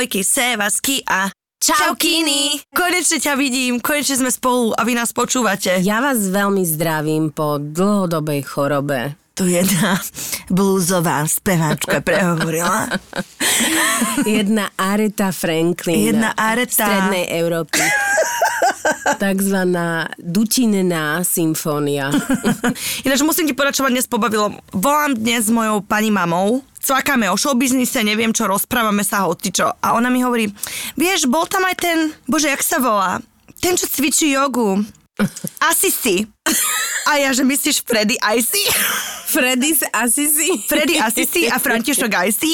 ahojky, 0.00 0.24
sevasky 0.24 1.04
a 1.04 1.28
Čaukiny! 1.60 2.64
Konečne 2.72 3.20
ťa 3.20 3.36
vidím, 3.36 3.84
konečne 3.84 4.24
sme 4.24 4.32
spolu 4.32 4.72
a 4.72 4.80
vy 4.80 4.96
nás 4.96 5.12
počúvate. 5.12 5.76
Ja 5.84 6.00
vás 6.00 6.24
veľmi 6.24 6.64
zdravím 6.64 7.28
po 7.28 7.60
dlhodobej 7.60 8.40
chorobe. 8.48 9.20
Tu 9.36 9.60
jedna 9.60 10.00
blúzová 10.48 11.28
speváčka 11.28 12.00
prehovorila. 12.00 12.88
Jedna 14.24 14.72
Areta 14.80 15.36
Franklin. 15.36 16.16
Jedna 16.16 16.32
Areta. 16.32 16.80
Strednej 16.80 17.28
Európy. 17.36 17.84
Takzvaná 19.20 20.16
dutinná 20.16 21.20
symfónia. 21.28 22.08
Ináč 23.04 23.20
musím 23.20 23.44
ti 23.44 23.52
povedať, 23.52 23.80
čo 23.80 23.84
ma 23.84 23.92
dnes 23.92 24.08
pobavilo. 24.08 24.56
Volám 24.72 25.12
dnes 25.12 25.44
s 25.44 25.52
mojou 25.52 25.84
pani 25.84 26.08
mamou, 26.08 26.64
cvakáme 26.80 27.28
o 27.30 27.36
showbiznise, 27.36 28.00
neviem 28.02 28.32
čo, 28.32 28.48
rozprávame 28.48 29.04
sa 29.04 29.28
hocičo. 29.28 29.76
A 29.84 29.94
ona 29.94 30.08
mi 30.08 30.24
hovorí, 30.24 30.48
vieš, 30.96 31.28
bol 31.28 31.44
tam 31.46 31.62
aj 31.68 31.76
ten, 31.76 31.98
bože, 32.26 32.48
jak 32.48 32.64
sa 32.64 32.80
volá? 32.80 33.20
Ten, 33.60 33.76
čo 33.76 33.86
cvičí 33.86 34.32
jogu. 34.32 34.80
Asi 35.70 35.92
si. 35.92 36.24
A 37.06 37.20
ja, 37.20 37.30
že 37.36 37.44
myslíš 37.44 37.84
Freddy 37.84 38.16
Icy? 38.16 38.64
Freddy 39.30 39.70
z 39.78 39.82
Assisi. 39.94 40.50
Freddy 40.66 40.98
Assisi 40.98 41.46
a 41.46 41.62
František 41.62 42.10
Icy? 42.10 42.52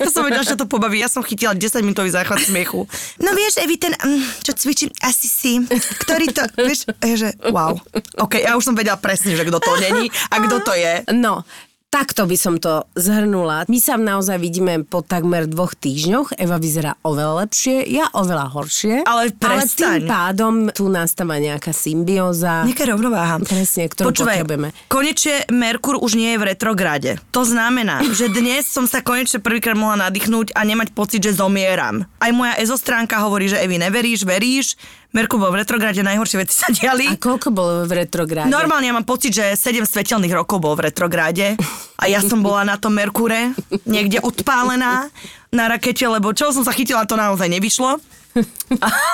To 0.00 0.08
som 0.08 0.24
vedela, 0.24 0.40
že 0.40 0.56
to 0.56 0.64
pobaví. 0.64 1.04
Ja 1.04 1.10
som 1.12 1.20
chytila 1.20 1.52
10 1.52 1.84
minútový 1.84 2.08
záchvat 2.08 2.48
smiechu. 2.48 2.88
No 3.20 3.30
vieš, 3.36 3.60
Evi, 3.60 3.76
ten, 3.76 3.92
mm, 3.92 4.40
čo 4.40 4.56
cvičí 4.56 4.88
Assisi, 5.04 5.60
ktorý 6.00 6.32
to, 6.32 6.42
vieš, 6.56 6.88
ja, 7.04 7.16
že 7.16 7.28
wow. 7.52 7.76
OK, 8.24 8.40
ja 8.40 8.56
už 8.56 8.72
som 8.72 8.76
vedela 8.76 8.96
presne, 8.96 9.36
že 9.36 9.44
kto 9.44 9.60
to 9.60 9.72
není 9.76 10.08
a 10.32 10.36
kto 10.40 10.64
to 10.64 10.72
je. 10.72 11.04
No, 11.12 11.44
Takto 11.88 12.28
by 12.28 12.36
som 12.36 12.60
to 12.60 12.84
zhrnula. 13.00 13.64
My 13.64 13.80
sa 13.80 13.96
naozaj 13.96 14.36
vidíme 14.36 14.84
po 14.84 15.00
takmer 15.00 15.48
dvoch 15.48 15.72
týždňoch. 15.72 16.36
Eva 16.36 16.60
vyzerá 16.60 17.00
oveľa 17.00 17.48
lepšie, 17.48 17.80
ja 17.88 18.12
oveľa 18.12 18.52
horšie. 18.52 18.94
Ale 19.08 19.32
prestaň. 19.32 20.04
Ale 20.04 20.04
tým 20.04 20.04
pádom 20.04 20.54
tu 20.68 20.92
nastáva 20.92 21.40
nejaká 21.40 21.72
symbióza. 21.72 22.68
Nejaká 22.68 22.92
rovnováha. 22.92 23.40
Presne, 23.40 23.88
ktorú 23.88 24.12
Počúvaj, 24.12 24.44
potrebujeme. 24.44 24.68
konečne 24.92 25.48
Merkur 25.48 25.96
už 25.96 26.20
nie 26.20 26.36
je 26.36 26.38
v 26.44 26.48
retrograde. 26.52 27.16
To 27.32 27.48
znamená, 27.48 28.04
že 28.20 28.28
dnes 28.28 28.68
som 28.68 28.84
sa 28.84 29.00
konečne 29.00 29.40
prvýkrát 29.40 29.72
mohla 29.72 30.12
nadýchnúť 30.12 30.52
a 30.52 30.68
nemať 30.68 30.92
pocit, 30.92 31.24
že 31.24 31.40
zomieram. 31.40 32.04
Aj 32.20 32.28
moja 32.36 32.52
ezostránka 32.60 33.16
hovorí, 33.24 33.48
že 33.48 33.64
Evi, 33.64 33.80
neveríš, 33.80 34.28
veríš. 34.28 34.76
Merkur 35.08 35.40
bol 35.40 35.48
v 35.48 35.64
retrograde, 35.64 36.04
najhoršie 36.04 36.36
veci 36.44 36.52
sa 36.52 36.68
diali. 36.68 37.08
A 37.08 37.16
koľko 37.16 37.48
bolo 37.48 37.88
v 37.88 38.04
retrográde? 38.04 38.52
Normálne 38.52 38.92
ja 38.92 38.94
mám 38.94 39.08
pocit, 39.08 39.32
že 39.32 39.56
7 39.56 39.88
svetelných 39.88 40.36
rokov 40.36 40.60
bol 40.60 40.76
v 40.76 40.92
retrográde 40.92 41.56
a 41.96 42.04
ja 42.12 42.20
som 42.20 42.44
bola 42.44 42.68
na 42.68 42.76
tom 42.76 42.92
Merkure, 42.92 43.56
niekde 43.88 44.20
odpálená 44.20 45.08
na 45.48 45.64
rakete, 45.64 46.04
lebo 46.04 46.36
čo 46.36 46.52
som 46.52 46.60
sa 46.60 46.76
chytila, 46.76 47.08
to 47.08 47.16
naozaj 47.16 47.48
nevyšlo 47.48 47.96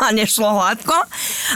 a 0.02 0.10
nešlo 0.10 0.50
hladko. 0.50 0.94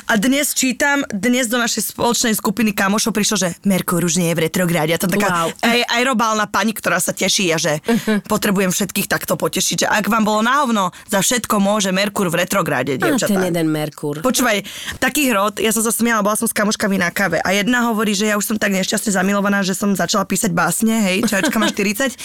A 0.07 0.13
dnes 0.17 0.55
čítam, 0.55 1.03
dnes 1.11 1.47
do 1.47 1.59
našej 1.59 1.93
spoločnej 1.93 2.35
skupiny 2.35 2.71
kamošov 2.71 3.11
prišlo, 3.11 3.37
že 3.37 3.49
Merkur 3.67 4.01
už 4.01 4.17
nie 4.17 4.31
je 4.31 4.37
v 4.37 4.45
retrográde. 4.47 4.95
A 4.95 5.01
to 5.01 5.11
taká 5.11 5.27
Wow. 5.29 5.53
aj, 5.61 5.81
aerobálna 5.93 6.49
pani, 6.49 6.73
ktorá 6.73 6.97
sa 6.99 7.13
teší 7.13 7.53
a 7.53 7.59
že 7.61 7.85
potrebujem 8.25 8.73
všetkých 8.73 9.07
takto 9.07 9.37
potešiť. 9.37 9.85
Že 9.85 9.87
ak 9.91 10.05
vám 10.09 10.25
bolo 10.25 10.41
na 10.41 10.65
hovno, 10.65 10.91
za 11.07 11.21
všetko 11.21 11.61
môže 11.61 11.93
Merkur 11.93 12.33
v 12.33 12.43
retrográde, 12.43 12.97
Á, 12.97 13.03
dievčatá. 13.03 13.35
ten 13.35 13.53
jeden 13.53 13.69
Merkur. 13.69 14.25
Počúvaj, 14.25 14.65
taký 14.99 15.29
hrot, 15.29 15.61
ja 15.61 15.75
som 15.75 15.85
sa 15.85 15.93
smiala, 15.93 16.25
bola 16.25 16.39
som 16.39 16.49
s 16.49 16.55
kamoškami 16.57 16.97
na 16.97 17.13
kave 17.13 17.43
a 17.43 17.51
jedna 17.53 17.85
hovorí, 17.91 18.17
že 18.17 18.31
ja 18.31 18.39
už 18.39 18.55
som 18.55 18.57
tak 18.57 18.73
nešťastne 18.73 19.13
zamilovaná, 19.13 19.61
že 19.61 19.77
som 19.77 19.93
začala 19.93 20.25
písať 20.25 20.55
básne, 20.55 20.97
hej, 21.03 21.29
čajočka 21.29 21.57
má 21.61 21.69
40. 21.69 22.17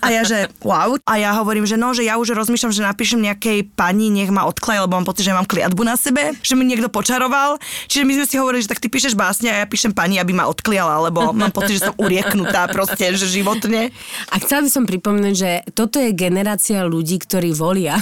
A 0.00 0.06
ja, 0.08 0.22
že 0.24 0.48
wow. 0.64 0.96
A 1.04 1.20
ja 1.20 1.36
hovorím, 1.36 1.68
že 1.68 1.76
no, 1.76 1.92
že 1.92 2.06
ja 2.06 2.16
už 2.16 2.32
rozmýšľam, 2.32 2.72
že 2.72 2.82
napíšem 2.82 3.20
nejakej 3.20 3.68
pani, 3.76 4.08
nech 4.08 4.32
ma 4.32 4.48
odklej, 4.78 4.86
lebo 4.86 4.94
mám 4.94 5.06
pocit, 5.06 5.26
že 5.26 5.34
mám 5.34 5.46
kliatbu 5.46 5.82
na 5.82 5.96
sebe, 5.98 6.22
že 6.38 6.54
mi 6.54 6.62
niekto 6.62 6.86
počaroval. 6.86 7.58
Čiže 7.90 8.06
my 8.06 8.12
sme 8.22 8.26
si 8.26 8.36
hovorili, 8.38 8.62
že 8.62 8.70
tak 8.70 8.80
ty 8.80 8.86
píšeš 8.86 9.18
básne 9.18 9.50
a 9.50 9.56
ja 9.62 9.66
píšem 9.66 9.90
pani, 9.90 10.22
aby 10.22 10.30
ma 10.30 10.46
odkliala, 10.46 11.10
lebo 11.10 11.34
mám 11.34 11.50
pocit, 11.50 11.82
že 11.82 11.90
som 11.90 11.94
urieknutá 11.98 12.70
proste, 12.70 13.10
že 13.18 13.26
životne. 13.26 13.90
A 14.30 14.34
chcela 14.38 14.62
by 14.62 14.70
som 14.70 14.84
pripomnúť, 14.86 15.34
že 15.34 15.50
toto 15.74 15.98
je 15.98 16.14
generácia 16.14 16.86
ľudí, 16.86 17.18
ktorí 17.18 17.50
volia. 17.50 17.98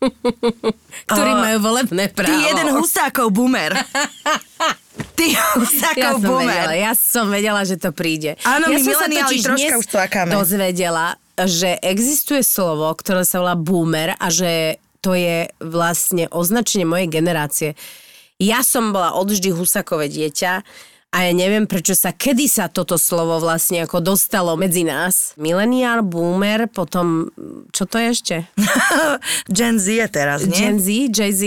ktorí 1.10 1.32
majú 1.36 1.58
volebné 1.60 2.08
právo. 2.08 2.32
Ty 2.32 2.36
jeden 2.40 2.68
husákov 2.72 3.26
boomer. 3.36 3.76
Ty 5.12 5.24
ja 5.36 5.44
husákov 5.60 6.24
som, 6.24 6.24
boomer. 6.24 6.48
vedela, 6.48 6.72
ja 6.72 6.92
som 6.96 7.26
vedela, 7.28 7.60
že 7.68 7.76
to 7.76 7.92
príde. 7.92 8.40
Áno, 8.48 8.72
ja 8.72 8.78
my 8.78 8.80
mileniáli 8.80 9.44
troška 9.44 9.74
už 9.76 9.86
dozvedela, 10.32 11.20
že 11.36 11.76
existuje 11.84 12.40
slovo, 12.40 12.88
ktoré 12.96 13.28
sa 13.28 13.44
volá 13.44 13.56
boomer 13.56 14.16
a 14.16 14.32
že 14.32 14.80
to 15.00 15.16
je 15.16 15.48
vlastne 15.60 16.28
označenie 16.28 16.84
mojej 16.84 17.08
generácie. 17.08 17.68
Ja 18.40 18.64
som 18.64 18.92
bola 18.92 19.16
odvždy 19.16 19.52
husakové 19.52 20.08
dieťa 20.08 20.64
a 21.10 21.26
ja 21.26 21.34
neviem, 21.34 21.66
prečo 21.66 21.98
sa, 21.98 22.14
kedy 22.14 22.46
sa 22.46 22.70
toto 22.70 22.94
slovo 22.94 23.42
vlastne 23.42 23.82
ako 23.82 23.98
dostalo 23.98 24.54
medzi 24.54 24.86
nás. 24.86 25.34
Millennial, 25.34 26.06
boomer, 26.06 26.70
potom, 26.70 27.26
čo 27.74 27.82
to 27.82 27.98
je 27.98 28.06
ešte? 28.14 28.36
Gen 29.50 29.82
Z 29.82 29.86
je 29.90 30.06
teraz, 30.06 30.46
nie? 30.46 30.54
Gen 30.54 30.78
Z, 30.78 31.10
Jay-Z. 31.10 31.42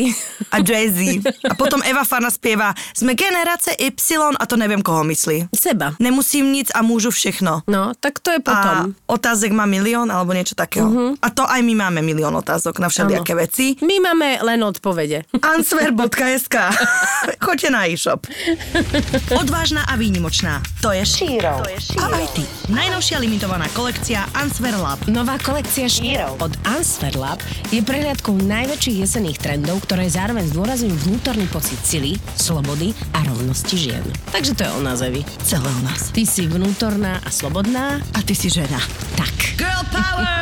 a 0.52 0.60
Jay-Z. 0.60 1.24
A 1.48 1.56
potom 1.56 1.80
Eva 1.88 2.04
Farna 2.04 2.28
spieva 2.28 2.76
Sme 2.92 3.16
generácia 3.16 3.72
Y 3.80 3.96
a 4.36 4.44
to 4.44 4.60
neviem, 4.60 4.84
koho 4.84 5.08
myslí. 5.08 5.48
Seba. 5.56 5.96
Nemusím 5.96 6.52
nic 6.52 6.68
a 6.76 6.84
môžu 6.84 7.08
všechno. 7.16 7.64
No, 7.64 7.96
tak 7.96 8.20
to 8.20 8.36
je 8.36 8.44
potom. 8.44 8.92
A 8.92 9.16
otázek 9.16 9.56
má 9.56 9.64
milión 9.64 10.12
alebo 10.12 10.36
niečo 10.36 10.60
takého. 10.60 10.92
Uh-huh. 10.92 11.12
A 11.24 11.32
to 11.32 11.48
aj 11.48 11.64
my 11.64 11.88
máme 11.88 12.04
milión 12.04 12.36
otázok 12.36 12.84
na 12.84 12.92
všelijaké 12.92 13.32
veci. 13.32 13.80
My 13.80 14.12
máme 14.12 14.44
len 14.44 14.60
odpovede. 14.60 15.24
answer.sk 15.40 16.56
Choďte 17.48 17.70
na 17.72 17.88
e-shop. 17.88 18.28
Odvážna 19.54 19.86
a 19.86 19.94
výnimočná. 19.94 20.66
To 20.82 20.90
je 20.90 21.06
Šíro. 21.06 21.62
A 22.02 22.06
aj 22.10 22.26
ty. 22.34 22.42
Najnovšia 22.74 23.22
limitovaná 23.22 23.70
kolekcia 23.78 24.26
Answer 24.34 24.74
Lab. 24.74 24.98
Nová 25.06 25.38
kolekcia 25.38 25.86
štírov 25.86 26.42
od 26.42 26.58
Answer 26.66 27.14
Lab 27.14 27.38
je 27.70 27.78
prehliadkou 27.86 28.34
najväčších 28.34 29.06
jesenných 29.06 29.38
trendov, 29.38 29.86
ktoré 29.86 30.10
zároveň 30.10 30.50
zdôrazňujú 30.50 30.98
vnútorný 31.06 31.46
pocit 31.54 31.78
sily, 31.86 32.18
slobody 32.34 32.98
a 33.14 33.22
rovnosti 33.30 33.78
žien. 33.78 34.02
Takže 34.34 34.58
to 34.58 34.66
je 34.66 34.72
o 34.74 34.82
nás, 34.82 35.06
Evi. 35.06 35.22
Celé 35.46 35.70
u 35.70 35.82
nás. 35.86 36.10
Ty 36.10 36.26
si 36.26 36.50
vnútorná 36.50 37.22
a 37.22 37.30
slobodná. 37.30 38.02
A 38.18 38.26
ty 38.26 38.34
si 38.34 38.50
žena. 38.50 38.82
Tak. 39.14 39.54
Girl 39.54 39.86
power! 39.94 40.34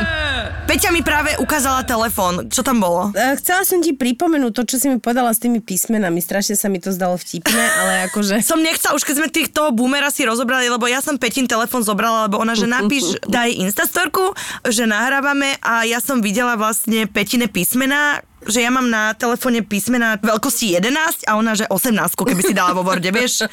Peťa 0.72 0.88
mi 0.96 1.04
práve 1.04 1.36
ukázala 1.36 1.84
telefón. 1.84 2.48
Čo 2.48 2.64
tam 2.64 2.80
bolo? 2.80 3.12
E, 3.12 3.36
Chcela 3.44 3.68
som 3.68 3.84
ti 3.84 3.92
pripomenúť 3.92 4.56
to, 4.56 4.64
čo 4.64 4.80
si 4.80 4.88
mi 4.88 5.04
povedala 5.04 5.36
s 5.36 5.44
tými 5.44 5.60
písmenami. 5.60 6.24
Strašne 6.24 6.56
sa 6.56 6.72
mi 6.72 6.80
to 6.80 6.96
zdalo 6.96 7.20
vtipné, 7.20 7.60
ale 7.60 8.08
akože... 8.08 8.40
Som 8.40 8.64
nechcela, 8.64 8.96
už 8.96 9.01
keď 9.04 9.16
sme 9.18 9.28
tých 9.28 9.50
toho 9.50 9.72
boomera 9.72 10.10
si 10.10 10.24
rozobrali, 10.24 10.68
lebo 10.68 10.86
ja 10.86 11.00
som 11.00 11.18
Petin 11.18 11.46
telefón 11.46 11.82
zobrala, 11.82 12.26
lebo 12.28 12.40
ona, 12.40 12.54
že 12.54 12.66
napíš, 12.66 13.18
daj 13.30 13.52
instastorku, 13.58 14.34
že 14.68 14.86
nahrávame 14.86 15.58
a 15.62 15.84
ja 15.84 16.00
som 16.00 16.20
videla 16.20 16.56
vlastne 16.56 17.06
Petine 17.08 17.46
písmená, 17.48 18.20
že 18.42 18.66
ja 18.66 18.74
mám 18.74 18.90
na 18.90 19.14
telefóne 19.14 19.62
písmena 19.62 20.18
veľkosti 20.18 20.74
11 20.74 21.30
a 21.30 21.38
ona, 21.38 21.54
že 21.54 21.70
18, 21.70 21.94
keby 22.18 22.42
si 22.42 22.58
dala 22.58 22.74
vo 22.74 22.82
Worde, 22.82 23.14
vieš. 23.18 23.46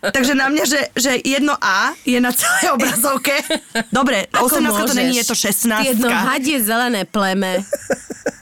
Takže 0.00 0.32
na 0.32 0.48
mňa, 0.48 0.64
že, 0.64 0.80
že 0.96 1.20
jedno 1.20 1.52
A 1.60 1.92
je 2.08 2.16
na 2.16 2.32
celej 2.32 2.72
obrazovke. 2.72 3.36
Dobre, 3.92 4.32
Ako 4.32 4.56
18 4.56 4.88
to 4.88 4.94
není, 4.96 5.20
je 5.20 5.28
môžeš? 5.28 5.28
to 5.28 5.36
16. 5.36 5.68
Ty 5.68 5.88
jedno 5.92 6.08
hadie 6.08 6.56
zelené 6.64 7.04
pleme. 7.04 7.60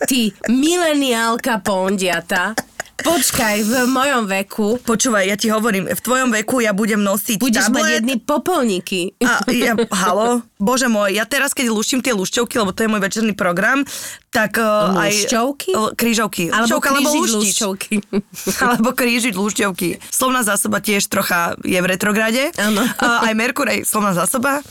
Ty 0.06 0.30
mileniálka 0.46 1.58
pondiata. 1.58 2.54
Počkaj, 3.00 3.56
v 3.64 3.74
mojom 3.88 4.24
veku 4.28 4.68
Počúvaj, 4.80 5.24
ja 5.28 5.36
ti 5.36 5.48
hovorím, 5.48 5.88
v 5.88 6.00
tvojom 6.00 6.30
veku 6.32 6.60
ja 6.60 6.72
budem 6.76 7.00
nosiť 7.00 7.38
budeš 7.40 7.68
tablet, 7.68 7.80
mať 7.80 7.90
jedny 8.00 8.14
popolníky. 8.20 9.00
A 9.24 9.44
ja, 9.50 9.74
halo, 9.76 10.44
bože 10.60 10.86
môj, 10.88 11.16
ja 11.16 11.24
teraz, 11.24 11.56
keď 11.56 11.72
luštím 11.72 12.00
tie 12.04 12.12
lušťovky, 12.12 12.54
lebo 12.60 12.72
to 12.72 12.84
je 12.84 12.88
môj 12.92 13.02
večerný 13.02 13.32
program, 13.36 13.84
tak 14.28 14.60
uh, 14.60 14.94
aj... 14.94 15.10
Lušťovky? 15.10 15.70
L- 15.74 15.92
Krížovky. 15.96 16.44
Alebo 16.48 16.78
Lušťovka, 16.78 16.88
alebo 16.90 17.10
luštič. 17.10 17.34
lušťovky. 17.36 17.94
alebo 18.68 18.88
krížiť 18.94 19.34
lušťovky. 19.34 19.88
Slovná 20.12 20.40
zásoba 20.46 20.78
tiež 20.78 21.06
trocha 21.10 21.58
je 21.64 21.78
v 21.78 21.86
retrograde. 21.86 22.52
Áno. 22.56 22.82
A 23.00 23.30
aj 23.30 23.32
Merkurej, 23.34 23.82
slovná 23.88 24.14
zásoba. 24.14 24.62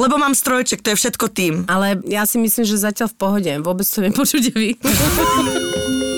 Lebo 0.00 0.16
mám 0.16 0.32
strojček, 0.32 0.80
to 0.80 0.94
je 0.94 0.96
všetko 0.96 1.26
tým. 1.28 1.54
Ale 1.68 2.00
ja 2.08 2.24
si 2.24 2.40
myslím, 2.40 2.64
že 2.64 2.80
zatiaľ 2.80 3.12
v 3.12 3.16
pohode. 3.20 3.52
Vôbec 3.60 3.84
to 3.84 4.00
nepočujete 4.00 4.52
vy. 4.56 4.78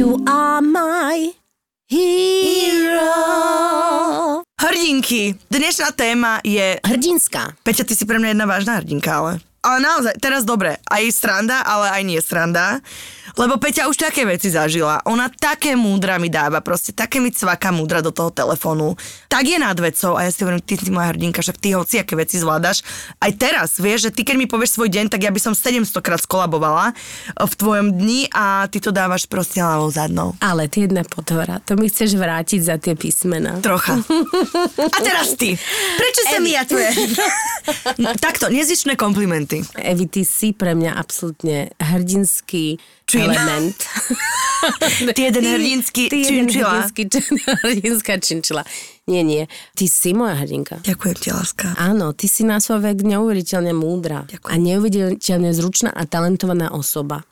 you 0.00 0.16
are 0.24 0.64
my 0.64 1.28
hero. 1.84 3.12
Hrdinky. 4.56 5.36
Dnešná 5.52 5.92
téma 5.92 6.40
je... 6.40 6.80
Hrdinská. 6.80 7.52
Peťa, 7.60 7.84
ty 7.84 7.92
si 7.92 8.08
pre 8.08 8.16
mňa 8.16 8.32
jedna 8.32 8.48
vážna 8.48 8.80
hrdinka, 8.80 9.12
ale... 9.12 9.44
Ale 9.60 9.84
naozaj, 9.84 10.16
teraz 10.24 10.48
dobre, 10.48 10.80
aj 10.88 11.04
sranda, 11.12 11.60
ale 11.68 11.92
aj 11.92 12.02
nie 12.08 12.16
sranda. 12.24 12.80
Lebo 13.38 13.60
Peťa 13.60 13.86
už 13.86 13.96
také 14.00 14.26
veci 14.26 14.50
zažila. 14.50 15.04
Ona 15.06 15.30
také 15.30 15.76
múdra 15.78 16.18
mi 16.18 16.32
dáva, 16.32 16.64
proste 16.64 16.90
také 16.90 17.22
mi 17.22 17.30
cvaká 17.30 17.70
múdra 17.70 18.02
do 18.02 18.10
toho 18.10 18.30
telefónu. 18.30 18.94
Tak 19.30 19.44
je 19.46 19.58
nad 19.58 19.76
vecou 19.78 20.18
a 20.18 20.26
ja 20.26 20.30
si 20.34 20.42
hovorím, 20.42 20.62
ty 20.64 20.74
si 20.74 20.90
moja 20.90 21.10
hrdinka, 21.14 21.42
však 21.42 21.58
ty 21.58 21.74
hoci 21.74 22.02
aké 22.02 22.18
veci 22.18 22.40
zvládaš. 22.40 22.82
Aj 23.22 23.30
teraz, 23.34 23.78
vieš, 23.78 24.10
že 24.10 24.14
ty 24.16 24.22
keď 24.26 24.36
mi 24.38 24.46
povieš 24.50 24.78
svoj 24.78 24.90
deň, 24.90 25.12
tak 25.12 25.22
ja 25.22 25.30
by 25.30 25.40
som 25.42 25.54
700 25.54 25.90
krát 26.02 26.20
skolabovala 26.22 26.96
v 27.34 27.52
tvojom 27.54 27.94
dni 27.94 28.30
a 28.34 28.66
ty 28.66 28.82
to 28.82 28.90
dávaš 28.90 29.26
proste 29.26 29.62
hlavou 29.62 29.90
zadnou. 29.90 30.34
Ale 30.42 30.66
ty 30.66 30.86
jedna 30.86 31.06
potvora, 31.06 31.62
to 31.62 31.78
mi 31.78 31.90
chceš 31.90 32.16
vrátiť 32.18 32.60
za 32.62 32.76
tie 32.78 32.94
písmena. 32.94 33.62
Trocha. 33.62 34.00
A 34.80 34.98
teraz 35.02 35.34
ty. 35.34 35.54
Prečo 35.98 36.22
sa 36.30 36.38
mi 36.38 36.54
ja 36.54 36.62
tvoje? 36.64 36.90
Takto, 38.26 38.48
nezičné 38.50 38.98
komplimenty. 38.98 39.62
Evi, 39.78 40.06
ty 40.06 40.22
si 40.26 40.52
pre 40.56 40.74
mňa 40.74 40.96
absolútne 40.96 41.72
hrdinský 41.80 42.78
Čin. 43.10 43.26
element. 43.26 43.76
Ty 45.16 45.20
jeden 45.22 45.40
hrdinský 45.42 46.12
ty 46.12 46.20
jeden 46.20 46.44
činčila. 46.46 46.84
hrdinská 47.64 48.20
činčila. 48.26 48.62
Nie, 49.08 49.24
nie. 49.24 49.48
Ty 49.72 49.84
si 49.88 50.12
moja 50.12 50.36
hrdinka. 50.36 50.84
Ďakujem 50.84 51.16
ti, 51.16 51.28
láska. 51.32 51.72
Áno, 51.74 52.12
ty 52.12 52.28
si 52.28 52.44
na 52.44 52.60
svoj 52.60 52.84
vek 52.84 53.00
neuveriteľne 53.00 53.72
múdra. 53.72 54.28
Ďakujem. 54.28 54.52
A 54.52 54.54
neuveriteľne 54.54 55.50
zručná 55.50 55.90
a 55.90 56.04
talentovaná 56.04 56.70
osoba. 56.70 57.24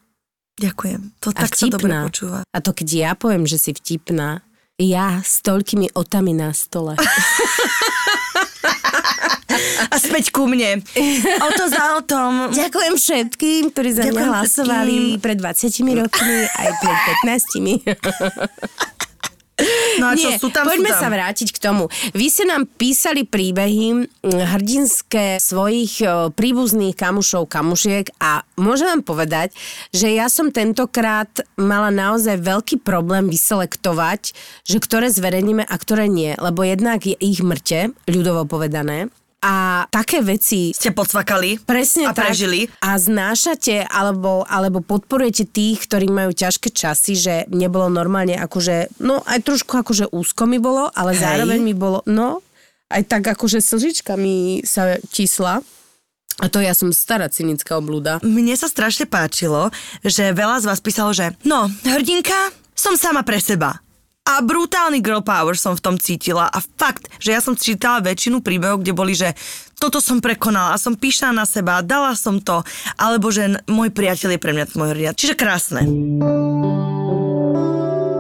Ďakujem. 0.57 1.15
To 1.21 1.31
A 1.31 1.39
tak 1.39 1.53
sa 1.55 1.69
dobre 1.69 1.87
vtipná. 1.87 2.01
počúva. 2.09 2.39
A 2.49 2.59
to 2.59 2.73
keď 2.73 2.89
ja 2.89 3.11
poviem, 3.13 3.45
že 3.45 3.61
si 3.61 3.71
vtipná, 3.71 4.41
ja 4.75 5.21
s 5.21 5.45
toľkými 5.45 5.93
otami 5.93 6.33
na 6.33 6.51
stole. 6.51 6.97
A 9.93 9.97
späť 9.97 10.31
ku 10.31 10.47
mne. 10.47 10.83
O 11.39 11.49
to 11.55 11.65
za 11.71 11.99
o 11.99 12.01
tom. 12.03 12.51
Ďakujem 12.53 12.95
všetkým, 12.99 13.63
ktorí 13.73 13.91
za 13.95 14.05
mňa 14.09 14.25
hlasovali 14.31 15.19
pred 15.23 15.39
20 15.39 16.05
rokmi, 16.05 16.37
aj 16.47 16.71
pred 16.83 16.99
15. 17.25 18.79
No 19.99 20.07
a 20.07 20.15
čo, 20.15 20.31
Nie, 20.31 20.39
sú 20.39 20.55
tam, 20.55 20.71
poďme 20.71 20.87
sú 20.87 20.95
tam. 20.95 21.03
sa 21.03 21.09
vrátiť 21.11 21.49
k 21.51 21.59
tomu. 21.59 21.91
Vy 22.15 22.31
ste 22.31 22.47
nám 22.47 22.71
písali 22.79 23.27
príbehy 23.27 24.07
hrdinské 24.23 25.43
svojich 25.43 25.99
príbuzných 26.39 26.95
kamušov, 26.95 27.51
kamušiek 27.51 28.07
a 28.23 28.47
môžem 28.55 28.87
vám 28.87 29.03
povedať, 29.03 29.51
že 29.91 30.15
ja 30.15 30.31
som 30.31 30.55
tentokrát 30.55 31.43
mala 31.59 31.91
naozaj 31.91 32.39
veľký 32.39 32.87
problém 32.87 33.27
vyselektovať, 33.27 34.31
že 34.63 34.79
ktoré 34.79 35.11
zverejníme 35.11 35.67
a 35.67 35.75
ktoré 35.75 36.07
nie, 36.07 36.39
lebo 36.39 36.63
jednak 36.63 37.03
je 37.03 37.19
ich 37.19 37.43
mŕte, 37.43 37.91
ľudovo 38.07 38.47
povedané, 38.47 39.11
a 39.39 39.87
také 39.87 40.19
veci 40.19 40.75
Ste 40.75 40.91
podsvakali 40.91 41.63
Presne 41.63 42.11
a 42.11 42.13
tak. 42.15 42.31
prežili. 42.31 42.67
A 42.83 42.99
znášate 42.99 43.87
alebo, 43.87 44.43
alebo 44.51 44.83
podporujete 44.83 45.47
tých, 45.47 45.87
ktorí 45.87 46.11
majú 46.11 46.35
ťažké 46.35 46.75
časy, 46.75 47.15
že 47.15 47.35
nebolo 47.51 47.87
normálne 47.87 48.35
akože, 48.35 48.99
no 49.03 49.23
aj 49.23 49.47
trošku 49.47 49.79
akože 49.79 50.11
úzko 50.11 50.51
mi 50.51 50.59
bolo, 50.59 50.91
ale 50.91 51.15
Hej. 51.15 51.23
zároveň 51.23 51.61
mi 51.63 51.75
bolo, 51.75 52.03
no, 52.11 52.43
aj 52.91 53.03
tak 53.07 53.23
akože 53.31 53.63
slžička 53.63 54.19
mi 54.19 54.65
sa 54.67 54.99
čísla. 55.13 55.63
A 56.39 56.47
to 56.47 56.63
ja 56.63 56.71
som 56.71 56.95
stará 56.95 57.27
cynická 57.27 57.83
oblúda. 57.83 58.23
Mne 58.23 58.55
sa 58.55 58.71
strašne 58.71 59.11
páčilo, 59.11 59.75
že 60.07 60.31
veľa 60.31 60.63
z 60.63 60.69
vás 60.71 60.79
písalo, 60.79 61.11
že 61.11 61.35
no, 61.43 61.67
hrdinka, 61.83 62.55
som 62.79 62.95
sama 62.95 63.27
pre 63.27 63.43
seba. 63.43 63.83
A 64.29 64.45
brutálny 64.45 65.01
girl 65.01 65.25
power 65.25 65.57
som 65.57 65.73
v 65.73 65.81
tom 65.81 65.97
cítila 65.97 66.53
a 66.53 66.61
fakt, 66.61 67.09
že 67.17 67.33
ja 67.33 67.41
som 67.41 67.57
čítala 67.57 68.05
väčšinu 68.05 68.45
príbehov, 68.45 68.85
kde 68.85 68.93
boli, 68.93 69.17
že 69.17 69.33
toto 69.81 70.05
som 70.05 70.21
prekonala 70.21 70.77
a 70.77 70.83
som 70.83 70.93
pyšná 71.01 71.33
na 71.33 71.49
seba, 71.49 71.81
dala 71.81 72.13
som 72.13 72.37
to, 72.37 72.61
alebo 73.01 73.33
že 73.33 73.65
môj 73.65 73.89
priateľ 73.89 74.37
je 74.37 74.43
pre 74.43 74.53
mňa 74.53 74.77
môj 74.77 74.93
hrdina. 74.93 75.17
Čiže 75.17 75.33
krásne. 75.33 75.81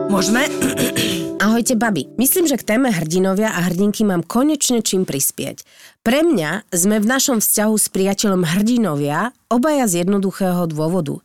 Môžeme? 0.09 0.49
Ahojte, 1.45 1.77
babi. 1.77 2.09
Myslím, 2.17 2.49
že 2.49 2.57
k 2.57 2.65
téme 2.65 2.89
hrdinovia 2.89 3.53
a 3.53 3.69
hrdinky 3.69 4.01
mám 4.01 4.25
konečne 4.25 4.81
čím 4.81 5.05
prispieť. 5.05 5.61
Pre 6.01 6.25
mňa 6.25 6.73
sme 6.73 7.05
v 7.05 7.07
našom 7.07 7.45
vzťahu 7.45 7.75
s 7.77 7.87
priateľom 7.93 8.49
hrdinovia 8.49 9.37
obaja 9.53 9.85
z 9.85 10.09
jednoduchého 10.09 10.65
dôvodu. 10.73 11.21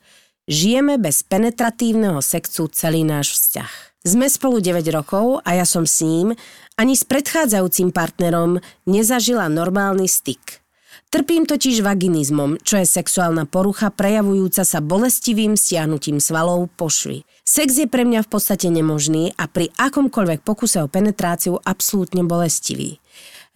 Žijeme 0.51 0.99
bez 0.99 1.23
penetratívneho 1.23 2.19
sexu 2.19 2.67
celý 2.67 3.07
náš 3.07 3.31
vzťah. 3.39 3.92
Sme 4.03 4.27
spolu 4.27 4.59
9 4.59 4.83
rokov 4.91 5.39
a 5.47 5.55
ja 5.55 5.63
som 5.63 5.87
s 5.87 6.03
ním 6.03 6.35
ani 6.75 6.91
s 6.91 7.07
predchádzajúcim 7.07 7.95
partnerom 7.95 8.59
nezažila 8.83 9.47
normálny 9.47 10.11
styk. 10.11 10.59
Trpím 11.07 11.47
totiž 11.47 11.79
vaginizmom, 11.79 12.59
čo 12.67 12.83
je 12.83 12.83
sexuálna 12.83 13.47
porucha 13.47 13.95
prejavujúca 13.95 14.67
sa 14.67 14.83
bolestivým 14.83 15.55
stiahnutím 15.55 16.19
svalov 16.19 16.67
pošvy. 16.75 17.23
Sex 17.47 17.79
je 17.79 17.87
pre 17.87 18.03
mňa 18.03 18.27
v 18.27 18.31
podstate 18.35 18.67
nemožný 18.67 19.31
a 19.39 19.47
pri 19.47 19.71
akomkoľvek 19.79 20.43
pokuse 20.43 20.83
o 20.83 20.91
penetráciu 20.91 21.63
absolútne 21.63 22.27
bolestivý. 22.27 22.99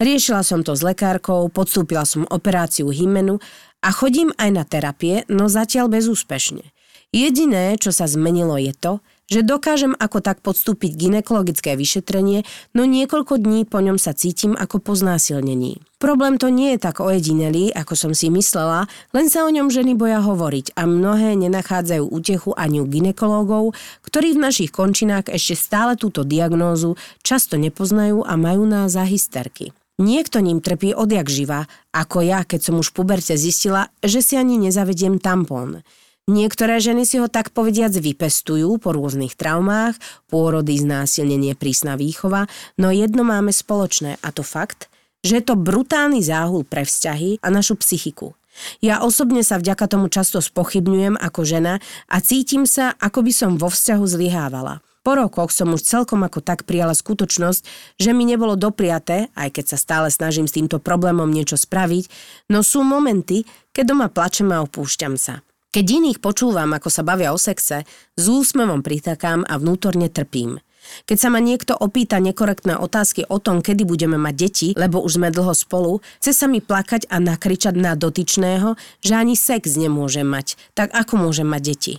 Riešila 0.00 0.40
som 0.40 0.64
to 0.64 0.72
s 0.72 0.80
lekárkou, 0.80 1.44
podstúpila 1.52 2.08
som 2.08 2.24
operáciu 2.24 2.88
hymenu 2.88 3.36
a 3.84 3.92
chodím 3.92 4.32
aj 4.40 4.48
na 4.48 4.64
terapie, 4.64 5.28
no 5.28 5.52
zatiaľ 5.52 5.92
bezúspešne. 5.92 6.72
Jediné, 7.12 7.76
čo 7.76 7.92
sa 7.92 8.08
zmenilo 8.08 8.56
je 8.56 8.72
to, 8.72 9.04
že 9.28 9.44
dokážem 9.44 9.92
ako 9.94 10.24
tak 10.24 10.40
podstúpiť 10.40 10.96
ginekologické 10.96 11.76
vyšetrenie, 11.76 12.48
no 12.72 12.88
niekoľko 12.88 13.36
dní 13.36 13.68
po 13.68 13.84
ňom 13.84 14.00
sa 14.00 14.16
cítim 14.16 14.56
ako 14.56 14.80
po 14.80 14.96
znásilnení. 14.96 15.84
Problém 16.00 16.40
to 16.40 16.48
nie 16.48 16.74
je 16.74 16.82
tak 16.82 17.04
ojedinelý, 17.04 17.74
ako 17.76 17.92
som 17.92 18.12
si 18.16 18.32
myslela, 18.32 18.88
len 19.12 19.26
sa 19.28 19.44
o 19.44 19.52
ňom 19.52 19.68
ženy 19.68 19.98
boja 19.98 20.24
hovoriť 20.24 20.78
a 20.78 20.88
mnohé 20.88 21.36
nenachádzajú 21.36 22.08
útechu 22.08 22.56
ani 22.56 22.80
u 22.80 22.86
ginekológov, 22.88 23.76
ktorí 24.06 24.32
v 24.32 24.42
našich 24.48 24.70
končinách 24.72 25.28
ešte 25.28 25.54
stále 25.58 25.98
túto 26.00 26.24
diagnózu 26.24 26.96
často 27.20 27.60
nepoznajú 27.60 28.24
a 28.24 28.32
majú 28.40 28.64
nás 28.64 28.96
za 28.96 29.04
hysterky. 29.04 29.76
Niekto 29.98 30.38
ním 30.38 30.62
trpí 30.62 30.94
odjak 30.94 31.26
živa, 31.26 31.66
ako 31.90 32.22
ja, 32.22 32.46
keď 32.46 32.70
som 32.70 32.78
už 32.78 32.94
v 32.94 33.02
puberte 33.02 33.34
zistila, 33.34 33.90
že 33.98 34.22
si 34.22 34.38
ani 34.38 34.54
nezavediem 34.54 35.18
tampón. 35.18 35.82
Niektoré 36.28 36.76
ženy 36.76 37.08
si 37.08 37.16
ho 37.16 37.24
tak 37.24 37.56
povediac 37.56 37.88
vypestujú 37.96 38.76
po 38.76 38.92
rôznych 38.92 39.32
traumách, 39.32 39.96
pôrody, 40.28 40.76
znásilnenie, 40.76 41.56
prísna 41.56 41.96
výchova, 41.96 42.52
no 42.76 42.92
jedno 42.92 43.24
máme 43.24 43.48
spoločné 43.48 44.20
a 44.20 44.28
to 44.28 44.44
fakt, 44.44 44.92
že 45.24 45.40
je 45.40 45.44
to 45.48 45.56
brutálny 45.56 46.20
záhul 46.20 46.68
pre 46.68 46.84
vzťahy 46.84 47.40
a 47.40 47.48
našu 47.48 47.80
psychiku. 47.80 48.36
Ja 48.84 49.00
osobne 49.00 49.40
sa 49.40 49.56
vďaka 49.56 49.88
tomu 49.88 50.12
často 50.12 50.44
spochybňujem 50.44 51.16
ako 51.16 51.48
žena 51.48 51.80
a 52.12 52.20
cítim 52.20 52.68
sa, 52.68 52.92
ako 53.00 53.24
by 53.24 53.32
som 53.32 53.56
vo 53.56 53.72
vzťahu 53.72 54.04
zlyhávala. 54.04 54.84
Po 55.00 55.16
rokoch 55.16 55.48
som 55.48 55.72
už 55.72 55.80
celkom 55.80 56.28
ako 56.28 56.44
tak 56.44 56.68
prijala 56.68 56.92
skutočnosť, 56.92 57.64
že 57.96 58.12
mi 58.12 58.28
nebolo 58.28 58.60
dopriaté, 58.60 59.32
aj 59.32 59.56
keď 59.56 59.64
sa 59.72 59.80
stále 59.80 60.12
snažím 60.12 60.44
s 60.44 60.52
týmto 60.52 60.76
problémom 60.76 61.24
niečo 61.24 61.56
spraviť, 61.56 62.12
no 62.52 62.60
sú 62.60 62.84
momenty, 62.84 63.48
keď 63.72 63.96
doma 63.96 64.12
plačem 64.12 64.52
a 64.52 64.60
opúšťam 64.60 65.16
sa. 65.16 65.40
Keď 65.68 65.84
iných 65.84 66.18
počúvam, 66.24 66.72
ako 66.72 66.88
sa 66.88 67.04
bavia 67.04 67.36
o 67.36 67.38
sexe, 67.38 67.84
s 68.16 68.24
úsmevom 68.24 68.80
pritakám 68.80 69.44
a 69.44 69.60
vnútorne 69.60 70.08
trpím. 70.08 70.64
Keď 71.04 71.16
sa 71.20 71.28
ma 71.28 71.44
niekto 71.44 71.76
opýta 71.76 72.16
nekorektné 72.16 72.80
otázky 72.80 73.28
o 73.28 73.36
tom, 73.36 73.60
kedy 73.60 73.84
budeme 73.84 74.16
mať 74.16 74.34
deti, 74.34 74.68
lebo 74.72 75.04
už 75.04 75.20
sme 75.20 75.28
dlho 75.28 75.52
spolu, 75.52 76.00
chce 76.24 76.32
sa 76.32 76.48
mi 76.48 76.64
plakať 76.64 77.12
a 77.12 77.20
nakričať 77.20 77.76
na 77.76 77.92
dotyčného, 77.92 78.80
že 79.04 79.12
ani 79.12 79.36
sex 79.36 79.76
nemôžem 79.76 80.24
mať, 80.24 80.56
tak 80.72 80.88
ako 80.96 81.28
môžem 81.28 81.44
mať 81.44 81.62
deti. 81.62 81.94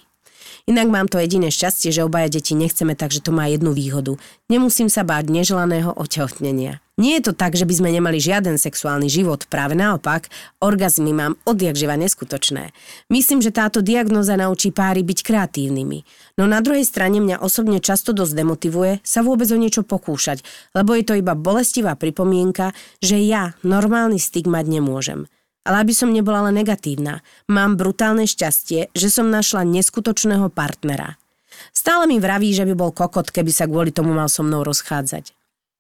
Inak 0.70 0.86
mám 0.86 1.10
to 1.10 1.18
jediné 1.18 1.50
šťastie, 1.50 1.90
že 1.90 2.06
obaja 2.06 2.30
deti 2.30 2.54
nechceme, 2.54 2.94
takže 2.94 3.26
to 3.26 3.34
má 3.34 3.50
jednu 3.50 3.74
výhodu. 3.74 4.22
Nemusím 4.54 4.86
sa 4.86 5.02
báť 5.02 5.34
neželaného 5.34 5.98
otehotnenia. 5.98 6.78
Nie 6.94 7.18
je 7.18 7.32
to 7.32 7.34
tak, 7.34 7.58
že 7.58 7.66
by 7.66 7.74
sme 7.74 7.90
nemali 7.90 8.22
žiaden 8.22 8.54
sexuálny 8.62 9.10
život, 9.10 9.50
práve 9.50 9.74
naopak, 9.74 10.30
orgazmy 10.62 11.10
mám 11.10 11.42
odjak 11.50 11.74
živa 11.74 11.98
neskutočné. 11.98 12.70
Myslím, 13.10 13.42
že 13.42 13.50
táto 13.50 13.82
diagnoza 13.82 14.38
naučí 14.38 14.70
páry 14.70 15.02
byť 15.02 15.26
kreatívnymi. 15.26 16.06
No 16.38 16.46
na 16.46 16.62
druhej 16.62 16.86
strane 16.86 17.18
mňa 17.18 17.42
osobne 17.42 17.82
často 17.82 18.14
dosť 18.14 18.38
demotivuje 18.38 19.02
sa 19.02 19.26
vôbec 19.26 19.50
o 19.50 19.58
niečo 19.58 19.82
pokúšať, 19.82 20.46
lebo 20.78 20.94
je 20.94 21.02
to 21.02 21.18
iba 21.18 21.34
bolestivá 21.34 21.98
pripomienka, 21.98 22.78
že 23.02 23.18
ja 23.18 23.58
normálny 23.66 24.22
styk 24.22 24.46
mať 24.46 24.70
nemôžem. 24.70 25.26
Ale 25.70 25.86
aby 25.86 25.94
som 25.94 26.10
nebola 26.10 26.50
len 26.50 26.58
negatívna, 26.58 27.22
mám 27.46 27.78
brutálne 27.78 28.26
šťastie, 28.26 28.90
že 28.90 29.08
som 29.14 29.30
našla 29.30 29.62
neskutočného 29.70 30.50
partnera. 30.50 31.22
Stále 31.70 32.10
mi 32.10 32.18
vraví, 32.18 32.50
že 32.58 32.66
by 32.66 32.74
bol 32.74 32.90
kokot, 32.90 33.30
keby 33.30 33.54
sa 33.54 33.70
kvôli 33.70 33.94
tomu 33.94 34.18
mal 34.18 34.26
so 34.34 34.42
mnou 34.42 34.66
rozchádzať. 34.66 35.30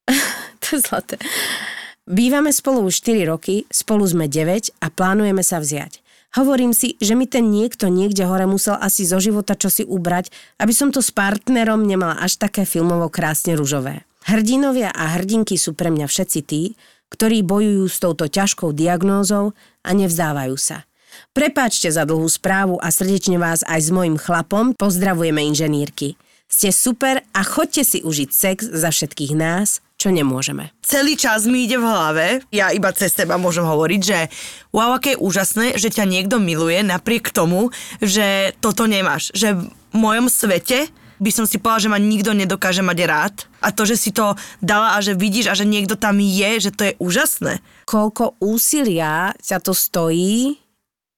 to 0.61 0.77
je 0.77 0.79
zlaté. 0.85 1.17
Bývame 2.05 2.53
spolu 2.53 2.85
už 2.85 3.01
4 3.01 3.33
roky, 3.33 3.65
spolu 3.73 4.05
sme 4.05 4.29
9 4.29 4.77
a 4.77 4.93
plánujeme 4.93 5.41
sa 5.41 5.57
vziať. 5.57 6.05
Hovorím 6.37 6.77
si, 6.77 6.93
že 7.01 7.17
mi 7.17 7.25
ten 7.25 7.49
niekto 7.49 7.89
niekde 7.89 8.29
hore 8.29 8.45
musel 8.45 8.77
asi 8.77 9.01
zo 9.09 9.17
života 9.17 9.57
čosi 9.57 9.81
ubrať, 9.81 10.29
aby 10.61 10.69
som 10.69 10.93
to 10.93 11.01
s 11.01 11.09
partnerom 11.09 11.81
nemala 11.81 12.21
až 12.21 12.37
také 12.37 12.69
filmovo 12.69 13.09
krásne 13.09 13.57
ružové. 13.57 14.05
Hrdinovia 14.29 14.93
a 14.93 15.17
hrdinky 15.17 15.57
sú 15.57 15.73
pre 15.73 15.89
mňa 15.89 16.05
všetci 16.05 16.39
tí, 16.45 16.77
ktorí 17.09 17.41
bojujú 17.45 17.85
s 17.89 17.97
touto 17.97 18.25
ťažkou 18.29 18.73
diagnózou 18.73 19.57
a 19.85 19.89
nevzdávajú 19.93 20.55
sa. 20.57 20.89
Prepáčte 21.33 21.89
za 21.89 22.05
dlhú 22.05 22.29
správu 22.29 22.77
a 22.79 22.93
srdečne 22.93 23.41
vás 23.41 23.65
aj 23.65 23.79
s 23.81 23.89
mojim 23.89 24.15
chlapom 24.15 24.77
pozdravujeme 24.77 25.41
inženýrky. 25.49 26.15
Ste 26.49 26.73
super 26.73 27.21
a 27.29 27.41
chodte 27.45 27.85
si 27.85 28.01
užiť 28.01 28.29
sex 28.33 28.57
za 28.65 28.89
všetkých 28.89 29.37
nás, 29.37 29.85
čo 30.01 30.09
nemôžeme. 30.09 30.73
Celý 30.81 31.13
čas 31.13 31.45
mi 31.45 31.69
ide 31.69 31.77
v 31.77 31.85
hlave, 31.85 32.25
ja 32.49 32.73
iba 32.73 32.89
cez 32.95 33.13
teba 33.13 33.37
môžem 33.37 33.67
hovoriť, 33.67 34.01
že 34.01 34.19
wow, 34.73 34.97
aké 34.97 35.13
je 35.13 35.21
úžasné, 35.21 35.65
že 35.77 35.93
ťa 35.93 36.09
niekto 36.09 36.41
miluje 36.41 36.81
napriek 36.81 37.29
tomu, 37.29 37.69
že 38.01 38.55
toto 38.63 38.89
nemáš. 38.89 39.29
Že 39.37 39.61
v 39.61 39.63
mojom 39.93 40.25
svete 40.25 40.89
by 41.19 41.31
som 41.35 41.45
si 41.45 41.59
povedala, 41.59 41.83
že 41.83 41.91
ma 41.91 41.99
nikto 41.99 42.31
nedokáže 42.31 42.79
mať 42.79 42.99
rád. 43.05 43.35
A 43.59 43.75
to, 43.75 43.83
že 43.83 43.99
si 43.99 44.11
to 44.15 44.39
dala 44.63 44.95
a 44.95 45.03
že 45.03 45.13
vidíš 45.13 45.51
a 45.51 45.53
že 45.53 45.67
niekto 45.67 45.99
tam 45.99 46.17
je, 46.17 46.49
že 46.63 46.71
to 46.71 46.87
je 46.89 46.93
úžasné. 46.97 47.59
Koľko 47.85 48.39
úsilia 48.39 49.35
ťa 49.43 49.59
to 49.59 49.75
stojí, 49.75 50.55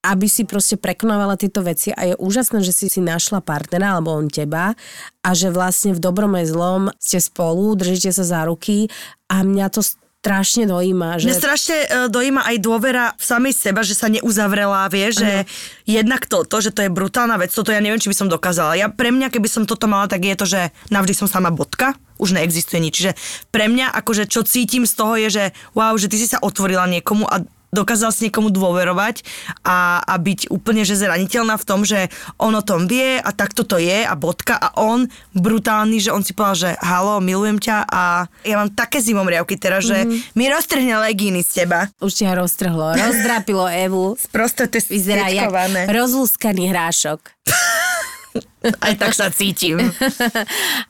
aby 0.02 0.26
si 0.26 0.50
proste 0.50 0.82
prekonávala 0.82 1.38
tieto 1.38 1.62
veci 1.62 1.94
a 1.94 2.10
je 2.10 2.16
úžasné, 2.18 2.66
že 2.66 2.74
si 2.74 2.86
si 2.90 3.02
našla 3.06 3.46
partnera 3.46 3.94
alebo 3.94 4.18
on 4.18 4.34
teba 4.34 4.74
a 5.22 5.30
že 5.38 5.54
vlastne 5.54 5.94
v 5.94 6.02
dobrom 6.02 6.34
aj 6.34 6.46
zlom 6.50 6.84
ste 6.98 7.22
spolu, 7.22 7.78
držíte 7.78 8.10
sa 8.10 8.26
za 8.26 8.42
ruky 8.50 8.90
a 9.30 9.46
mňa 9.46 9.70
to 9.70 9.86
strašne 10.22 10.70
dojíma. 10.70 11.18
Že... 11.18 11.26
Mňa 11.34 11.42
strašne 11.42 11.78
uh, 11.82 11.90
dojíma 12.14 12.46
aj 12.46 12.58
dôvera 12.62 13.06
v 13.18 13.24
samej 13.26 13.54
seba, 13.58 13.82
že 13.82 13.98
sa 13.98 14.06
neuzavrela, 14.06 14.86
vie, 14.94 15.10
že 15.10 15.50
jednak 15.90 16.30
toto, 16.30 16.62
že 16.62 16.70
to 16.70 16.86
je 16.86 16.94
brutálna 16.94 17.42
vec, 17.42 17.50
toto 17.50 17.74
ja 17.74 17.82
neviem, 17.82 17.98
či 17.98 18.14
by 18.14 18.16
som 18.16 18.30
dokázala. 18.30 18.78
Ja 18.78 18.94
pre 18.94 19.10
mňa, 19.10 19.34
keby 19.34 19.50
som 19.50 19.66
toto 19.66 19.90
mala, 19.90 20.06
tak 20.06 20.22
je 20.22 20.38
to, 20.38 20.46
že 20.46 20.70
navždy 20.94 21.18
som 21.18 21.26
sama 21.26 21.50
bodka, 21.50 21.98
už 22.22 22.38
neexistuje 22.38 22.78
nič. 22.78 22.94
Čiže 23.02 23.12
pre 23.50 23.66
mňa, 23.66 23.90
akože 23.98 24.30
čo 24.30 24.46
cítim 24.46 24.86
z 24.86 24.94
toho 24.94 25.18
je, 25.18 25.28
že 25.34 25.44
wow, 25.74 25.98
že 25.98 26.06
ty 26.06 26.22
si 26.22 26.30
sa 26.30 26.38
otvorila 26.38 26.86
niekomu 26.86 27.26
a 27.26 27.42
dokázal 27.72 28.12
si 28.12 28.28
niekomu 28.28 28.52
dôverovať 28.52 29.24
a, 29.64 30.04
a 30.04 30.14
byť 30.20 30.52
úplne 30.52 30.84
že 30.84 31.00
zraniteľná 31.00 31.56
v 31.56 31.68
tom, 31.68 31.82
že 31.88 32.12
on 32.38 32.54
o 32.54 32.64
tom 32.64 32.86
vie 32.86 33.18
a 33.18 33.30
takto 33.32 33.64
to 33.64 33.80
je 33.80 34.04
a 34.04 34.14
bodka 34.14 34.60
a 34.60 34.76
on 34.78 35.08
brutálny, 35.34 36.04
že 36.04 36.14
on 36.14 36.22
si 36.22 36.36
povedal, 36.36 36.56
že 36.56 36.72
halo, 36.84 37.24
milujem 37.24 37.58
ťa 37.58 37.88
a 37.88 38.28
ja 38.44 38.56
mám 38.60 38.70
také 38.76 39.00
zimomriavky 39.00 39.56
teraz, 39.56 39.88
že 39.88 40.04
mm-hmm. 40.04 40.36
mi 40.36 40.46
roztrhne 40.52 40.94
legíny 41.00 41.42
z 41.42 41.64
teba. 41.64 41.88
Už 42.04 42.12
ťa 42.22 42.38
roztrhlo, 42.38 42.94
rozdrapilo 42.94 43.66
Evu. 43.72 44.20
Proste 44.36 44.68
to 44.68 44.78
je 44.78 44.84
Vyzerá 44.92 45.32
jak 45.32 45.48
rozlúskaný 45.88 46.68
hrášok. 46.68 47.20
Aj 48.86 48.94
tak 48.94 49.12
sa 49.12 49.28
cítim. 49.28 49.82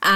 A 0.02 0.14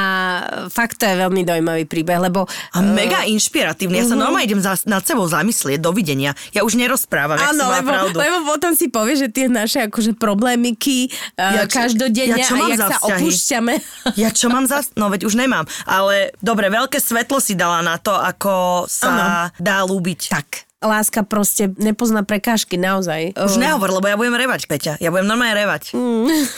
fakt 0.69 1.01
to 1.01 1.05
je 1.05 1.17
veľmi 1.17 1.43
dojímavý 1.43 1.85
príbeh, 1.85 2.21
lebo... 2.21 2.45
A 2.71 2.79
mega 2.81 3.25
inšpiratívny. 3.25 3.97
Ja 3.97 4.07
sa 4.07 4.15
normálne 4.15 4.45
idem 4.45 4.61
za, 4.61 4.77
nad 4.85 5.01
sebou 5.03 5.25
zamyslieť. 5.25 5.81
Dovidenia. 5.81 6.37
Ja 6.53 6.63
už 6.63 6.77
nerozprávam, 6.77 7.39
Áno, 7.39 7.65
lebo, 7.71 7.89
pravdu. 7.89 8.17
lebo 8.17 8.37
potom 8.47 8.73
si 8.73 8.87
povie, 8.87 9.17
že 9.17 9.29
tie 9.29 9.49
naše 9.49 9.89
akože 9.89 10.15
problémiky 10.15 11.09
Ja 11.35 11.63
ja, 11.63 11.65
čo- 11.65 11.81
každodenne 11.81 12.37
ja 12.37 12.45
čo 12.45 12.55
a 12.55 12.69
jak 12.69 12.79
sa 12.79 12.89
vzťahy? 12.95 13.23
opúšťame. 13.25 13.75
Ja 14.21 14.29
čo 14.31 14.47
mám 14.47 14.69
za... 14.69 14.85
No 14.95 15.09
veď 15.09 15.25
už 15.25 15.35
nemám. 15.35 15.65
Ale 15.85 16.37
dobre, 16.39 16.69
veľké 16.69 17.01
svetlo 17.01 17.41
si 17.41 17.57
dala 17.57 17.81
na 17.81 17.97
to, 17.97 18.13
ako 18.13 18.85
sa 18.87 19.49
dá 19.57 19.81
lúbiť. 19.83 20.21
tak, 20.29 20.66
láska 20.85 21.25
proste 21.25 21.73
nepozná 21.81 22.21
prekážky, 22.21 22.77
naozaj. 22.77 23.33
Už 23.33 23.57
nehovor, 23.57 23.89
lebo 23.97 24.07
ja 24.13 24.21
budem 24.21 24.37
revať, 24.37 24.69
Peťa. 24.69 24.93
Ja 25.01 25.09
budem 25.09 25.25
normálne 25.25 25.57
revať. 25.57 25.97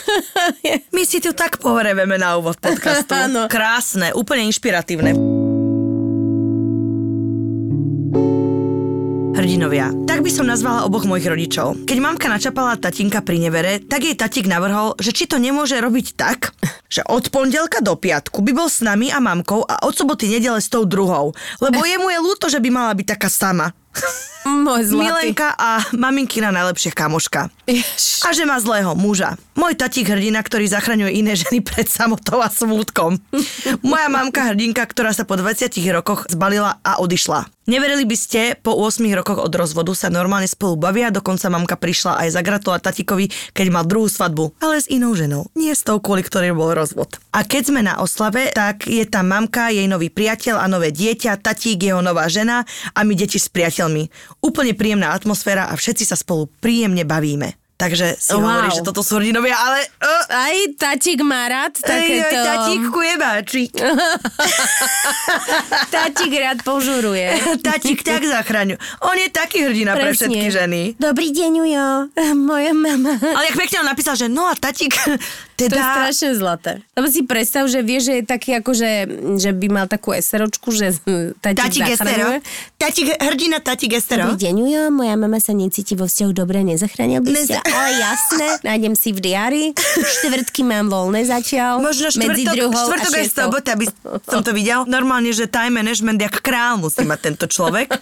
My 0.96 1.02
si 1.06 1.22
tu 1.22 1.30
tak 1.30 1.62
pohreveme 1.62 2.18
na 2.18 2.34
úvod 2.34 2.58
podcastu. 2.58 3.14
Áno. 3.30 3.46
Krásne, 3.46 4.10
úplne 4.14 4.50
inšpiratívne. 4.50 5.14
Hrdinovia. 9.38 9.94
Tak 10.10 10.26
by 10.26 10.30
som 10.34 10.50
nazvala 10.50 10.82
oboch 10.82 11.06
mojich 11.06 11.30
rodičov. 11.30 11.87
Keď 11.87 11.98
mamka 12.02 12.26
načapala 12.26 12.75
tatinka 12.75 13.22
pri 13.22 13.38
nevere, 13.38 13.78
tak 13.78 14.02
jej 14.02 14.18
tatík 14.18 14.50
navrhol, 14.50 14.98
že 14.98 15.14
či 15.14 15.30
to 15.30 15.38
nemôže 15.38 15.78
robiť 15.78 16.18
tak, 16.18 16.58
že 16.90 17.06
od 17.06 17.30
pondelka 17.30 17.78
do 17.78 17.94
piatku 17.94 18.42
by 18.42 18.50
bol 18.50 18.66
s 18.66 18.82
nami 18.82 19.14
a 19.14 19.22
mamkou 19.22 19.62
a 19.62 19.87
od 19.87 19.94
soboty 19.94 20.26
nedele 20.26 20.58
s 20.58 20.66
tou 20.66 20.82
druhou. 20.82 21.38
Lebo 21.62 21.87
jemu 21.87 22.10
je 22.10 22.18
ľúto, 22.18 22.50
že 22.50 22.58
by 22.58 22.66
mala 22.66 22.98
byť 22.98 23.06
taká 23.14 23.30
sama. 23.30 23.70
Môj 24.49 24.88
zlatý. 24.88 25.33
Milenka 25.33 25.52
a 25.52 25.85
maminkina 25.93 26.49
najlepšia 26.49 26.97
kamoška. 26.97 27.52
Jež. 27.69 28.25
A 28.25 28.33
že 28.33 28.49
má 28.49 28.57
zlého 28.57 28.97
muža. 28.97 29.37
Môj 29.59 29.76
tatík 29.76 30.09
hrdina, 30.09 30.40
ktorý 30.40 30.64
zachraňuje 30.71 31.21
iné 31.21 31.37
ženy 31.37 31.61
pred 31.61 31.85
samotou 31.85 32.40
a 32.40 32.49
smútkom. 32.49 33.21
Moja 33.85 34.09
mamka 34.09 34.49
hrdinka, 34.49 34.81
ktorá 34.88 35.12
sa 35.12 35.28
po 35.28 35.37
20 35.37 35.69
rokoch 35.93 36.25
zbalila 36.33 36.81
a 36.81 37.02
odišla. 37.02 37.50
Neverili 37.69 38.09
by 38.09 38.17
ste, 38.17 38.57
po 38.57 38.73
8 38.73 39.05
rokoch 39.12 39.45
od 39.45 39.52
rozvodu 39.52 39.93
sa 39.93 40.09
normálne 40.09 40.49
spolu 40.49 40.81
bavia, 40.81 41.12
dokonca 41.12 41.52
mamka 41.52 41.76
prišla 41.76 42.17
aj 42.25 42.40
zagratulovať 42.40 42.81
tatikovi, 42.81 43.28
keď 43.52 43.67
mal 43.69 43.85
druhú 43.85 44.09
svadbu, 44.09 44.57
ale 44.64 44.81
s 44.81 44.88
inou 44.88 45.12
ženou, 45.12 45.52
nie 45.52 45.69
s 45.76 45.85
tou, 45.85 46.00
kvôli 46.00 46.25
ktorej 46.25 46.57
bol 46.57 46.73
rozvod. 46.73 47.21
A 47.28 47.45
keď 47.45 47.69
sme 47.69 47.85
na 47.85 48.00
oslave, 48.00 48.57
tak 48.57 48.88
je 48.88 49.05
tam 49.05 49.28
mamka, 49.28 49.69
jej 49.69 49.85
nový 49.85 50.09
priateľ 50.09 50.64
a 50.64 50.64
nové 50.64 50.97
dieťa, 50.97 51.45
tatík, 51.45 51.85
jeho 51.85 52.00
nová 52.00 52.25
žena 52.33 52.64
a 52.97 53.05
my 53.05 53.12
deti 53.12 53.37
s 53.37 53.52
priateľmi. 53.52 53.88
Úplne 54.45 54.76
príjemná 54.76 55.16
atmosféra 55.16 55.73
a 55.73 55.75
všetci 55.75 56.04
sa 56.04 56.16
spolu 56.18 56.50
príjemne 56.61 57.09
bavíme. 57.09 57.67
Takže 57.78 58.18
si 58.18 58.35
Wow. 58.35 58.42
hovorí, 58.42 58.75
že 58.75 58.82
toto 58.82 59.00
sú 59.00 59.16
hrdinovia, 59.16 59.54
ale... 59.54 59.87
Uh, 59.97 60.25
Aj 60.28 60.56
tatík 60.75 61.23
má 61.23 61.47
rád 61.47 61.78
takéto... 61.78 62.26
Ej, 62.26 62.42
tatíku 62.44 62.99
je 62.99 63.14
báčik. 63.16 63.70
Tatík 65.88 66.32
rád 66.35 66.58
požuruje. 66.62 67.38
Tatík 67.68 68.02
tak 68.02 68.25
zachraňuje. 68.25 68.78
On 69.00 69.14
je 69.14 69.28
taký 69.30 69.62
hrdina 69.62 69.94
pre 69.94 70.11
Presne. 70.11 70.26
všetky 70.26 70.49
ženy. 70.50 70.82
Dobrý 70.97 71.30
deň, 71.30 71.52
Ujo. 71.56 71.88
Moja 72.50 72.75
mama. 72.75 73.14
Ale 73.14 73.44
jak 73.47 73.56
pekne 73.56 73.76
on 73.80 73.88
napísal, 73.88 74.14
že 74.16 74.26
no 74.26 74.44
a 74.44 74.54
tatík 74.54 74.99
To 75.54 75.61
je 75.61 75.70
teda... 75.70 75.82
strašne 75.82 76.35
zlaté. 76.35 76.73
Lebo 76.94 77.06
si 77.06 77.23
predstav, 77.23 77.66
že 77.66 77.78
vie, 77.80 77.99
že 77.99 78.12
je 78.16 78.25
taký 78.25 78.54
ako, 78.54 78.75
že, 78.75 78.90
že 79.38 79.50
by 79.50 79.66
mal 79.68 79.87
takú 79.87 80.11
eseročku, 80.11 80.70
že 80.70 80.94
tatík, 81.37 81.58
Tatík 81.58 81.82
Estero. 81.88 81.99
zachraňuje. 81.99 82.38
Tatík, 82.75 83.06
hrdina 83.16 83.58
tatík 83.58 83.92
Estero. 83.94 84.26
Dobrý 84.28 84.38
deň, 84.40 84.54
Ujo. 84.56 84.82
Moja 84.92 85.14
mama 85.14 85.38
sa 85.38 85.50
necíti 85.50 85.94
vo 85.94 86.06
vzťahu 86.06 86.30
dobre, 86.32 86.62
nezachránil 86.62 87.23
by 87.23 87.32
sa. 87.38 87.58
Ale 87.68 87.90
jasné, 88.00 88.48
nájdem 88.64 88.94
si 88.96 89.12
v 89.12 89.18
diári. 89.20 89.64
Štvrtky 89.98 90.64
mám 90.64 90.88
voľné 90.88 91.28
zatiaľ. 91.28 91.80
Možno 91.82 92.08
medzi 92.18 92.44
štvrtok, 92.46 92.56
druhou 92.56 92.84
štvrtok 92.88 93.12
a 93.12 93.22
sobota 93.28 93.72
by 93.76 93.87
som 94.25 94.40
to 94.42 94.52
videl. 94.56 94.88
Normálne, 94.88 95.30
že 95.30 95.46
time 95.46 95.80
management 95.80 96.18
jak 96.18 96.40
král 96.40 96.80
musí 96.80 97.04
mať 97.04 97.18
tento 97.32 97.46
človek. 97.50 97.92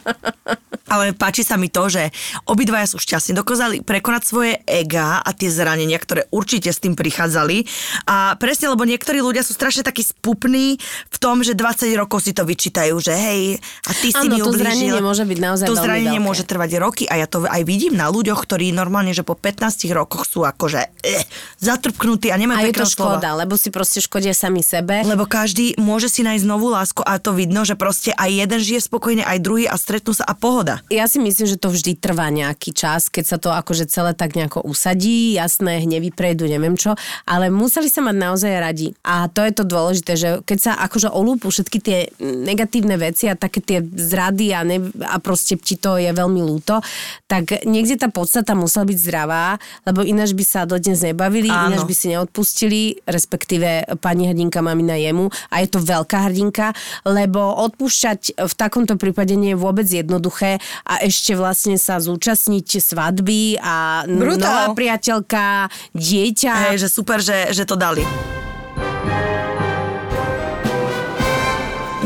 Ale 0.86 1.10
páči 1.12 1.42
sa 1.42 1.54
mi 1.54 1.66
to, 1.66 1.86
že 1.86 2.14
obidvaja 2.44 2.86
sú 2.86 2.96
šťastní. 2.96 3.34
Dokázali 3.34 3.76
prekonať 3.80 4.22
svoje 4.22 4.52
ega 4.62 5.18
a 5.18 5.30
tie 5.30 5.48
zranenia, 5.48 5.96
ktoré 5.96 6.30
určite 6.30 6.68
s 6.68 6.78
tým 6.78 6.92
prichádzali. 6.92 7.66
A 8.04 8.34
presne, 8.34 8.68
lebo 8.68 8.82
niektorí 8.82 9.18
ľudia 9.18 9.40
sú 9.40 9.50
strašne 9.50 9.82
takí 9.82 10.00
spupní 10.00 10.78
v 11.08 11.16
tom, 11.16 11.40
že 11.40 11.52
20 11.52 11.90
rokov 11.96 12.20
si 12.20 12.30
to 12.30 12.42
vyčítajú, 12.42 12.94
že 12.96 13.12
hej, 13.12 13.58
a 13.82 13.92
ty 13.92 14.08
si 14.08 14.18
Áno, 14.20 14.30
mi 14.30 14.38
to 14.38 14.48
ublížil. 14.48 14.62
zranenie 14.62 15.00
môže 15.00 15.24
byť 15.24 15.38
naozaj 15.40 15.66
To 15.66 15.74
zranenie 15.74 16.10
veľké. 16.14 16.22
môže 16.24 16.42
trvať 16.42 16.70
roky 16.76 17.04
a 17.04 17.14
ja 17.16 17.26
to 17.26 17.42
aj 17.42 17.62
vidím 17.62 17.92
na 17.92 18.06
ľuďoch, 18.06 18.38
ktorí 18.40 18.70
normálne, 18.70 19.10
že 19.10 19.20
po 19.20 19.34
15 19.34 19.66
rokoch 19.90 20.22
sú 20.22 20.42
akože 20.42 20.80
eh, 21.02 21.22
zatrpknutí 21.58 22.28
a 22.28 22.36
nemajú 22.36 22.58
A 22.58 22.68
je 22.68 22.74
to 22.74 22.86
slova. 22.86 23.18
škoda, 23.18 23.30
lebo 23.34 23.54
si 23.54 23.68
proste 23.68 23.98
škodia 23.98 24.30
sami 24.30 24.60
sebe. 24.60 25.02
Lebo 25.02 25.26
každý 25.26 25.74
môže 25.76 26.06
si 26.06 26.22
nájsť 26.22 26.44
novú 26.44 26.68
lásku 26.68 27.00
a 27.00 27.16
to 27.16 27.32
vidno, 27.32 27.62
že 27.62 27.74
proste 27.74 28.12
aj 28.12 28.30
jeden 28.30 28.60
žije 28.60 28.80
spokojne, 28.82 29.22
aj 29.22 29.38
druhý 29.38 29.64
a 29.64 29.74
stretnú 29.74 30.12
sa 30.12 30.22
a 30.22 30.32
pohoda. 30.32 30.75
Ja 30.92 31.10
si 31.10 31.18
myslím, 31.18 31.46
že 31.48 31.60
to 31.60 31.72
vždy 31.72 31.98
trvá 31.98 32.28
nejaký 32.30 32.72
čas, 32.72 33.08
keď 33.08 33.24
sa 33.24 33.36
to 33.40 33.50
akože 33.52 33.88
celé 33.88 34.12
tak 34.12 34.36
nejako 34.38 34.62
usadí, 34.64 35.34
jasné, 35.36 35.82
hnevy 35.82 36.12
prejdú, 36.12 36.46
neviem 36.46 36.78
čo, 36.78 36.94
ale 37.26 37.52
museli 37.52 37.90
sa 37.90 38.04
mať 38.04 38.16
naozaj 38.16 38.52
radi. 38.56 38.88
A 39.02 39.28
to 39.32 39.42
je 39.42 39.52
to 39.52 39.64
dôležité, 39.64 40.12
že 40.16 40.28
keď 40.44 40.58
sa 40.58 40.72
akože 40.84 41.08
olúpu 41.12 41.48
všetky 41.48 41.78
tie 41.80 41.98
negatívne 42.20 42.96
veci 43.00 43.26
a 43.26 43.38
také 43.38 43.60
tie 43.60 43.78
zrady 43.82 44.52
a, 44.52 44.60
ne, 44.62 44.78
a 45.04 45.16
proste 45.18 45.56
ti 45.56 45.80
to 45.80 45.96
je 45.96 46.10
veľmi 46.12 46.40
ľúto, 46.42 46.80
tak 47.26 47.66
niekde 47.66 47.98
tá 47.98 48.08
podstata 48.12 48.52
musela 48.54 48.86
byť 48.86 48.98
zdravá, 48.98 49.56
lebo 49.84 50.04
ináč 50.04 50.32
by 50.32 50.44
sa 50.44 50.60
dodnes 50.68 51.00
nebavili, 51.02 51.48
Áno. 51.48 51.74
ináč 51.74 51.82
by 51.84 51.94
si 51.94 52.06
neodpustili, 52.12 52.80
respektíve 53.04 53.98
pani 53.98 54.30
hrdinka 54.30 54.60
mamina 54.60 54.94
jemu 54.98 55.28
a 55.50 55.62
je 55.62 55.68
to 55.70 55.78
veľká 55.82 56.30
hrdinka, 56.30 56.72
lebo 57.06 57.40
odpúšťať 57.66 58.38
v 58.38 58.54
takomto 58.54 58.94
prípade 59.00 59.34
nie 59.34 59.54
je 59.54 59.58
vôbec 59.58 59.86
jednoduché 59.86 60.58
a 60.84 61.02
ešte 61.02 61.36
vlastne 61.38 61.76
sa 61.76 61.98
zúčastniť 61.98 62.66
svadby 62.80 63.58
a 63.60 64.06
Brutál. 64.06 64.38
nová 64.38 64.64
priateľka, 64.72 65.70
dieťa. 65.92 66.52
Hej, 66.72 66.86
že 66.86 66.88
super, 66.88 67.18
že, 67.22 67.50
že 67.52 67.64
to 67.64 67.74
dali. 67.74 68.06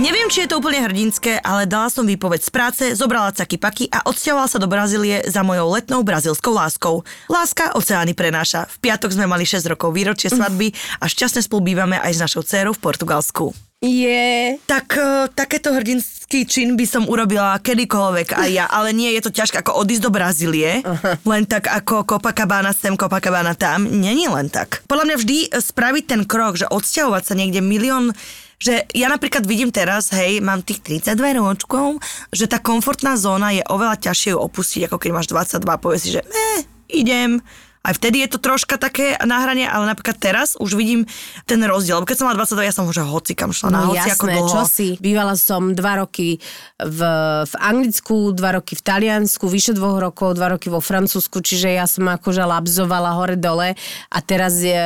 Neviem, 0.01 0.33
či 0.33 0.49
je 0.49 0.49
to 0.49 0.65
úplne 0.65 0.81
hrdinské, 0.81 1.45
ale 1.45 1.69
dala 1.69 1.93
som 1.93 2.09
výpoveď 2.09 2.41
z 2.41 2.51
práce, 2.51 2.85
zobrala 2.97 3.37
caky 3.37 3.61
paky 3.61 3.85
a 3.93 4.01
odsťahovala 4.09 4.49
sa 4.49 4.57
do 4.57 4.65
Brazílie 4.65 5.21
za 5.29 5.45
mojou 5.45 5.77
letnou 5.77 6.01
brazilskou 6.01 6.57
láskou. 6.57 7.05
Láska 7.29 7.77
oceány 7.77 8.17
prenáša. 8.17 8.65
V 8.81 8.89
piatok 8.89 9.13
sme 9.13 9.29
mali 9.29 9.45
6 9.45 9.61
rokov 9.69 9.93
výročie 9.93 10.33
svadby 10.33 10.73
a 10.99 11.05
šťastne 11.05 11.45
spolu 11.45 11.77
bývame 11.77 12.01
aj 12.01 12.17
s 12.17 12.23
našou 12.25 12.41
dcérou 12.41 12.73
v 12.73 12.81
Portugalsku. 12.81 13.70
Je. 13.81 14.61
Tak 14.69 14.87
uh, 15.01 15.33
takéto 15.33 15.73
hrdinský 15.73 16.45
čin 16.45 16.77
by 16.77 16.85
som 16.85 17.09
urobila 17.09 17.57
kedykoľvek 17.65 18.37
aj 18.37 18.51
ja, 18.53 18.69
ale 18.69 18.93
nie 18.93 19.09
je 19.17 19.25
to 19.25 19.33
ťažké 19.33 19.65
ako 19.65 19.81
odísť 19.81 20.05
do 20.05 20.13
Brazílie, 20.13 20.85
len 21.33 21.49
tak 21.49 21.65
ako 21.65 22.05
Copacabana 22.05 22.77
sem, 22.77 22.93
Copacabana 22.93 23.57
tam. 23.57 23.89
Není 23.89 24.29
len 24.29 24.53
tak. 24.53 24.85
Podľa 24.85 25.09
mňa 25.09 25.17
vždy 25.17 25.39
spraviť 25.57 26.05
ten 26.13 26.23
krok, 26.29 26.61
že 26.61 26.69
odsťahovať 26.69 27.23
sa 27.25 27.35
niekde 27.35 27.65
milión 27.65 28.13
že 28.61 28.85
ja 28.93 29.09
napríklad 29.09 29.49
vidím 29.49 29.73
teraz, 29.73 30.13
hej, 30.13 30.45
mám 30.45 30.61
tých 30.61 30.85
32 30.85 31.17
ročkov, 31.41 31.97
že 32.29 32.45
tá 32.45 32.61
komfortná 32.61 33.17
zóna 33.17 33.57
je 33.57 33.65
oveľa 33.65 33.97
ťažšie 33.97 34.37
ju 34.37 34.39
opustiť, 34.45 34.81
ako 34.85 35.01
keď 35.01 35.11
máš 35.17 35.33
22, 35.33 35.65
povieš 35.81 36.03
si, 36.05 36.11
že 36.13 36.21
eh, 36.21 36.61
idem, 36.93 37.41
aj 37.81 37.97
vtedy 37.97 38.21
je 38.21 38.29
to 38.29 38.39
troška 38.39 38.77
také 38.77 39.17
nahranie, 39.21 39.65
ale 39.65 39.85
napríklad 39.87 40.15
teraz 40.15 40.53
už 40.55 40.75
vidím 40.75 41.09
ten 41.43 41.57
rozdiel. 41.59 41.97
Lebo 41.97 42.05
keď 42.05 42.17
som 42.17 42.27
mala 42.27 42.37
22, 42.39 42.61
ja 42.63 42.73
som 42.73 42.85
už 42.85 43.01
hoci 43.03 43.33
kam 43.33 43.51
šla, 43.51 43.69
na 43.69 43.79
No 43.81 43.91
hoci 43.91 44.05
ako 44.07 44.27
jasné, 44.27 44.35
dlho. 44.35 44.51
čo 44.51 44.61
si. 44.63 44.89
Bývala 44.97 45.33
som 45.33 45.73
dva 45.73 45.99
roky 45.99 46.37
v, 46.77 47.01
v 47.43 47.55
Anglicku, 47.57 48.33
dva 48.33 48.55
roky 48.55 48.75
v 48.75 48.83
Taliansku, 48.83 49.45
vyše 49.45 49.73
dvoch 49.73 49.97
rokov, 49.99 50.35
dva 50.35 50.53
roky 50.53 50.69
vo 50.69 50.79
Francúzsku, 50.79 51.41
čiže 51.41 51.73
ja 51.73 51.85
som 51.85 52.05
akože 52.07 52.43
labzovala 52.43 53.17
hore-dole 53.17 53.73
a 54.07 54.19
teraz 54.21 54.61
je, 54.61 54.77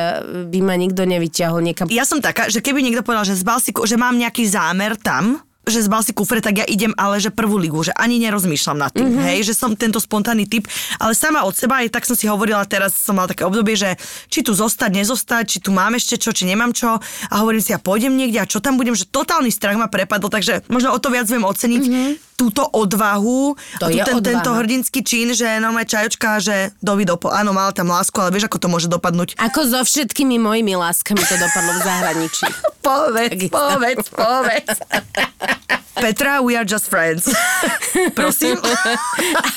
by 0.47 0.59
ma 0.61 0.73
nikto 0.73 1.03
nevyťahol 1.03 1.59
niekam. 1.61 1.87
Ja 1.87 2.03
som 2.03 2.17
taká, 2.17 2.47
že 2.47 2.59
keby 2.59 2.79
niekto 2.79 3.01
povedal, 3.01 3.25
že 3.25 3.35
zbal 3.35 3.59
si, 3.59 3.69
ku- 3.69 3.83
že 3.83 3.95
mám 3.95 4.15
nejaký 4.15 4.45
zámer 4.45 4.95
tam, 4.95 5.43
že 5.65 5.85
zbal 5.85 6.01
si 6.05 6.13
kufre, 6.13 6.39
tak 6.39 6.61
ja 6.61 6.65
idem, 6.65 6.93
ale 6.95 7.17
že 7.17 7.33
prvú 7.33 7.57
ligu, 7.57 7.77
že 7.81 7.91
ani 7.97 8.21
nerozmýšľam 8.21 8.77
nad 8.77 8.91
tým, 8.93 9.09
mm-hmm. 9.09 9.27
hej, 9.33 9.39
že 9.49 9.53
som 9.57 9.73
tento 9.73 9.97
spontánny 9.97 10.45
typ, 10.45 10.69
ale 11.01 11.17
sama 11.17 11.43
od 11.43 11.57
seba, 11.57 11.81
aj 11.81 11.91
tak 11.91 12.05
som 12.05 12.13
si 12.13 12.29
hovorila, 12.29 12.63
teraz 12.69 12.93
som 12.95 13.17
mala 13.17 13.29
také 13.29 13.43
obdobie, 13.43 13.73
že 13.73 13.97
či 14.29 14.45
tu 14.45 14.53
zostať, 14.53 14.93
nezostať, 14.93 15.43
či 15.45 15.57
tu 15.59 15.73
mám 15.73 15.97
ešte 15.97 16.21
čo, 16.21 16.31
či 16.31 16.45
nemám 16.45 16.71
čo 16.71 17.01
a 17.01 17.33
hovorím 17.41 17.61
si, 17.61 17.73
ja 17.73 17.81
pôjdem 17.81 18.13
niekde 18.13 18.39
a 18.41 18.49
čo 18.49 18.61
tam 18.61 18.77
budem, 18.77 18.93
že 18.93 19.09
totálny 19.09 19.49
strach 19.49 19.75
ma 19.75 19.89
prepadol, 19.89 20.29
takže 20.29 20.63
možno 20.69 20.93
o 20.93 20.99
to 21.01 21.09
viac 21.09 21.25
viem 21.27 21.43
oceniť 21.43 21.83
mm-hmm. 21.83 22.34
Túto 22.35 22.67
odvahu, 22.67 23.55
To 23.79 23.87
a 23.87 23.89
je 23.89 24.03
ten, 24.03 24.19
odvaha. 24.19 24.27
tento 24.43 24.51
hrdinský 24.51 24.99
čin, 25.01 25.31
že 25.31 25.47
normálne 25.57 25.87
čajočka, 25.87 26.43
že 26.43 26.75
dovi 26.79 27.07
dopo, 27.07 27.31
áno, 27.31 27.55
mala 27.55 27.71
tam 27.71 27.89
lásku, 27.89 28.15
ale 28.19 28.31
vieš, 28.31 28.51
ako 28.51 28.59
to 28.59 28.67
môže 28.67 28.87
dopadnúť. 28.87 29.39
Ako 29.39 29.63
so 29.65 29.79
všetkými 29.81 30.35
mojimi 30.37 30.75
láskami 30.75 31.19
to 31.19 31.35
dopadlo 31.35 31.71
v 31.71 31.81
zahraničí. 31.81 32.45
Povedz, 32.85 33.49
povedz, 33.49 34.05
povedz. 34.13 34.77
Petra, 35.95 36.43
we 36.43 36.55
are 36.55 36.67
just 36.67 36.91
friends. 36.91 37.31
Prosím. 38.19 38.59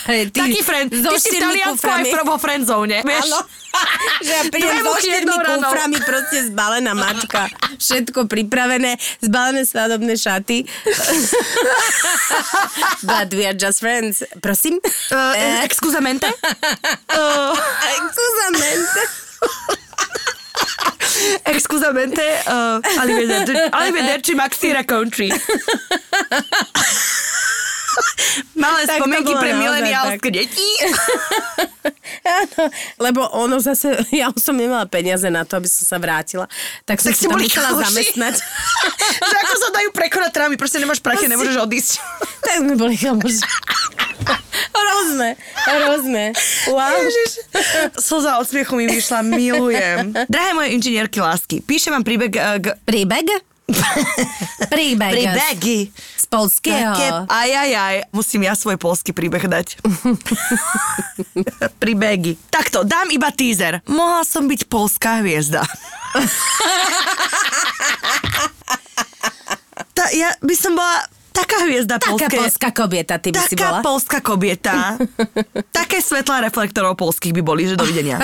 Ale 0.07 0.31
ty 0.31 0.39
Taký 0.41 0.61
friend. 0.63 0.89
so 0.95 1.11
Ty 1.11 1.19
si 1.19 1.29
v 1.35 1.43
Taliansku 1.43 1.89
aj 1.91 2.03
v- 2.07 2.39
friendzone, 2.39 2.97
vieš? 3.03 3.27
Áno. 3.27 3.41
Že 4.27 4.33
ja 4.33 4.43
prídem 4.51 4.77
so 4.81 4.93
štyrmi 4.97 5.37
kuframi, 5.39 5.99
proste 6.03 6.37
zbalená 6.51 6.93
mačka. 6.95 7.47
Všetko 7.79 8.27
pripravené, 8.27 8.97
zbalené 9.21 9.63
svadobné 9.63 10.15
šaty. 10.15 10.67
But 13.09 13.31
we 13.35 13.47
are 13.47 13.55
just 13.55 13.79
friends. 13.79 14.23
Prosím? 14.41 14.81
Uh, 15.13 15.63
excusamente? 15.63 16.27
Uh, 17.13 17.55
Excusamente. 18.03 19.01
Excusamente. 21.45 22.23
Uh, 22.47 22.79
arrivederci, 23.01 23.53
arrivederci 23.73 24.33
Maxi 24.35 24.69
Country. 24.87 25.29
Malé 28.55 28.87
Tak 28.87 29.03
spomienky 29.03 29.33
pre 29.35 29.51
mileniálske 29.59 30.29
deti. 30.31 30.69
Áno, 32.39 32.63
lebo 33.01 33.25
ono 33.35 33.59
zase, 33.59 33.95
ja 34.13 34.29
už 34.31 34.39
som 34.39 34.55
nemala 34.55 34.85
peniaze 34.87 35.27
na 35.33 35.43
to, 35.43 35.59
aby 35.59 35.67
som 35.67 35.87
sa 35.87 35.97
vrátila, 35.99 36.47
tak 36.85 37.01
som 37.01 37.11
Tak 37.11 37.17
si 37.17 37.25
ste 37.25 37.31
tam 37.31 37.41
musela 37.41 37.71
kamoši. 37.75 37.85
zamestnať. 37.89 38.35
že 39.33 39.37
ako 39.47 39.55
sa 39.57 39.69
dajú 39.75 39.89
prekonať 39.95 40.31
trámy, 40.35 40.55
proste 40.61 40.79
nemáš 40.79 41.01
prachy, 41.03 41.27
nemôžeš 41.27 41.57
odísť. 41.59 41.93
tak 42.43 42.63
sme 42.63 42.75
boli 42.79 42.95
kamoši. 42.95 43.43
Hrozné, 44.99 45.31
hrozné. 45.55 46.25
Wow. 46.67 46.91
Ježiš. 46.99 47.31
Slza 47.95 48.37
od 48.37 48.47
smiechu 48.47 48.75
mi 48.75 48.87
vyšla, 48.87 49.23
milujem. 49.23 50.11
Drahé 50.27 50.51
moje 50.53 50.75
inžinierky 50.75 51.23
lásky, 51.23 51.63
píšem 51.63 51.93
vám 51.93 52.03
príbeh 52.03 52.29
uh, 52.29 52.59
g- 52.59 52.75
Príbeh? 52.83 53.23
Príbeh. 54.67 55.13
príbehy. 55.13 55.93
Z 55.93 56.25
polského. 56.27 56.89
Také, 56.89 57.09
aj, 57.29 57.51
aj, 57.53 57.71
aj. 57.77 57.97
Musím 58.11 58.43
ja 58.43 58.57
svoj 58.57 58.75
polský 58.75 59.13
príbeh 59.13 59.45
dať. 59.45 59.77
Príbehy. 61.83 62.41
Takto, 62.49 62.83
dám 62.83 63.13
iba 63.13 63.29
teaser. 63.29 63.85
Mohla 63.85 64.25
som 64.25 64.49
byť 64.49 64.67
polská 64.67 65.21
hviezda. 65.21 65.63
Ta, 69.93 70.09
ja 70.13 70.33
by 70.41 70.55
som 70.55 70.73
bola 70.73 71.05
taká 71.39 71.57
hviezda 71.65 71.95
Taká 71.99 72.11
polské. 72.11 72.37
polská 72.39 72.69
kobieta, 72.75 73.15
ty 73.19 73.29
by 73.31 73.41
si 73.47 73.55
bola. 73.55 73.79
Taká 73.79 73.87
polská 73.87 74.19
kobieta. 74.21 74.75
Také 75.79 76.03
svetlá 76.03 76.43
reflektorov 76.43 76.99
polských 76.99 77.33
by 77.39 77.43
boli, 77.43 77.71
že 77.71 77.79
dovidenia. 77.79 78.19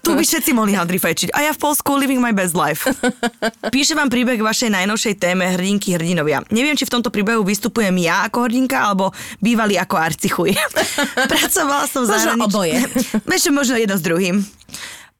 Tu 0.00 0.10
by 0.16 0.22
všetci 0.24 0.50
mohli 0.56 0.72
handry 0.72 0.96
fajčiť. 0.96 1.36
A 1.36 1.50
ja 1.50 1.52
v 1.52 1.60
Polsku 1.60 1.92
living 1.96 2.20
my 2.20 2.32
best 2.32 2.56
life. 2.56 2.88
Píšem 3.68 4.00
vám 4.00 4.08
príbeh 4.08 4.40
vašej 4.40 4.72
najnovšej 4.72 5.14
téme 5.20 5.44
hrdinky 5.44 5.94
hrdinovia. 5.96 6.40
Neviem, 6.48 6.74
či 6.74 6.88
v 6.88 6.92
tomto 6.98 7.12
príbehu 7.12 7.44
vystupujem 7.44 7.92
ja 8.00 8.24
ako 8.26 8.48
hrdinka, 8.48 8.76
alebo 8.80 9.12
bývalý 9.38 9.76
ako 9.76 9.96
arcichuj. 10.00 10.56
Pracovala 11.32 11.84
som 11.86 12.08
v 12.08 12.16
Možno 12.16 12.46
oboje. 12.46 12.78
Vieš, 13.30 13.52
možno 13.52 13.76
jedno 13.76 13.96
s 13.96 14.04
druhým. 14.04 14.36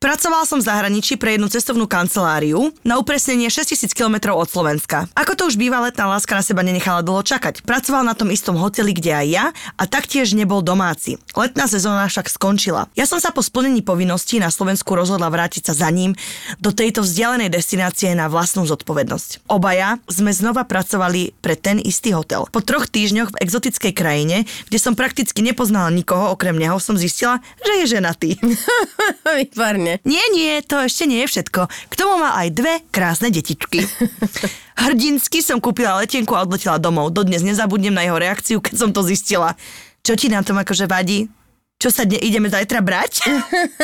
Pracovala 0.00 0.48
som 0.48 0.56
v 0.56 0.64
zahraničí 0.64 1.20
pre 1.20 1.36
jednu 1.36 1.52
cestovnú 1.52 1.84
kanceláriu 1.84 2.72
na 2.80 2.96
upresnenie 2.96 3.52
6000 3.52 3.92
km 3.92 4.32
od 4.32 4.48
Slovenska. 4.48 5.04
Ako 5.12 5.36
to 5.36 5.44
už 5.52 5.60
býva, 5.60 5.76
letná 5.84 6.08
láska 6.08 6.32
na 6.32 6.40
seba 6.40 6.64
nenechala 6.64 7.04
dlho 7.04 7.20
čakať. 7.20 7.60
Pracoval 7.68 8.08
na 8.08 8.16
tom 8.16 8.32
istom 8.32 8.56
hoteli, 8.56 8.96
kde 8.96 9.12
aj 9.12 9.26
ja 9.28 9.46
a 9.76 9.84
taktiež 9.84 10.32
nebol 10.32 10.64
domáci. 10.64 11.20
Letná 11.36 11.68
sezóna 11.68 12.08
však 12.08 12.32
skončila. 12.32 12.88
Ja 12.96 13.04
som 13.04 13.20
sa 13.20 13.28
po 13.28 13.44
splnení 13.44 13.84
povinností 13.84 14.40
na 14.40 14.48
Slovensku 14.48 14.88
rozhodla 14.96 15.28
vrátiť 15.28 15.68
sa 15.68 15.76
za 15.76 15.92
ním 15.92 16.16
do 16.56 16.72
tejto 16.72 17.04
vzdialenej 17.04 17.52
destinácie 17.52 18.16
na 18.16 18.32
vlastnú 18.32 18.64
zodpovednosť. 18.64 19.52
Obaja 19.52 20.00
sme 20.08 20.32
znova 20.32 20.64
pracovali 20.64 21.36
pre 21.44 21.60
ten 21.60 21.76
istý 21.76 22.16
hotel. 22.16 22.48
Po 22.48 22.64
troch 22.64 22.88
týždňoch 22.88 23.36
v 23.36 23.40
exotickej 23.44 23.92
krajine, 23.92 24.48
kde 24.64 24.78
som 24.80 24.96
prakticky 24.96 25.44
nepoznala 25.44 25.92
nikoho 25.92 26.32
okrem 26.32 26.56
neho, 26.56 26.80
som 26.80 26.96
zistila, 26.96 27.44
že 27.60 27.84
je 27.84 28.00
ženatý. 28.00 28.40
Výborne. 29.36 29.89
Nie, 30.06 30.24
nie, 30.30 30.62
to 30.62 30.78
ešte 30.86 31.08
nie 31.08 31.24
je 31.24 31.30
všetko. 31.32 31.66
K 31.66 31.94
tomu 31.98 32.20
má 32.22 32.38
aj 32.38 32.48
dve 32.54 32.74
krásne 32.94 33.32
detičky. 33.32 33.82
Hrdinsky 34.84 35.42
som 35.42 35.58
kúpila 35.58 35.98
letenku 35.98 36.36
a 36.36 36.46
odletela 36.46 36.78
domov. 36.78 37.10
Dodnes 37.10 37.42
nezabudnem 37.42 37.92
na 37.96 38.06
jeho 38.06 38.20
reakciu, 38.20 38.56
keď 38.62 38.74
som 38.76 38.90
to 38.94 39.02
zistila. 39.02 39.58
Čo 40.06 40.14
ti 40.14 40.30
na 40.30 40.46
tom 40.46 40.56
akože 40.60 40.86
vadí? 40.86 41.28
Čo 41.80 41.88
sa 41.88 42.04
dne, 42.04 42.20
ideme 42.20 42.52
zajtra 42.52 42.84
brať? 42.84 43.24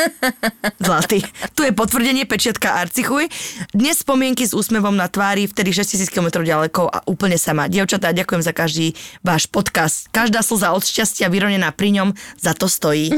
Zlatý. 0.85 1.25
Tu 1.57 1.65
je 1.65 1.73
potvrdenie 1.73 2.29
pečiatka 2.29 2.77
Arcichuj. 2.77 3.25
Dnes 3.73 4.05
spomienky 4.05 4.45
s 4.45 4.53
úsmevom 4.53 4.93
na 4.93 5.09
tvári, 5.09 5.49
vtedy 5.49 5.73
6000 5.73 6.05
km 6.13 6.45
ďaleko 6.45 6.93
a 6.93 7.01
úplne 7.09 7.41
sama. 7.41 7.65
Dievčatá, 7.65 8.13
ďakujem 8.13 8.45
za 8.45 8.53
každý 8.53 8.93
váš 9.25 9.49
podcast. 9.49 10.13
Každá 10.13 10.45
slza 10.45 10.77
od 10.77 10.85
šťastia 10.85 11.25
vyronená 11.25 11.73
pri 11.73 11.97
ňom 11.97 12.09
za 12.37 12.53
to 12.53 12.69
stojí. 12.69 13.09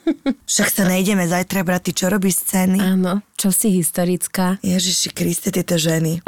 Však 0.52 0.68
sa 0.68 0.84
nejdeme 0.84 1.24
zajtra 1.24 1.64
brať, 1.64 1.88
ty 1.88 2.04
čo 2.04 2.12
robíš 2.12 2.44
scény? 2.44 2.76
Áno, 2.76 3.24
čo 3.40 3.48
si 3.48 3.72
historická. 3.72 4.60
Ježiši 4.60 5.16
Kriste, 5.16 5.48
tieto 5.48 5.80
ženy. 5.80 6.20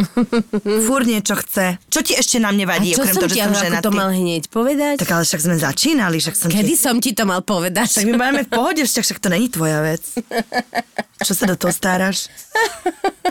Fúr 0.64 1.04
niečo 1.04 1.36
chce. 1.44 1.76
Čo 1.92 2.00
ti 2.00 2.16
ešte 2.16 2.40
na 2.40 2.56
mne 2.56 2.64
A 2.64 2.80
vadí, 2.80 2.96
čo 2.96 3.04
okrem 3.04 3.20
toho, 3.20 3.28
že 3.28 3.36
som 3.36 3.52
ženatý? 3.52 3.84
to 3.84 3.92
mal 3.92 4.08
hneď 4.08 4.48
povedať? 4.48 4.96
Tak 4.96 5.12
ale 5.12 5.28
však 5.28 5.40
sme 5.44 5.56
začínali, 5.60 6.16
však 6.24 6.36
som 6.40 6.48
Kedy 6.48 6.72
ti... 6.72 6.80
som 6.80 6.96
ti 7.04 7.12
to 7.12 7.28
mal 7.28 7.44
povedať? 7.44 7.97
Tak 7.98 8.06
my 8.06 8.14
máme 8.14 8.46
v 8.46 8.52
pohode 8.54 8.78
vzťah, 8.78 9.04
však 9.04 9.18
to 9.18 9.28
není 9.28 9.50
tvoja 9.50 9.82
vec. 9.82 10.06
Čo 11.26 11.34
sa 11.34 11.50
do 11.50 11.58
toho 11.58 11.74
staráš? 11.74 12.30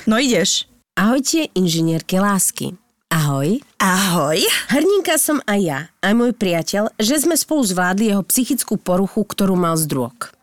No 0.03 0.19
ideš. 0.19 0.67
Ahojte, 0.99 1.47
inžinierky 1.55 2.19
lásky. 2.19 2.75
Ahoj. 3.07 3.63
Ahoj. 3.79 4.43
Hrdinka 4.67 5.15
som 5.15 5.39
aj 5.47 5.59
ja, 5.63 5.79
aj 6.03 6.13
môj 6.19 6.35
priateľ, 6.35 6.91
že 6.99 7.23
sme 7.23 7.39
spolu 7.39 7.63
zvládli 7.63 8.11
jeho 8.11 8.19
psychickú 8.27 8.75
poruchu, 8.75 9.23
ktorú 9.23 9.55
mal 9.55 9.79
z 9.79 9.87
drog. 9.87 10.35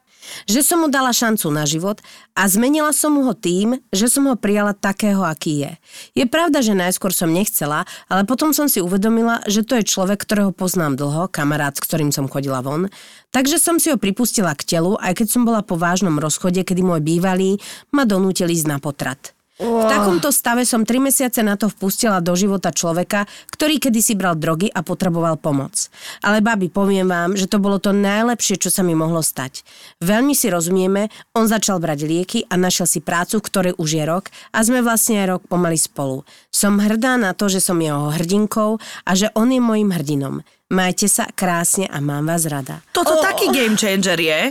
Že 0.48 0.60
som 0.64 0.78
mu 0.80 0.88
dala 0.88 1.12
šancu 1.12 1.50
na 1.52 1.68
život 1.68 2.00
a 2.32 2.48
zmenila 2.48 2.94
som 2.96 3.14
ho 3.20 3.32
tým, 3.36 3.82
že 3.92 4.08
som 4.08 4.24
ho 4.30 4.34
prijala 4.38 4.72
takého, 4.72 5.20
aký 5.26 5.68
je. 5.68 5.72
Je 6.16 6.24
pravda, 6.24 6.64
že 6.64 6.78
najskôr 6.78 7.12
som 7.12 7.28
nechcela, 7.28 7.84
ale 8.08 8.24
potom 8.24 8.56
som 8.56 8.70
si 8.70 8.80
uvedomila, 8.80 9.44
že 9.44 9.66
to 9.66 9.76
je 9.76 9.84
človek, 9.84 10.24
ktorého 10.24 10.54
poznám 10.54 10.96
dlho, 10.96 11.28
kamarát, 11.28 11.76
s 11.76 11.84
ktorým 11.84 12.14
som 12.14 12.30
chodila 12.30 12.64
von, 12.64 12.88
takže 13.34 13.58
som 13.58 13.82
si 13.82 13.90
ho 13.90 13.98
pripustila 13.98 14.56
k 14.56 14.64
telu, 14.64 14.94
aj 15.02 15.20
keď 15.20 15.26
som 15.28 15.42
bola 15.42 15.60
po 15.60 15.74
vážnom 15.74 16.16
rozchode, 16.16 16.62
kedy 16.62 16.80
môj 16.80 17.04
bývalý 17.04 17.58
ma 17.90 18.08
donútil 18.08 18.48
ísť 18.48 18.66
na 18.70 18.78
potrat. 18.78 19.33
V 19.54 19.86
takomto 19.86 20.34
stave 20.34 20.66
som 20.66 20.82
3 20.82 20.98
mesiace 20.98 21.38
na 21.46 21.54
to 21.54 21.70
vpustila 21.70 22.18
do 22.18 22.34
života 22.34 22.74
človeka, 22.74 23.30
ktorý 23.54 23.78
kedysi 23.78 24.18
bral 24.18 24.34
drogy 24.34 24.66
a 24.66 24.82
potreboval 24.82 25.38
pomoc. 25.38 25.94
Ale 26.26 26.42
babi, 26.42 26.66
poviem 26.66 27.06
vám, 27.06 27.38
že 27.38 27.46
to 27.46 27.62
bolo 27.62 27.78
to 27.78 27.94
najlepšie, 27.94 28.58
čo 28.58 28.66
sa 28.66 28.82
mi 28.82 28.98
mohlo 28.98 29.22
stať. 29.22 29.62
Veľmi 30.02 30.34
si 30.34 30.50
rozumieme, 30.50 31.06
on 31.38 31.46
začal 31.46 31.78
brať 31.78 32.02
lieky 32.02 32.38
a 32.50 32.58
našiel 32.58 32.90
si 32.90 32.98
prácu, 32.98 33.38
ktoré 33.38 33.70
už 33.78 33.94
je 33.94 34.02
rok 34.02 34.26
a 34.50 34.58
sme 34.66 34.82
vlastne 34.82 35.22
aj 35.22 35.38
rok 35.38 35.42
pomaly 35.46 35.78
spolu. 35.78 36.26
Som 36.50 36.82
hrdá 36.82 37.14
na 37.14 37.30
to, 37.30 37.46
že 37.46 37.62
som 37.62 37.78
jeho 37.78 38.10
hrdinkou 38.10 38.82
a 39.06 39.10
že 39.14 39.30
on 39.38 39.54
je 39.54 39.62
mojim 39.62 39.94
hrdinom. 39.94 40.42
Majte 40.74 41.06
sa 41.06 41.30
krásne 41.30 41.86
a 41.86 42.02
mám 42.02 42.26
vás 42.26 42.42
rada. 42.50 42.82
Toto 42.90 43.14
oh. 43.14 43.22
taký 43.22 43.54
game 43.54 43.78
changer 43.78 44.18
je, 44.18 44.50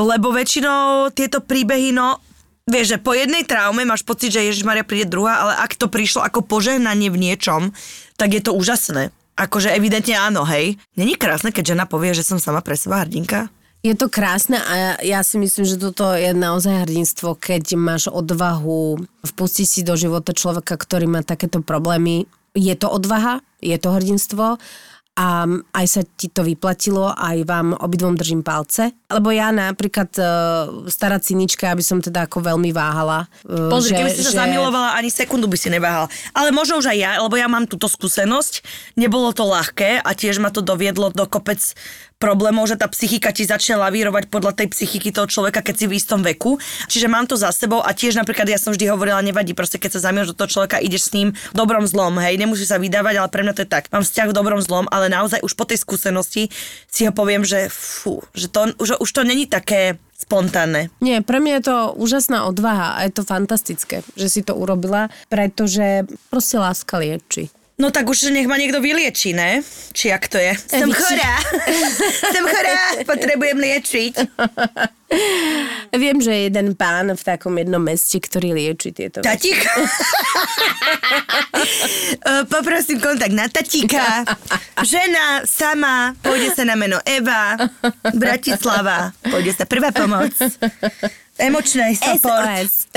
lebo 0.00 0.32
väčšinou 0.32 1.12
tieto 1.12 1.44
príbehy, 1.44 1.92
no 1.92 2.27
vieš, 2.68 2.96
že 2.96 2.98
po 3.00 3.16
jednej 3.16 3.42
traume 3.42 3.82
máš 3.82 4.04
pocit, 4.04 4.30
že 4.30 4.44
Ježiš 4.44 4.62
Maria 4.62 4.84
príde 4.84 5.08
druhá, 5.08 5.42
ale 5.42 5.52
ak 5.64 5.74
to 5.74 5.88
prišlo 5.88 6.22
ako 6.22 6.44
požehnanie 6.44 7.08
v 7.08 7.18
niečom, 7.18 7.72
tak 8.20 8.36
je 8.36 8.44
to 8.44 8.54
úžasné. 8.54 9.10
Akože 9.34 9.72
evidentne 9.72 10.18
áno, 10.18 10.44
hej. 10.44 10.76
Není 10.94 11.16
krásne, 11.16 11.54
keď 11.54 11.74
žena 11.74 11.84
povie, 11.88 12.12
že 12.12 12.26
som 12.26 12.36
sama 12.36 12.60
pre 12.60 12.76
seba 12.76 13.02
hrdinka? 13.02 13.48
Je 13.86 13.94
to 13.94 14.10
krásne 14.10 14.58
a 14.58 14.72
ja, 14.74 14.92
ja 14.98 15.20
si 15.22 15.38
myslím, 15.38 15.62
že 15.62 15.78
toto 15.78 16.10
je 16.10 16.34
naozaj 16.34 16.82
hrdinstvo, 16.82 17.38
keď 17.38 17.78
máš 17.78 18.10
odvahu 18.10 18.98
vpustiť 19.22 19.66
si 19.70 19.80
do 19.86 19.94
života 19.94 20.34
človeka, 20.34 20.74
ktorý 20.74 21.06
má 21.06 21.22
takéto 21.22 21.62
problémy. 21.62 22.26
Je 22.58 22.74
to 22.74 22.90
odvaha, 22.90 23.38
je 23.62 23.78
to 23.78 23.94
hrdinstvo 23.94 24.58
a 25.18 25.42
aj 25.74 25.86
sa 25.90 26.02
ti 26.06 26.30
to 26.30 26.46
vyplatilo, 26.46 27.10
aj 27.10 27.42
vám 27.42 27.74
obidvom 27.74 28.14
držím 28.14 28.46
palce. 28.46 28.94
Lebo 29.10 29.34
ja 29.34 29.50
napríklad 29.50 30.14
uh, 30.14 30.86
stará 30.86 31.18
cynička, 31.18 31.74
aby 31.74 31.82
som 31.82 31.98
teda 31.98 32.30
ako 32.30 32.38
veľmi 32.46 32.70
váhala. 32.70 33.26
Uh, 33.42 33.66
Pozri, 33.66 33.98
že, 33.98 33.98
keby 33.98 34.10
si 34.14 34.22
sa 34.22 34.30
že... 34.30 34.38
zamilovala, 34.38 34.94
ani 34.94 35.10
sekundu 35.10 35.50
by 35.50 35.58
si 35.58 35.74
neváhala. 35.74 36.06
Ale 36.38 36.54
možno 36.54 36.78
už 36.78 36.94
aj 36.94 36.98
ja, 37.02 37.12
lebo 37.18 37.34
ja 37.34 37.50
mám 37.50 37.66
túto 37.66 37.90
skúsenosť. 37.90 38.62
Nebolo 38.94 39.34
to 39.34 39.42
ľahké 39.42 39.98
a 39.98 40.10
tiež 40.14 40.38
ma 40.38 40.54
to 40.54 40.62
doviedlo 40.62 41.10
do 41.10 41.26
kopec 41.26 41.58
problémov, 42.18 42.66
že 42.66 42.76
tá 42.76 42.90
psychika 42.90 43.30
ti 43.30 43.46
začne 43.46 43.78
lavírovať 43.78 44.26
podľa 44.26 44.52
tej 44.58 44.74
psychiky 44.74 45.14
toho 45.14 45.30
človeka, 45.30 45.62
keď 45.62 45.74
si 45.78 45.86
v 45.86 45.96
istom 45.96 46.20
veku. 46.20 46.58
Čiže 46.90 47.06
mám 47.06 47.30
to 47.30 47.38
za 47.38 47.54
sebou 47.54 47.78
a 47.78 47.94
tiež 47.94 48.18
napríklad 48.18 48.50
ja 48.50 48.58
som 48.58 48.74
vždy 48.74 48.90
hovorila, 48.90 49.22
nevadí, 49.22 49.54
proste 49.54 49.78
keď 49.78 49.96
sa 49.96 50.10
zamiluješ 50.10 50.34
do 50.34 50.38
toho 50.44 50.58
človeka, 50.58 50.82
ideš 50.82 51.08
s 51.08 51.14
ním 51.14 51.32
dobrom 51.54 51.86
zlom, 51.86 52.18
hej, 52.18 52.36
nemusí 52.36 52.66
sa 52.66 52.76
vydávať, 52.82 53.14
ale 53.22 53.28
pre 53.30 53.42
mňa 53.46 53.54
to 53.54 53.62
je 53.64 53.70
tak. 53.70 53.86
Mám 53.94 54.02
vzťah 54.02 54.28
v 54.28 54.36
dobrom 54.36 54.60
zlom, 54.60 54.90
ale 54.90 55.06
naozaj 55.06 55.40
už 55.46 55.54
po 55.54 55.64
tej 55.64 55.78
skúsenosti 55.80 56.50
si 56.90 57.06
ho 57.06 57.14
poviem, 57.14 57.46
že 57.46 57.70
fú, 57.70 58.20
že 58.34 58.50
to, 58.50 58.74
že 58.82 58.98
už 58.98 59.10
to 59.14 59.22
není 59.22 59.46
také 59.46 59.96
spontánne. 60.18 60.90
Nie, 60.98 61.22
pre 61.22 61.38
mňa 61.38 61.52
je 61.62 61.64
to 61.70 61.76
úžasná 61.94 62.50
odvaha 62.50 62.98
a 62.98 63.06
je 63.06 63.14
to 63.14 63.22
fantastické, 63.22 64.02
že 64.18 64.26
si 64.26 64.40
to 64.42 64.58
urobila, 64.58 65.14
pretože 65.30 66.10
proste 66.26 66.58
láska 66.58 66.98
lieči. 66.98 67.54
No 67.78 67.94
tak 67.94 68.10
už 68.10 68.34
nech 68.34 68.50
ma 68.50 68.58
niekto 68.58 68.82
vylieči, 68.82 69.38
ne? 69.38 69.62
Či 69.94 70.10
jak 70.10 70.26
to 70.26 70.34
je? 70.34 70.50
Som 70.66 70.90
chorá. 70.90 71.38
Som 72.34 72.44
chorá, 72.50 73.06
potrebujem 73.06 73.54
liečiť. 73.54 74.18
Viem, 75.94 76.18
že 76.18 76.34
je 76.34 76.50
jeden 76.50 76.74
pán 76.74 77.14
v 77.14 77.22
takom 77.22 77.54
jednom 77.54 77.78
meste, 77.78 78.18
ktorý 78.18 78.50
lieči 78.50 78.90
tieto 78.90 79.22
Tatík? 79.22 79.54
Poprosím 82.52 82.98
kontakt 82.98 83.30
na 83.30 83.46
tatíka. 83.46 84.26
Žena 84.82 85.46
sama, 85.46 86.18
pôjde 86.18 86.58
sa 86.58 86.66
na 86.66 86.74
meno 86.74 86.98
Eva. 87.06 87.62
Bratislava, 88.10 89.14
pôjde 89.22 89.54
sa 89.54 89.70
prvá 89.70 89.94
pomoc. 89.94 90.34
Emočný 91.38 91.94
support. 91.94 92.66
SOS. 92.66 92.90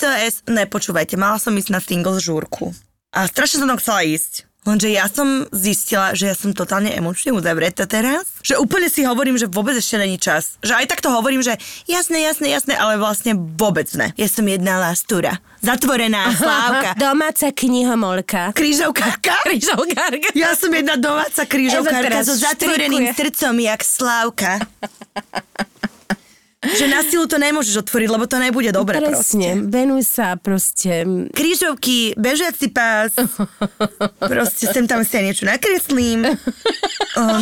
SOS. 0.00 0.34
Ne, 0.48 0.64
počúvajte, 0.64 1.20
mala 1.20 1.36
som 1.36 1.52
ísť 1.52 1.68
na 1.68 1.84
single 1.84 2.16
žúrku. 2.16 2.72
A 3.12 3.28
strašne 3.28 3.60
som 3.60 3.68
tam 3.68 3.76
chcela 3.76 4.08
ísť. 4.08 4.48
Lenže 4.62 4.94
ja 4.94 5.10
som 5.10 5.50
zistila, 5.50 6.14
že 6.14 6.30
ja 6.30 6.38
som 6.38 6.54
totálne 6.54 6.94
emočne 6.94 7.34
uzavretá 7.34 7.82
teraz. 7.82 8.30
Že 8.46 8.62
úplne 8.62 8.86
si 8.86 9.02
hovorím, 9.02 9.34
že 9.34 9.50
vôbec 9.50 9.74
ešte 9.74 9.98
není 9.98 10.22
čas. 10.22 10.54
Že 10.62 10.78
aj 10.78 10.86
takto 10.86 11.10
hovorím, 11.10 11.42
že 11.42 11.58
jasné, 11.90 12.22
jasné, 12.22 12.54
jasné, 12.54 12.78
ale 12.78 12.94
vlastne 12.94 13.34
vôbec 13.34 13.90
ne. 13.98 14.14
Ja 14.14 14.30
som 14.30 14.46
jedna 14.46 14.78
lastúra. 14.78 15.42
Zatvorená, 15.66 16.30
slávka. 16.38 16.94
Domáca 17.10 17.50
knihomolka. 17.50 18.54
Krížovkárka? 18.54 19.34
Krížovkárka. 19.50 20.30
Ja 20.38 20.54
som 20.54 20.70
jedna 20.70 20.94
domáca 20.94 21.42
krížovkárka 21.42 22.22
so 22.22 22.38
zatvoreným 22.38 23.10
srdcom, 23.18 23.58
jak 23.58 23.82
Slávka. 23.82 24.62
Že 26.72 26.86
na 26.88 27.04
silu 27.04 27.28
to 27.28 27.36
nemôžeš 27.36 27.84
otvoriť, 27.84 28.08
lebo 28.08 28.24
to 28.24 28.40
nebude 28.40 28.72
dobre 28.72 28.96
Presne, 28.96 29.60
proste. 29.60 29.68
venuj 29.68 30.02
sa 30.08 30.40
proste. 30.40 31.04
Krížovky, 31.30 32.16
bežiaci 32.16 32.72
pás, 32.72 33.12
proste 34.16 34.72
sem 34.72 34.88
tam 34.88 35.04
si 35.04 35.20
niečo 35.20 35.44
nakreslím, 35.44 36.24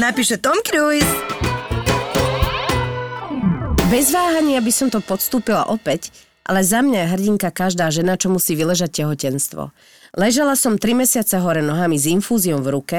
napíše 0.03 0.35
Tom 0.43 0.59
Cruise. 0.67 1.07
Bez 3.91 4.11
váhania 4.11 4.59
by 4.63 4.73
som 4.75 4.89
to 4.91 4.99
podstúpila 5.03 5.67
opäť, 5.71 6.11
ale 6.47 6.63
za 6.67 6.83
mňa 6.83 6.99
je 7.07 7.11
hrdinka 7.15 7.51
každá 7.51 7.91
žena, 7.91 8.15
čo 8.19 8.31
musí 8.31 8.55
vyležať 8.59 9.03
tehotenstvo. 9.03 9.71
Ležala 10.19 10.59
som 10.59 10.75
3 10.75 11.07
mesiace 11.07 11.39
hore 11.39 11.63
nohami 11.63 11.95
s 11.99 12.07
infúziou 12.11 12.59
v 12.63 12.69
ruke, 12.71 12.99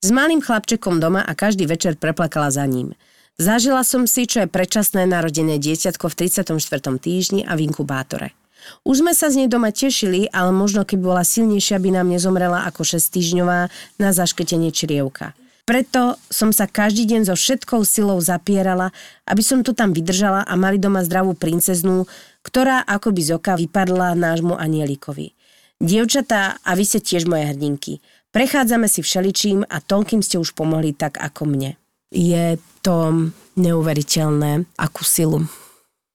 s 0.00 0.08
malým 0.12 0.40
chlapčekom 0.40 0.96
doma 0.96 1.20
a 1.24 1.32
každý 1.36 1.64
večer 1.68 1.96
preplakala 1.96 2.48
za 2.48 2.64
ním. 2.64 2.96
Zažila 3.40 3.80
som 3.88 4.04
si, 4.04 4.28
čo 4.28 4.44
je 4.44 4.52
predčasné 4.52 5.08
narodené 5.08 5.56
dieťatko 5.56 6.12
v 6.12 6.28
34. 6.28 6.60
týždni 7.00 7.48
a 7.48 7.56
v 7.56 7.72
inkubátore. 7.72 8.36
Už 8.84 9.00
sme 9.00 9.16
sa 9.16 9.32
z 9.32 9.40
nej 9.40 9.48
doma 9.48 9.72
tešili, 9.72 10.28
ale 10.28 10.52
možno 10.52 10.84
keby 10.84 11.00
bola 11.00 11.24
silnejšia, 11.24 11.80
by 11.80 11.88
nám 11.88 12.12
nezomrela 12.12 12.68
ako 12.68 12.84
6 12.84 13.00
týždňová 13.00 13.72
na 13.96 14.08
zašketenie 14.12 14.68
črievka. 14.76 15.32
Preto 15.64 16.20
som 16.28 16.52
sa 16.52 16.68
každý 16.68 17.08
deň 17.08 17.32
so 17.32 17.34
všetkou 17.40 17.80
silou 17.88 18.20
zapierala, 18.20 18.92
aby 19.24 19.40
som 19.40 19.64
to 19.64 19.72
tam 19.72 19.96
vydržala 19.96 20.44
a 20.44 20.52
mali 20.60 20.76
doma 20.76 21.00
zdravú 21.00 21.32
princeznú, 21.32 22.04
ktorá 22.44 22.84
akoby 22.84 23.24
z 23.24 23.40
oka 23.40 23.56
vypadla 23.56 24.20
nášmu 24.20 24.52
anielikovi. 24.52 25.32
Dievčatá, 25.80 26.60
a 26.60 26.76
vy 26.76 26.84
ste 26.84 27.00
tiež 27.00 27.24
moje 27.24 27.48
hrdinky. 27.56 28.04
Prechádzame 28.36 28.84
si 28.84 29.00
všeličím 29.00 29.64
a 29.64 29.80
toľkým 29.80 30.20
ste 30.20 30.36
už 30.36 30.52
pomohli 30.52 30.92
tak 30.92 31.16
ako 31.16 31.48
mne 31.48 31.79
je 32.10 32.58
to 32.82 33.30
neuveriteľné, 33.56 34.66
akú 34.76 35.02
silu 35.06 35.46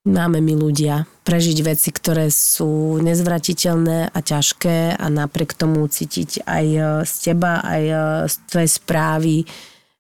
máme 0.06 0.40
my 0.40 0.54
ľudia 0.54 1.10
prežiť 1.26 1.58
veci, 1.66 1.90
ktoré 1.90 2.30
sú 2.30 3.02
nezvratiteľné 3.02 4.14
a 4.14 4.20
ťažké 4.22 5.02
a 5.02 5.06
napriek 5.10 5.58
tomu 5.58 5.82
cítiť 5.90 6.46
aj 6.46 6.66
e, 6.70 6.82
z 7.04 7.14
teba, 7.26 7.66
aj 7.66 7.84
e, 7.84 7.98
z 8.30 8.36
tvojej 8.46 8.72
správy, 8.72 9.36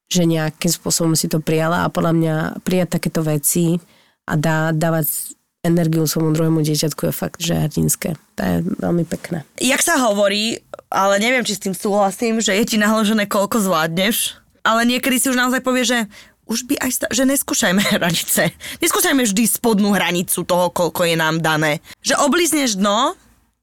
že 0.05 0.29
nejakým 0.29 0.69
spôsobom 0.69 1.17
si 1.17 1.25
to 1.25 1.41
prijala 1.41 1.83
a 1.83 1.91
podľa 1.91 2.13
mňa 2.13 2.35
prijať 2.61 3.01
takéto 3.01 3.25
veci 3.25 3.81
a 4.29 4.37
dá, 4.37 4.69
dávať 4.69 5.33
energiu 5.65 6.05
svojmu 6.05 6.37
druhému 6.37 6.61
dieťatku 6.61 7.09
je 7.09 7.13
fakt, 7.13 7.41
že 7.41 7.57
hrdinské. 7.57 8.13
To 8.37 8.41
je 8.45 8.55
veľmi 8.77 9.01
pekné. 9.09 9.41
Jak 9.57 9.81
sa 9.81 9.97
hovorí, 9.97 10.61
ale 10.93 11.17
neviem, 11.17 11.41
či 11.41 11.57
s 11.57 11.63
tým 11.65 11.73
súhlasím, 11.73 12.37
že 12.37 12.53
je 12.53 12.69
ti 12.69 12.77
nahložené, 12.77 13.25
koľko 13.25 13.65
zvládneš, 13.65 14.44
ale 14.65 14.81
niekedy 14.83 15.21
si 15.21 15.29
už 15.29 15.37
naozaj 15.37 15.61
povie, 15.61 15.85
že 15.85 15.99
už 16.45 16.65
by 16.65 16.75
aj, 16.77 16.91
sta- 16.93 17.11
že 17.13 17.25
neskúšajme 17.25 17.81
hranice. 17.97 18.53
Neskúšajme 18.81 19.21
vždy 19.21 19.43
spodnú 19.45 19.93
hranicu 19.93 20.41
toho, 20.41 20.73
koľko 20.73 21.05
je 21.05 21.15
nám 21.17 21.41
dané. 21.41 21.81
Že 22.01 22.21
oblizneš 22.21 22.77
dno, 22.77 23.13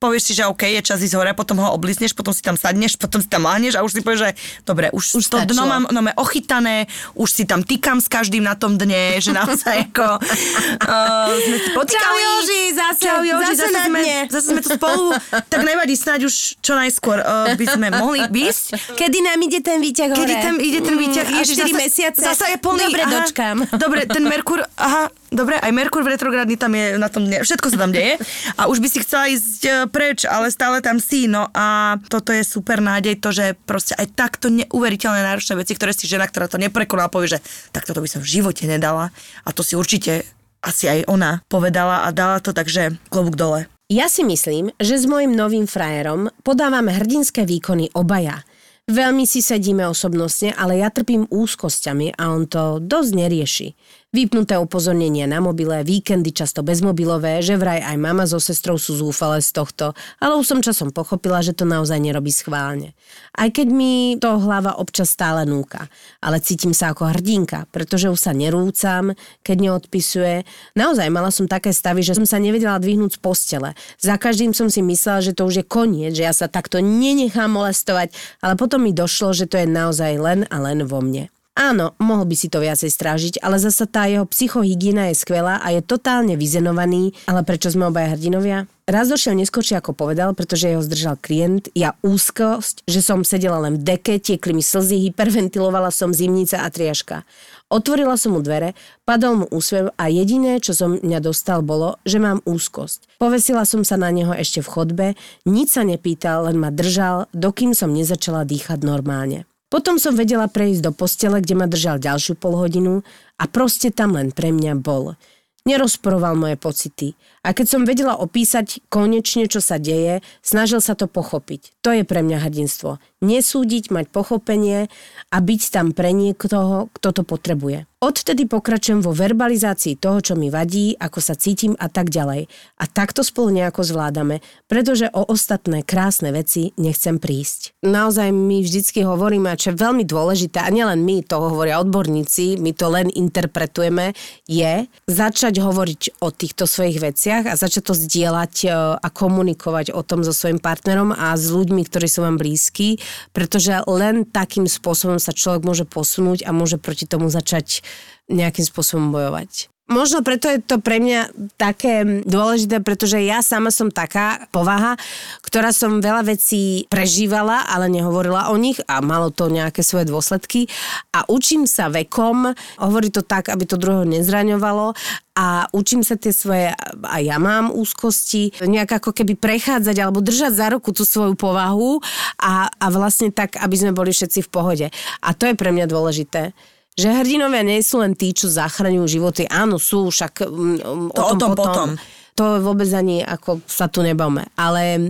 povieš 0.02 0.22
si, 0.26 0.32
že 0.34 0.50
OK, 0.50 0.66
je 0.66 0.82
čas 0.82 0.98
ísť 0.98 1.14
hore, 1.14 1.30
potom 1.38 1.62
ho 1.62 1.70
oblizneš, 1.78 2.10
potom 2.10 2.34
si 2.34 2.42
tam 2.42 2.58
sadneš, 2.58 2.98
potom 2.98 3.22
si 3.22 3.30
tam 3.30 3.46
láhneš 3.46 3.78
a 3.78 3.86
už 3.86 3.94
si 3.94 4.00
povieš, 4.02 4.20
že 4.26 4.30
dobre, 4.66 4.90
už, 4.90 5.22
už 5.22 5.24
to 5.30 5.38
stačilo. 5.38 5.54
dno 5.54 5.62
mám 5.70 5.82
no, 5.94 6.02
ochytané, 6.18 6.90
už 7.14 7.30
si 7.30 7.46
tam 7.46 7.62
týkam 7.62 8.02
s 8.02 8.10
každým 8.10 8.42
na 8.42 8.58
tom 8.58 8.74
dne, 8.74 9.22
že 9.22 9.30
naozaj 9.38 9.94
ako 9.94 10.18
uh, 10.18 11.30
sme 11.38 11.56
si 11.62 11.70
potýkali. 11.70 12.02
Čau 12.02 12.16
Joži, 12.18 12.62
zase, 12.74 13.02
Čau 13.06 13.22
Joži, 13.22 13.54
zase, 13.54 13.66
zase, 13.70 13.80
sme, 13.86 14.00
dne. 14.02 14.18
zase 14.26 14.46
sme 14.50 14.60
tu 14.60 14.70
spolu, 14.74 15.06
tak 15.30 15.60
nevadí, 15.62 15.94
snáď 15.94 16.26
už 16.26 16.58
čo 16.58 16.74
najskôr 16.74 17.22
uh, 17.22 17.54
by 17.54 17.66
sme 17.70 17.86
mohli 17.94 18.26
ísť. 18.26 18.98
Kedy 18.98 19.18
nám 19.22 19.38
ide 19.46 19.60
ten 19.62 19.78
výťah 19.78 20.10
hore? 20.10 20.18
Kedy 20.18 20.34
ten, 20.34 20.54
ide 20.58 20.80
ten 20.82 20.96
výťah? 20.98 21.26
Mm, 21.28 21.38
Ježiš, 21.44 21.56
4 21.62 21.70
zasa, 21.70 21.78
mesiace. 21.78 22.22
Zasa 22.24 22.46
je 22.50 22.58
plný. 22.58 22.84
Dobre, 22.90 23.02
aha, 23.04 23.12
dočkám. 23.22 23.56
Dobre, 23.82 24.00
ten 24.08 24.24
Merkur, 24.26 24.60
aha, 24.78 25.12
dobre, 25.32 25.56
aj 25.58 25.72
Merkur 25.72 26.04
v 26.04 26.12
retrogradný 26.14 26.54
tam 26.60 26.72
je 26.76 27.00
na 27.00 27.08
tom 27.08 27.24
dne, 27.24 27.40
všetko 27.42 27.72
sa 27.72 27.76
tam 27.80 27.90
deje 27.90 28.20
a 28.54 28.68
už 28.68 28.84
by 28.84 28.88
si 28.92 28.98
chcela 29.00 29.24
ísť 29.32 29.60
e, 29.64 29.70
preč, 29.92 30.24
ale 30.24 30.48
stále 30.48 30.80
tam 30.80 30.96
si, 30.96 31.28
no 31.28 31.52
a 31.52 32.00
toto 32.08 32.32
je 32.32 32.40
super 32.40 32.80
nádej, 32.80 33.20
to, 33.20 33.28
že 33.30 33.52
proste 33.68 33.92
aj 33.92 34.16
takto 34.16 34.48
neuveriteľné 34.48 35.20
náročné 35.20 35.60
veci, 35.60 35.76
ktoré 35.76 35.92
si 35.92 36.08
žena, 36.08 36.24
ktorá 36.24 36.48
to 36.48 36.56
neprekonala, 36.56 37.12
povie, 37.12 37.36
že 37.36 37.44
tak 37.70 37.84
toto 37.84 38.00
by 38.00 38.08
som 38.08 38.24
v 38.24 38.40
živote 38.40 38.64
nedala 38.64 39.12
a 39.44 39.48
to 39.52 39.60
si 39.60 39.76
určite 39.76 40.24
asi 40.64 40.88
aj 40.88 41.10
ona 41.12 41.44
povedala 41.52 42.06
a 42.06 42.14
dala 42.14 42.40
to, 42.40 42.56
takže 42.56 42.96
klobúk 43.12 43.36
dole. 43.36 43.68
Ja 43.92 44.08
si 44.08 44.24
myslím, 44.24 44.72
že 44.80 44.96
s 44.96 45.04
mojim 45.04 45.36
novým 45.36 45.68
frajerom 45.68 46.32
podávame 46.40 46.96
hrdinské 46.96 47.44
výkony 47.44 47.92
obaja. 47.92 48.40
Veľmi 48.88 49.28
si 49.28 49.44
sedíme 49.44 49.86
osobnostne, 49.86 50.56
ale 50.58 50.80
ja 50.80 50.90
trpím 50.90 51.28
úzkosťami 51.30 52.18
a 52.18 52.34
on 52.34 52.50
to 52.50 52.80
dosť 52.82 53.10
nerieši. 53.14 53.68
Vypnuté 54.12 54.60
upozornenia 54.60 55.24
na 55.24 55.40
mobile, 55.40 55.80
víkendy 55.88 56.36
často 56.36 56.60
bezmobilové, 56.60 57.40
že 57.40 57.56
vraj 57.56 57.80
aj 57.80 57.96
mama 57.96 58.28
so 58.28 58.36
sestrou 58.36 58.76
sú 58.76 59.00
zúfale 59.00 59.40
z 59.40 59.56
tohto, 59.56 59.96
ale 60.20 60.36
už 60.36 60.52
som 60.52 60.60
časom 60.60 60.92
pochopila, 60.92 61.40
že 61.40 61.56
to 61.56 61.64
naozaj 61.64 61.96
nerobí 61.96 62.28
schválne. 62.28 62.92
Aj 63.32 63.48
keď 63.48 63.72
mi 63.72 64.20
to 64.20 64.36
hlava 64.36 64.76
občas 64.76 65.16
stále 65.16 65.48
núka, 65.48 65.88
ale 66.20 66.44
cítim 66.44 66.76
sa 66.76 66.92
ako 66.92 67.08
hrdinka, 67.08 67.64
pretože 67.72 68.12
už 68.12 68.20
sa 68.20 68.36
nerúcam, 68.36 69.16
keď 69.40 69.56
neodpisuje. 69.56 70.44
Naozaj 70.76 71.08
mala 71.08 71.32
som 71.32 71.48
také 71.48 71.72
stavy, 71.72 72.04
že 72.04 72.12
som 72.12 72.28
sa 72.28 72.36
nevedela 72.36 72.76
dvihnúť 72.76 73.16
z 73.16 73.20
postele. 73.24 73.72
Za 73.96 74.20
každým 74.20 74.52
som 74.52 74.68
si 74.68 74.84
myslela, 74.84 75.24
že 75.24 75.32
to 75.32 75.48
už 75.48 75.54
je 75.56 75.64
koniec, 75.64 76.12
že 76.12 76.28
ja 76.28 76.36
sa 76.36 76.52
takto 76.52 76.84
nenechám 76.84 77.48
molestovať, 77.48 78.12
ale 78.44 78.60
potom 78.60 78.84
mi 78.84 78.92
došlo, 78.92 79.32
že 79.32 79.48
to 79.48 79.56
je 79.56 79.64
naozaj 79.64 80.20
len 80.20 80.44
a 80.52 80.60
len 80.60 80.84
vo 80.84 81.00
mne. 81.00 81.32
Áno, 81.52 81.92
mohol 82.00 82.24
by 82.24 82.32
si 82.32 82.48
to 82.48 82.64
viacej 82.64 82.88
strážiť, 82.88 83.34
ale 83.44 83.60
zasa 83.60 83.84
tá 83.84 84.08
jeho 84.08 84.24
psychohygiena 84.24 85.12
je 85.12 85.20
skvelá 85.20 85.60
a 85.60 85.68
je 85.76 85.84
totálne 85.84 86.32
vyzenovaný. 86.40 87.12
Ale 87.28 87.44
prečo 87.44 87.68
sme 87.68 87.92
obaja 87.92 88.16
hrdinovia? 88.16 88.64
Raz 88.88 89.12
došiel 89.12 89.36
neskôršie, 89.36 89.76
ako 89.76 89.92
povedal, 89.92 90.32
pretože 90.32 90.72
jeho 90.72 90.80
zdržal 90.80 91.20
klient. 91.20 91.68
Ja 91.76 91.92
úzkosť, 92.00 92.88
že 92.88 93.04
som 93.04 93.20
sedela 93.20 93.60
len 93.60 93.76
v 93.76 93.84
deke, 93.84 94.16
tiekli 94.16 94.56
mi 94.56 94.64
slzy, 94.64 95.12
hyperventilovala 95.12 95.92
som 95.92 96.16
zimnica 96.16 96.64
a 96.64 96.72
triaška. 96.72 97.28
Otvorila 97.68 98.16
som 98.16 98.32
mu 98.32 98.40
dvere, 98.40 98.72
padol 99.04 99.44
mu 99.44 99.46
úsmev 99.52 99.92
a 100.00 100.08
jediné, 100.08 100.56
čo 100.56 100.72
som 100.72 100.96
mňa 101.04 101.20
dostal, 101.20 101.60
bolo, 101.60 102.00
že 102.08 102.16
mám 102.16 102.40
úzkosť. 102.48 103.20
Povesila 103.20 103.68
som 103.68 103.84
sa 103.84 104.00
na 104.00 104.08
neho 104.08 104.32
ešte 104.32 104.64
v 104.64 104.72
chodbe, 104.72 105.06
nič 105.44 105.76
sa 105.76 105.84
nepýtal, 105.84 106.48
len 106.48 106.56
ma 106.56 106.72
držal, 106.72 107.28
dokým 107.36 107.76
som 107.76 107.92
nezačala 107.92 108.48
dýchať 108.48 108.84
normálne. 108.88 109.44
Potom 109.72 109.96
som 109.96 110.12
vedela 110.12 110.52
prejsť 110.52 110.84
do 110.84 110.92
postele, 110.92 111.40
kde 111.40 111.56
ma 111.56 111.64
držal 111.64 111.96
ďalšiu 111.96 112.36
polhodinu 112.36 113.00
a 113.40 113.48
proste 113.48 113.88
tam 113.88 114.20
len 114.20 114.28
pre 114.28 114.52
mňa 114.52 114.76
bol. 114.76 115.16
Nerozporoval 115.64 116.36
moje 116.36 116.60
pocity. 116.60 117.16
A 117.40 117.56
keď 117.56 117.66
som 117.72 117.88
vedela 117.88 118.20
opísať 118.20 118.84
konečne, 118.92 119.48
čo 119.48 119.64
sa 119.64 119.80
deje, 119.80 120.20
snažil 120.44 120.84
sa 120.84 120.92
to 120.92 121.08
pochopiť. 121.08 121.72
To 121.80 121.88
je 121.88 122.04
pre 122.04 122.20
mňa 122.20 122.44
hrdinstvo. 122.44 123.00
Nesúdiť, 123.22 123.94
mať 123.94 124.10
pochopenie 124.10 124.90
a 125.30 125.36
byť 125.38 125.62
tam 125.70 125.94
pre 125.94 126.10
niekoho, 126.10 126.90
kto 126.90 127.08
to 127.14 127.22
potrebuje. 127.22 127.86
Odtedy 128.02 128.50
pokračujem 128.50 128.98
vo 128.98 129.14
verbalizácii 129.14 129.94
toho, 129.94 130.18
čo 130.18 130.34
mi 130.34 130.50
vadí, 130.50 130.98
ako 130.98 131.22
sa 131.22 131.38
cítim 131.38 131.78
a 131.78 131.86
tak 131.86 132.10
ďalej. 132.10 132.50
A 132.82 132.84
takto 132.90 133.22
spolu 133.22 133.54
nejako 133.54 133.86
zvládame, 133.86 134.42
pretože 134.66 135.06
o 135.14 135.22
ostatné 135.22 135.86
krásne 135.86 136.34
veci 136.34 136.74
nechcem 136.74 137.22
prísť. 137.22 137.78
Naozaj 137.86 138.34
my 138.34 138.58
vždycky 138.58 139.06
hovoríme, 139.06 139.54
čo 139.54 139.70
je 139.70 139.78
veľmi 139.78 140.02
dôležité, 140.02 140.66
a 140.66 140.74
nielen 140.74 141.06
my, 141.06 141.22
to 141.22 141.38
hovoria 141.38 141.78
odborníci, 141.78 142.58
my 142.58 142.74
to 142.74 142.90
len 142.90 143.06
interpretujeme, 143.06 144.18
je 144.50 144.90
začať 145.06 145.62
hovoriť 145.62 146.26
o 146.26 146.34
týchto 146.34 146.66
svojich 146.66 146.98
veciach 146.98 147.46
a 147.46 147.54
začať 147.54 147.86
to 147.86 147.94
zdieľať 147.94 148.54
e, 148.66 148.68
a 148.98 149.08
komunikovať 149.14 149.94
o 149.94 150.02
tom 150.02 150.26
so 150.26 150.34
svojim 150.34 150.58
partnerom 150.58 151.14
a 151.14 151.38
s 151.38 151.54
ľuďmi, 151.54 151.86
ktorí 151.86 152.10
sú 152.10 152.26
vám 152.26 152.34
blízki, 152.34 152.98
pretože 153.32 153.80
len 153.88 154.28
takým 154.28 154.68
spôsobom 154.68 155.16
sa 155.16 155.32
človek 155.32 155.64
môže 155.64 155.84
posunúť 155.88 156.44
a 156.44 156.52
môže 156.52 156.76
proti 156.76 157.08
tomu 157.08 157.32
začať 157.32 157.80
nejakým 158.28 158.64
spôsobom 158.68 159.10
bojovať. 159.10 159.71
Možno 159.92 160.24
preto 160.24 160.48
je 160.48 160.64
to 160.64 160.80
pre 160.80 160.96
mňa 161.04 161.52
také 161.60 162.24
dôležité, 162.24 162.80
pretože 162.80 163.20
ja 163.20 163.44
sama 163.44 163.68
som 163.68 163.92
taká 163.92 164.48
povaha, 164.48 164.96
ktorá 165.44 165.68
som 165.76 166.00
veľa 166.00 166.24
vecí 166.32 166.88
prežívala, 166.88 167.68
ale 167.68 167.92
nehovorila 167.92 168.48
o 168.48 168.56
nich 168.56 168.80
a 168.88 169.04
malo 169.04 169.28
to 169.28 169.52
nejaké 169.52 169.84
svoje 169.84 170.08
dôsledky. 170.08 170.64
A 171.12 171.28
učím 171.28 171.68
sa 171.68 171.92
vekom, 171.92 172.56
hovorí 172.80 173.12
to 173.12 173.20
tak, 173.20 173.52
aby 173.52 173.68
to 173.68 173.76
druhého 173.76 174.08
nezraňovalo. 174.08 174.96
A 175.32 175.64
učím 175.72 176.04
sa 176.04 176.16
tie 176.20 176.28
svoje, 176.28 176.76
a 177.04 177.16
ja 177.20 177.40
mám 177.40 177.72
úzkosti, 177.72 178.52
nejak 178.60 179.00
ako 179.00 179.16
keby 179.16 179.32
prechádzať 179.36 179.96
alebo 179.96 180.20
držať 180.20 180.52
za 180.52 180.68
ruku 180.68 180.92
tú 180.92 181.08
svoju 181.08 181.40
povahu 181.40 182.04
a, 182.36 182.68
a 182.68 182.86
vlastne 182.92 183.32
tak, 183.32 183.56
aby 183.56 183.76
sme 183.76 183.96
boli 183.96 184.12
všetci 184.12 184.44
v 184.44 184.52
pohode. 184.52 184.86
A 185.24 185.28
to 185.32 185.48
je 185.48 185.56
pre 185.56 185.72
mňa 185.72 185.88
dôležité 185.88 186.52
že 186.92 187.08
hrdinovia 187.08 187.64
nie 187.64 187.80
sú 187.80 188.04
len 188.04 188.12
tí, 188.12 188.36
čo 188.36 188.52
zachraňujú 188.52 189.06
životy. 189.08 189.42
Áno, 189.48 189.80
sú, 189.80 190.12
však 190.12 190.44
um, 190.44 191.08
to 191.08 191.20
o 191.20 191.32
tom, 191.32 191.36
o 191.36 191.40
tom 191.40 191.50
potom. 191.56 191.56
potom. 191.56 192.20
To 192.32 192.64
vôbec 192.64 192.88
ani 192.96 193.20
ako 193.20 193.60
sa 193.68 193.92
tu 193.92 194.00
nebavme. 194.00 194.48
Ale 194.56 194.96
e, 194.96 195.00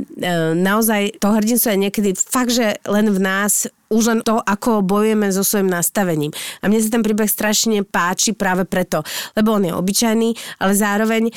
naozaj 0.59 1.23
to 1.23 1.31
hrdinstvo 1.31 1.71
je 1.71 1.83
niekedy 1.87 2.11
fakt, 2.19 2.51
že 2.51 2.83
len 2.83 3.15
v 3.15 3.23
nás 3.23 3.71
už 3.95 4.05
len 4.11 4.21
to, 4.27 4.43
ako 4.43 4.83
bojujeme 4.83 5.31
so 5.31 5.47
svojím 5.47 5.71
nastavením. 5.71 6.35
A 6.59 6.67
mne 6.67 6.83
sa 6.83 6.91
ten 6.91 7.07
príbeh 7.07 7.31
strašne 7.31 7.87
páči 7.87 8.35
práve 8.35 8.67
preto, 8.67 9.07
lebo 9.39 9.55
on 9.55 9.69
je 9.69 9.71
obyčajný, 9.71 10.35
ale 10.59 10.73
zároveň 10.75 11.31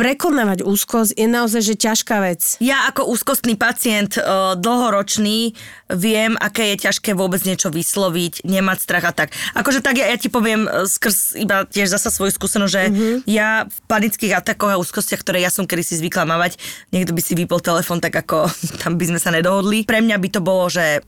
prekonávať 0.00 0.64
úzkosť 0.64 1.12
je 1.12 1.28
naozaj 1.28 1.60
že 1.60 1.74
ťažká 1.76 2.24
vec. 2.24 2.56
Ja 2.64 2.88
ako 2.88 3.12
úzkostný 3.12 3.60
pacient 3.60 4.16
e, 4.16 4.24
dlhoročný 4.56 5.52
viem, 5.92 6.40
aké 6.40 6.72
je 6.72 6.88
ťažké 6.88 7.12
vôbec 7.12 7.44
niečo 7.44 7.68
vysloviť, 7.68 8.48
nemať 8.48 8.78
strach 8.80 9.04
a 9.04 9.12
tak. 9.12 9.36
Akože 9.52 9.84
tak 9.84 10.00
ja, 10.00 10.08
ja 10.08 10.16
ti 10.16 10.32
poviem 10.32 10.64
e, 10.64 10.88
skrz 10.88 11.36
iba 11.36 11.68
tiež 11.68 11.92
zasa 11.92 12.08
svoju 12.08 12.32
skúsenosť, 12.32 12.72
že 12.72 12.82
mm-hmm. 12.88 13.16
ja 13.28 13.68
v 13.68 13.76
panických 13.92 14.40
atakoch 14.40 14.72
a 14.72 14.80
úzkostiach, 14.80 15.20
ktoré 15.20 15.44
ja 15.44 15.52
som 15.52 15.68
kedy 15.68 15.84
si 15.84 16.00
zvykla 16.00 16.24
mávať, 16.24 16.56
niekto 16.96 17.12
by 17.12 17.20
si 17.20 17.36
vypol 17.36 17.60
telefon 17.60 18.00
tak 18.00 18.16
ako 18.16 18.48
tam 18.80 18.96
by 18.96 19.04
sme 19.04 19.20
sa 19.20 19.28
nedohodli. 19.28 19.84
Pre 19.84 20.00
mňa 20.00 20.16
by 20.16 20.28
to 20.32 20.40
bolo, 20.40 20.72
že 20.72 21.04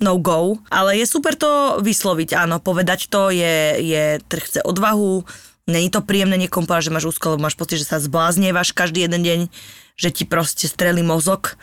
no 0.00 0.16
go, 0.16 0.56
ale 0.72 0.96
je 0.96 1.04
super 1.04 1.36
to 1.36 1.84
vysloviť, 1.84 2.40
áno, 2.40 2.56
povedať 2.56 3.12
to 3.12 3.28
je, 3.28 3.84
je 3.84 4.04
chce 4.24 4.64
odvahu, 4.64 5.28
Není 5.70 5.88
to 5.94 6.02
príjemné 6.02 6.34
niekomu 6.34 6.66
povedať, 6.66 6.90
že 6.90 6.94
máš 6.94 7.06
úzko, 7.14 7.34
lebo 7.34 7.46
máš 7.46 7.54
pocit, 7.54 7.78
že 7.78 7.86
sa 7.86 8.02
zbláznievaš 8.02 8.74
každý 8.74 9.06
jeden 9.06 9.22
deň, 9.22 9.40
že 9.94 10.08
ti 10.10 10.26
proste 10.26 10.66
strelí 10.66 11.06
mozog 11.06 11.54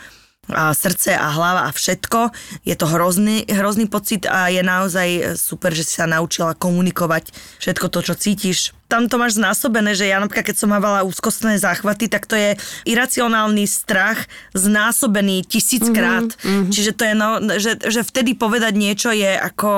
a 0.48 0.72
srdce 0.72 1.12
a 1.12 1.28
hlava 1.36 1.68
a 1.68 1.76
všetko. 1.76 2.32
Je 2.64 2.76
to 2.80 2.88
hrozný, 2.88 3.44
hrozný 3.52 3.92
pocit 3.92 4.24
a 4.24 4.48
je 4.48 4.64
naozaj 4.64 5.36
super, 5.36 5.76
že 5.76 5.84
si 5.84 6.00
sa 6.00 6.08
naučila 6.08 6.56
komunikovať 6.56 7.36
všetko 7.60 7.86
to, 7.92 8.00
čo 8.00 8.14
cítiš 8.16 8.77
tam 8.88 9.12
to 9.12 9.20
máš 9.20 9.36
znásobené, 9.36 9.94
že 9.94 10.08
ja 10.08 10.18
napríklad, 10.24 10.48
keď 10.48 10.58
som 10.64 10.72
mávala 10.72 11.04
úzkostné 11.04 11.60
záchvaty, 11.60 12.08
tak 12.08 12.24
to 12.24 12.40
je 12.40 12.56
iracionálny 12.88 13.68
strach 13.68 14.26
znásobený 14.56 15.44
tisíckrát. 15.44 16.32
Mm-hmm. 16.40 16.72
Čiže 16.72 16.92
to 16.96 17.04
je, 17.04 17.14
no, 17.14 17.30
že, 17.60 17.72
že 17.84 18.02
vtedy 18.08 18.34
povedať 18.34 18.74
niečo 18.80 19.12
je 19.12 19.36
ako 19.36 19.72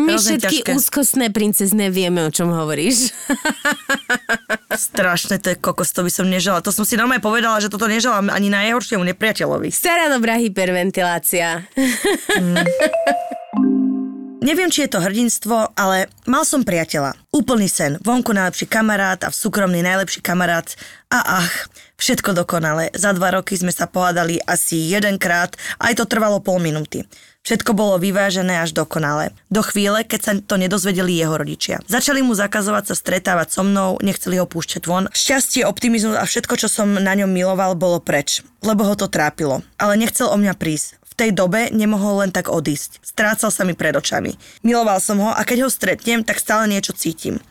My 0.00 0.16
všetky 0.16 0.64
ťažké. 0.64 0.70
úzkostné 0.72 1.28
princezné 1.28 1.92
vieme, 1.92 2.24
o 2.24 2.32
čom 2.32 2.48
hovoríš. 2.48 3.12
Strašné, 4.88 5.38
to 5.44 5.52
je 5.52 5.56
kokos, 5.60 5.92
to 5.92 6.00
by 6.00 6.10
som 6.10 6.26
nežala. 6.26 6.64
To 6.64 6.72
som 6.72 6.88
si 6.88 6.96
normálne 6.96 7.22
povedala, 7.22 7.60
že 7.60 7.68
toto 7.68 7.84
neželám 7.84 8.32
ani 8.32 8.48
najhoršiemu 8.48 9.04
nepriateľovi. 9.12 9.68
Stará 9.68 10.08
dobrá 10.08 10.40
hyperventilácia. 10.40 11.68
Mm. 12.32 12.64
Neviem, 14.48 14.72
či 14.72 14.88
je 14.88 14.96
to 14.96 15.04
hrdinstvo, 15.04 15.76
ale 15.76 16.08
mal 16.24 16.40
som 16.40 16.64
priateľa. 16.64 17.12
Úplný 17.36 17.68
sen. 17.68 18.00
Vonku 18.00 18.32
najlepší 18.32 18.64
kamarát 18.64 19.20
a 19.20 19.28
v 19.28 19.36
súkromný 19.36 19.84
najlepší 19.84 20.24
kamarát. 20.24 20.72
A 21.12 21.44
ach, 21.44 21.68
všetko 22.00 22.32
dokonale. 22.32 22.88
Za 22.96 23.12
dva 23.12 23.36
roky 23.36 23.60
sme 23.60 23.76
sa 23.76 23.84
pohádali 23.84 24.40
asi 24.48 24.88
jedenkrát, 24.88 25.52
aj 25.76 26.00
to 26.00 26.08
trvalo 26.08 26.40
pol 26.40 26.64
minúty. 26.64 27.04
Všetko 27.44 27.76
bolo 27.76 28.00
vyvážené 28.00 28.64
až 28.64 28.72
dokonale. 28.72 29.36
Do 29.52 29.60
chvíle, 29.60 30.00
keď 30.00 30.20
sa 30.24 30.32
to 30.40 30.56
nedozvedeli 30.56 31.12
jeho 31.12 31.36
rodičia. 31.36 31.84
Začali 31.84 32.24
mu 32.24 32.32
zakazovať 32.32 32.88
sa 32.88 32.94
stretávať 32.96 33.52
so 33.52 33.60
mnou, 33.60 34.00
nechceli 34.00 34.40
ho 34.40 34.48
púšťať 34.48 34.88
von. 34.88 35.12
Šťastie, 35.12 35.68
optimizmus 35.68 36.16
a 36.16 36.24
všetko, 36.24 36.56
čo 36.56 36.72
som 36.72 36.96
na 36.96 37.12
ňom 37.12 37.28
miloval, 37.28 37.76
bolo 37.76 38.00
preč, 38.00 38.40
lebo 38.64 38.88
ho 38.88 38.96
to 38.96 39.12
trápilo. 39.12 39.60
Ale 39.76 40.00
nechcel 40.00 40.32
o 40.32 40.40
mňa 40.40 40.56
prísť 40.56 40.96
tej 41.18 41.34
dobe 41.34 41.74
nemohol 41.74 42.22
len 42.22 42.30
tak 42.30 42.46
odísť. 42.46 43.02
Strácal 43.02 43.50
sa 43.50 43.66
mi 43.66 43.74
pred 43.74 43.98
očami. 43.98 44.38
Miloval 44.62 45.02
som 45.02 45.18
ho 45.18 45.34
a 45.34 45.42
keď 45.42 45.66
ho 45.66 45.70
stretnem, 45.70 46.22
tak 46.22 46.38
stále 46.38 46.70
niečo 46.70 46.94
cítim. 46.94 47.42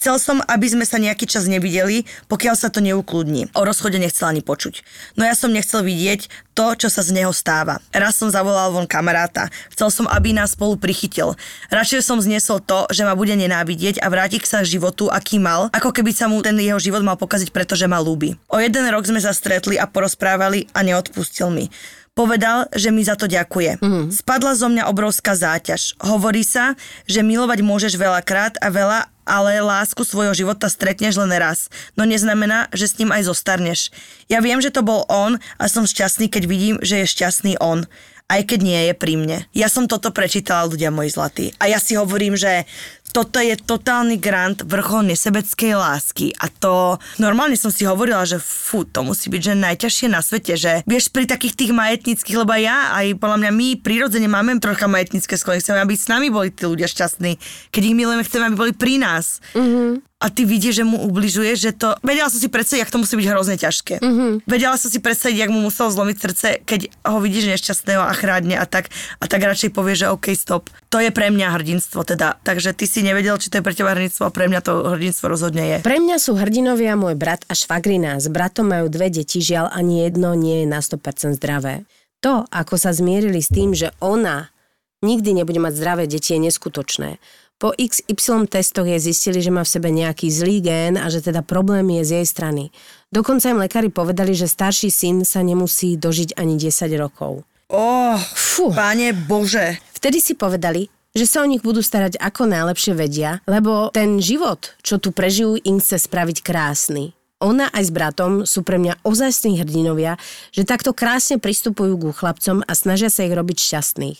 Chcel 0.00 0.16
som, 0.22 0.38
aby 0.46 0.64
sme 0.70 0.86
sa 0.88 0.96
nejaký 0.96 1.28
čas 1.28 1.50
nevideli, 1.50 2.08
pokiaľ 2.30 2.54
sa 2.56 2.72
to 2.72 2.80
neukludní. 2.80 3.52
O 3.52 3.66
rozchode 3.66 4.00
nechcel 4.00 4.32
ani 4.32 4.40
počuť. 4.40 4.80
No 5.18 5.26
ja 5.28 5.34
som 5.36 5.52
nechcel 5.52 5.84
vidieť 5.84 6.30
to, 6.56 6.72
čo 6.78 6.88
sa 6.88 7.04
z 7.04 7.12
neho 7.12 7.34
stáva. 7.34 7.82
Raz 7.92 8.16
som 8.16 8.32
zavolal 8.32 8.72
von 8.72 8.88
kamaráta. 8.88 9.52
Chcel 9.74 9.92
som, 9.92 10.06
aby 10.08 10.32
nás 10.32 10.54
spolu 10.54 10.80
prichytil. 10.80 11.34
Radšej 11.74 12.06
som 12.06 12.22
zniesol 12.22 12.64
to, 12.64 12.86
že 12.94 13.04
ma 13.04 13.18
bude 13.18 13.34
nenávidieť 13.36 14.00
a 14.00 14.08
vrátiť 14.08 14.46
sa 14.46 14.64
k 14.64 14.72
životu, 14.78 15.10
aký 15.10 15.36
mal, 15.36 15.68
ako 15.74 15.92
keby 15.92 16.14
sa 16.16 16.30
mu 16.30 16.40
ten 16.40 16.56
jeho 16.56 16.80
život 16.80 17.04
mal 17.04 17.20
pokaziť, 17.20 17.52
pretože 17.52 17.84
ma 17.84 18.00
ľúbi. 18.00 18.38
O 18.48 18.56
jeden 18.56 18.86
rok 18.88 19.04
sme 19.04 19.20
sa 19.20 19.34
stretli 19.34 19.76
a 19.76 19.84
porozprávali 19.84 20.70
a 20.72 20.80
neodpustil 20.80 21.52
mi. 21.52 21.68
Povedal, 22.18 22.66
že 22.74 22.90
mi 22.90 23.06
za 23.06 23.14
to 23.14 23.30
ďakuje. 23.30 23.78
Mm. 23.78 24.10
Spadla 24.10 24.58
zo 24.58 24.66
mňa 24.66 24.90
obrovská 24.90 25.38
záťaž. 25.38 25.94
Hovorí 26.02 26.42
sa, 26.42 26.74
že 27.06 27.22
milovať 27.22 27.62
môžeš 27.62 27.94
veľakrát 27.94 28.58
a 28.58 28.68
veľa, 28.68 29.06
ale 29.22 29.62
lásku 29.62 30.02
svojho 30.02 30.34
života 30.34 30.66
stretneš 30.66 31.14
len 31.22 31.30
raz. 31.38 31.70
No 31.94 32.02
neznamená, 32.02 32.66
že 32.74 32.90
s 32.90 32.98
ním 32.98 33.14
aj 33.14 33.30
zostarneš. 33.30 33.94
Ja 34.26 34.42
viem, 34.42 34.58
že 34.58 34.74
to 34.74 34.82
bol 34.82 35.06
on 35.06 35.38
a 35.54 35.64
som 35.70 35.86
šťastný, 35.86 36.26
keď 36.26 36.42
vidím, 36.50 36.76
že 36.82 37.06
je 37.06 37.12
šťastný 37.14 37.62
on 37.62 37.86
aj 38.30 38.46
keď 38.46 38.60
nie 38.62 38.80
je 38.86 38.94
pri 38.94 39.18
mne. 39.18 39.38
Ja 39.50 39.66
som 39.66 39.90
toto 39.90 40.14
prečítala, 40.14 40.70
ľudia 40.70 40.94
moji 40.94 41.10
zlatí. 41.10 41.46
A 41.58 41.66
ja 41.66 41.82
si 41.82 41.98
hovorím, 41.98 42.38
že 42.38 42.62
toto 43.10 43.42
je 43.42 43.58
totálny 43.58 44.16
grant 44.16 44.62
vrcholne 44.62 45.14
sebeckej 45.14 45.74
lásky 45.74 46.26
a 46.38 46.46
to 46.46 46.96
normálne 47.18 47.58
som 47.58 47.70
si 47.70 47.86
hovorila, 47.86 48.22
že 48.26 48.38
fú, 48.38 48.86
to 48.86 49.02
musí 49.02 49.28
byť 49.28 49.42
že 49.42 49.54
najťažšie 49.58 50.06
na 50.10 50.20
svete, 50.22 50.54
že 50.54 50.86
vieš 50.86 51.10
pri 51.10 51.26
takých 51.26 51.58
tých 51.58 51.72
majetnických, 51.74 52.38
lebo 52.38 52.54
ja 52.56 52.94
aj 52.96 53.18
podľa 53.18 53.38
mňa 53.46 53.50
my 53.50 53.68
prirodzene 53.82 54.28
máme 54.30 54.58
trocha 54.62 54.86
majetnické 54.86 55.34
sklony, 55.34 55.62
chceme, 55.62 55.82
aby 55.82 55.94
s 55.94 56.10
nami 56.10 56.30
boli 56.30 56.54
tí 56.54 56.66
ľudia 56.66 56.86
šťastní. 56.86 57.38
Keď 57.74 57.82
ich 57.82 57.96
milujeme, 57.98 58.22
chceme, 58.26 58.50
aby 58.50 58.56
boli 58.56 58.72
pri 58.74 59.02
nás. 59.02 59.38
Mm-hmm 59.54 60.09
a 60.20 60.28
ty 60.28 60.44
vidíš, 60.44 60.84
že 60.84 60.84
mu 60.84 61.00
ubližuje, 61.08 61.56
že 61.56 61.72
to... 61.72 61.96
Vedela 62.04 62.28
som 62.28 62.36
si 62.36 62.52
predstaviť, 62.52 62.84
jak 62.84 62.92
to 62.92 63.00
musí 63.00 63.16
byť 63.16 63.26
hrozne 63.32 63.56
ťažké. 63.56 64.04
Mm-hmm. 64.04 64.32
Vedela 64.44 64.76
som 64.76 64.92
si 64.92 65.00
predstaviť, 65.00 65.36
jak 65.40 65.50
mu 65.50 65.64
muselo 65.64 65.88
zlomiť 65.88 66.16
srdce, 66.20 66.46
keď 66.68 66.92
ho 67.08 67.24
vidíš 67.24 67.48
nešťastného 67.56 68.04
a 68.04 68.12
chrádne 68.12 68.60
a 68.60 68.68
tak, 68.68 68.92
a 69.16 69.24
tak 69.24 69.40
radšej 69.40 69.72
povie, 69.72 69.96
že 69.96 70.12
OK, 70.12 70.36
stop. 70.36 70.68
To 70.92 71.00
je 71.00 71.08
pre 71.08 71.32
mňa 71.32 71.56
hrdinstvo 71.56 72.04
teda. 72.04 72.36
Takže 72.44 72.76
ty 72.76 72.84
si 72.84 73.00
nevedel, 73.00 73.40
či 73.40 73.48
to 73.48 73.58
je 73.58 73.64
pre 73.64 73.72
teba 73.72 73.96
hrdinstvo 73.96 74.28
a 74.28 74.34
pre 74.34 74.44
mňa 74.52 74.60
to 74.60 74.92
hrdinstvo 74.92 75.24
rozhodne 75.32 75.64
je. 75.64 75.76
Pre 75.80 75.96
mňa 75.96 76.16
sú 76.20 76.36
hrdinovia 76.36 77.00
môj 77.00 77.16
brat 77.16 77.48
a 77.48 77.56
švagrina. 77.56 78.20
S 78.20 78.28
bratom 78.28 78.68
majú 78.68 78.92
dve 78.92 79.08
deti, 79.08 79.40
žiaľ 79.40 79.72
ani 79.72 80.04
jedno 80.04 80.36
nie 80.36 80.62
je 80.62 80.66
na 80.68 80.84
100% 80.84 81.40
zdravé. 81.40 81.88
To, 82.20 82.44
ako 82.52 82.76
sa 82.76 82.92
zmierili 82.92 83.40
s 83.40 83.48
tým, 83.48 83.72
že 83.72 83.96
ona 84.04 84.52
nikdy 85.00 85.32
nebude 85.32 85.64
mať 85.64 85.72
zdravé 85.80 86.04
deti, 86.04 86.36
je 86.36 86.44
neskutočné. 86.44 87.16
Po 87.60 87.76
XY 87.76 88.48
testoch 88.48 88.88
je 88.88 88.96
zistili, 88.96 89.44
že 89.44 89.52
má 89.52 89.60
v 89.60 89.72
sebe 89.76 89.92
nejaký 89.92 90.32
zlý 90.32 90.64
gén 90.64 90.96
a 90.96 91.12
že 91.12 91.20
teda 91.20 91.44
problém 91.44 91.84
je 92.00 92.02
z 92.08 92.10
jej 92.16 92.26
strany. 92.26 92.72
Dokonca 93.12 93.52
im 93.52 93.60
lekári 93.60 93.92
povedali, 93.92 94.32
že 94.32 94.48
starší 94.48 94.88
syn 94.88 95.28
sa 95.28 95.44
nemusí 95.44 96.00
dožiť 96.00 96.40
ani 96.40 96.56
10 96.56 96.88
rokov. 96.96 97.44
Oh, 97.68 98.16
Fú. 98.32 98.72
páne 98.72 99.12
Bože. 99.12 99.76
Vtedy 99.92 100.24
si 100.24 100.32
povedali, 100.32 100.88
že 101.12 101.28
sa 101.28 101.44
o 101.44 101.50
nich 101.52 101.60
budú 101.60 101.84
starať 101.84 102.16
ako 102.16 102.48
najlepšie 102.48 102.96
vedia, 102.96 103.44
lebo 103.44 103.92
ten 103.92 104.24
život, 104.24 104.72
čo 104.80 104.96
tu 104.96 105.12
prežijú, 105.12 105.60
im 105.60 105.84
chce 105.84 106.00
spraviť 106.00 106.40
krásny. 106.40 107.12
Ona 107.40 107.72
aj 107.72 107.88
s 107.88 107.92
bratom 107.92 108.44
sú 108.44 108.60
pre 108.60 108.76
mňa 108.76 109.00
ozajstní 109.00 109.64
hrdinovia, 109.64 110.20
že 110.52 110.68
takto 110.68 110.92
krásne 110.92 111.40
pristupujú 111.40 111.96
ku 111.96 112.10
chlapcom 112.12 112.60
a 112.60 112.72
snažia 112.76 113.08
sa 113.08 113.24
ich 113.24 113.32
robiť 113.32 113.56
šťastných. 113.56 114.18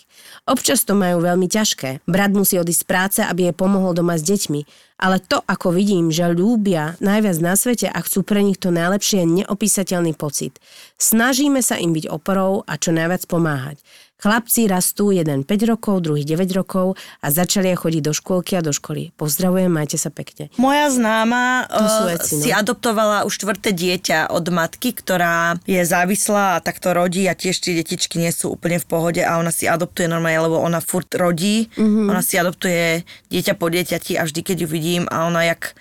Občas 0.49 0.89
to 0.89 0.97
majú 0.97 1.21
veľmi 1.21 1.45
ťažké. 1.45 2.09
Brat 2.09 2.33
musí 2.33 2.57
odísť 2.57 2.81
z 2.81 2.89
práce, 2.89 3.21
aby 3.21 3.53
jej 3.53 3.57
pomohol 3.57 3.93
doma 3.93 4.17
s 4.17 4.25
deťmi. 4.25 4.89
Ale 5.01 5.21
to, 5.21 5.45
ako 5.45 5.73
vidím, 5.73 6.09
že 6.09 6.33
ľúbia 6.33 6.97
najviac 7.05 7.37
na 7.45 7.57
svete 7.61 7.93
a 7.93 7.99
chcú 8.01 8.25
pre 8.25 8.41
nich 8.41 8.57
to 8.57 8.73
najlepšie, 8.73 9.25
je 9.25 9.45
neopísateľný 9.45 10.17
pocit. 10.17 10.57
Snažíme 10.97 11.61
sa 11.61 11.77
im 11.77 11.93
byť 11.93 12.09
oporou 12.09 12.65
a 12.65 12.81
čo 12.81 12.93
najviac 12.93 13.29
pomáhať. 13.29 13.81
Chlapci 14.21 14.69
rastú, 14.69 15.17
jeden 15.17 15.49
5 15.49 15.65
rokov, 15.65 16.05
druhý 16.05 16.29
9 16.29 16.53
rokov 16.53 17.01
a 17.25 17.27
začali 17.33 17.73
chodiť 17.73 18.03
do 18.05 18.13
škôlky 18.13 18.53
a 18.55 18.61
do 18.61 18.69
školy. 18.69 19.17
Pozdravujem, 19.17 19.73
majte 19.73 19.97
sa 19.97 20.13
pekne. 20.13 20.53
Moja 20.61 20.93
známa 20.93 21.65
uh, 21.65 22.13
veci, 22.13 22.37
no? 22.37 22.45
si 22.45 22.51
adoptovala 22.53 23.25
už 23.25 23.33
štvrté 23.41 23.73
dieťa 23.73 24.29
od 24.29 24.45
matky, 24.53 24.93
ktorá 24.93 25.57
je 25.65 25.81
závislá 25.81 26.61
a 26.61 26.63
takto 26.63 26.93
rodí 26.93 27.25
a 27.25 27.33
tiež 27.33 27.65
tie 27.65 27.73
detičky 27.73 28.21
nie 28.21 28.29
sú 28.29 28.53
úplne 28.53 28.77
v 28.77 28.85
pohode 28.85 29.23
a 29.25 29.41
ona 29.41 29.49
si 29.49 29.65
adoptuje 29.65 30.05
normálne, 30.05 30.45
lebo 30.45 30.61
ona 30.61 30.85
furt 30.85 31.09
rodí, 31.17 31.73
mm-hmm. 31.73 32.13
ona 32.13 32.21
si 32.21 32.37
adoptuje 32.37 33.09
dieťa 33.33 33.57
po 33.57 33.73
dieťati 33.73 34.21
a 34.21 34.29
vždy, 34.29 34.41
keď 34.45 34.57
ju 34.65 34.69
vidím 34.69 35.03
a 35.09 35.25
ona 35.25 35.49
jak 35.49 35.73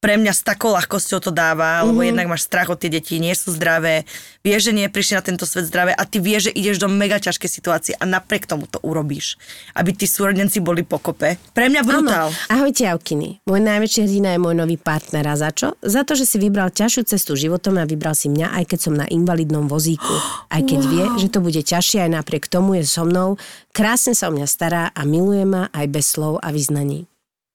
pre 0.00 0.16
mňa 0.16 0.32
s 0.32 0.40
takou 0.40 0.72
ľahkosťou 0.72 1.20
to 1.20 1.30
dáva, 1.30 1.84
lebo 1.84 2.00
mm-hmm. 2.00 2.08
jednak 2.08 2.26
máš 2.32 2.48
strach 2.48 2.72
od 2.72 2.80
tie 2.80 2.88
deti, 2.88 3.20
nie 3.20 3.36
sú 3.36 3.52
zdravé, 3.52 4.08
vieš, 4.40 4.72
že 4.72 4.72
nie 4.72 4.88
prišli 4.88 5.20
na 5.20 5.22
tento 5.22 5.44
svet 5.44 5.68
zdravé 5.68 5.92
a 5.92 6.02
ty 6.08 6.24
vieš, 6.24 6.48
že 6.48 6.56
ideš 6.56 6.80
do 6.80 6.88
mega 6.88 7.20
ťažkej 7.20 7.50
situácie 7.52 7.92
a 8.00 8.08
napriek 8.08 8.48
tomu 8.48 8.64
to 8.64 8.80
urobíš, 8.80 9.36
aby 9.76 9.92
tí 9.92 10.08
súrodenci 10.08 10.64
boli 10.64 10.88
pokope. 10.88 11.36
Pre 11.52 11.66
mňa 11.68 11.82
brutál. 11.84 12.32
Áno. 12.32 12.48
Ahojte, 12.48 12.88
Javkiny. 12.88 13.44
Môj 13.44 13.60
najväčší 13.60 14.08
hrdina 14.08 14.32
je 14.34 14.40
môj 14.40 14.56
nový 14.56 14.80
partner. 14.80 15.28
A 15.28 15.36
za 15.36 15.52
čo? 15.52 15.76
Za 15.84 16.08
to, 16.08 16.16
že 16.16 16.24
si 16.24 16.40
vybral 16.40 16.72
ťažšiu 16.72 17.04
cestu 17.04 17.36
životom 17.36 17.76
a 17.76 17.84
vybral 17.84 18.16
si 18.16 18.32
mňa, 18.32 18.56
aj 18.56 18.64
keď 18.72 18.78
som 18.80 18.94
na 18.96 19.04
invalidnom 19.04 19.68
vozíku. 19.68 20.16
Aj 20.54 20.62
keď 20.64 20.80
wow. 20.82 20.90
vie, 20.90 21.04
že 21.22 21.28
to 21.30 21.38
bude 21.38 21.60
ťažšie, 21.62 22.04
aj 22.04 22.10
napriek 22.20 22.50
tomu 22.50 22.80
je 22.80 22.84
so 22.84 23.06
mnou. 23.06 23.38
Krásne 23.70 24.18
sa 24.18 24.28
o 24.28 24.34
mňa 24.34 24.46
stará 24.50 24.84
a 24.90 25.00
miluje 25.06 25.46
ma 25.46 25.70
aj 25.70 25.86
bez 25.88 26.10
slov 26.10 26.42
a 26.42 26.50
vyznaní. 26.50 27.06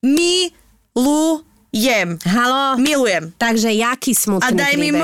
Milu 0.02 1.45
jem. 1.76 2.16
Halo? 2.24 2.80
Milujem. 2.80 3.36
Takže 3.36 3.68
jaký 3.76 4.16
smutný 4.16 4.48
A 4.48 4.56
daj 4.56 4.74
príbeh? 4.80 4.96
mi 4.96 5.04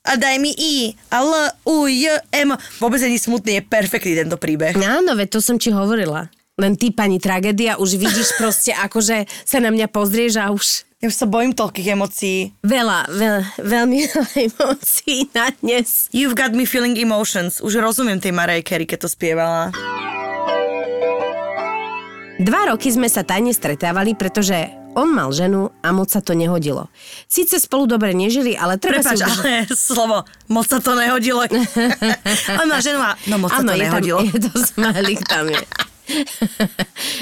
A 0.00 0.12
daj 0.18 0.36
mi 0.42 0.50
I. 0.50 0.98
A 1.12 1.22
L, 1.22 1.32
U, 1.62 1.86
J, 1.86 2.18
M. 2.34 2.58
Vôbec 2.82 2.98
není 2.98 3.20
smutný, 3.20 3.60
je 3.60 3.62
perfektný 3.62 4.18
tento 4.18 4.34
príbeh. 4.34 4.74
Áno, 4.74 5.14
veď 5.14 5.38
to 5.38 5.40
som 5.44 5.54
ti 5.54 5.70
hovorila. 5.70 6.26
Len 6.58 6.74
ty, 6.76 6.90
pani 6.90 7.16
tragédia, 7.16 7.78
už 7.78 7.96
vidíš 7.96 8.36
proste, 8.36 8.74
akože 8.74 9.24
sa 9.46 9.62
na 9.62 9.70
mňa 9.70 9.86
pozrieš 9.88 10.36
a 10.36 10.50
už... 10.50 10.84
Ja 11.00 11.08
už 11.08 11.16
sa 11.16 11.24
bojím 11.24 11.56
toľkých 11.56 11.96
emócií. 11.96 12.52
Veľa, 12.60 13.08
veľa, 13.08 13.42
veľmi 13.56 13.98
veľa 14.04 14.32
emócií 14.52 15.32
na 15.32 15.48
dnes. 15.56 16.12
You've 16.12 16.36
got 16.36 16.52
me 16.52 16.68
feeling 16.68 16.92
emotions. 17.00 17.56
Už 17.64 17.80
rozumiem 17.80 18.20
tej 18.20 18.36
Mariah 18.36 18.60
Carey, 18.60 18.84
keď 18.84 19.04
to 19.04 19.08
spievala. 19.08 19.72
Dva 22.40 22.72
roky 22.72 22.88
sme 22.92 23.08
sa 23.08 23.24
tajne 23.24 23.52
stretávali, 23.52 24.12
pretože 24.12 24.79
on 24.94 25.08
mal 25.14 25.30
ženu 25.30 25.70
a 25.82 25.88
moc 25.94 26.10
sa 26.10 26.18
to 26.18 26.34
nehodilo. 26.34 26.90
Síce 27.30 27.62
spolu 27.62 27.86
dobre 27.86 28.10
nežili, 28.10 28.58
ale 28.58 28.76
treba 28.76 29.02
Prepač, 29.02 29.18
si... 29.18 29.24
ale 29.24 29.52
slovo, 29.88 30.26
moc 30.50 30.66
sa 30.66 30.82
to 30.82 30.98
nehodilo. 30.98 31.46
On 32.60 32.66
má 32.66 32.82
ženu 32.82 32.98
a 32.98 33.14
no 33.30 33.38
moc 33.38 33.50
sa 33.54 33.62
Áno, 33.62 33.72
to 33.72 33.78
je 33.78 33.80
tam, 33.80 33.86
nehodilo. 33.86 34.18
je 34.30 34.38
to 34.42 34.52
smajlik 34.58 35.20
tam 35.26 35.46
je. 35.46 35.62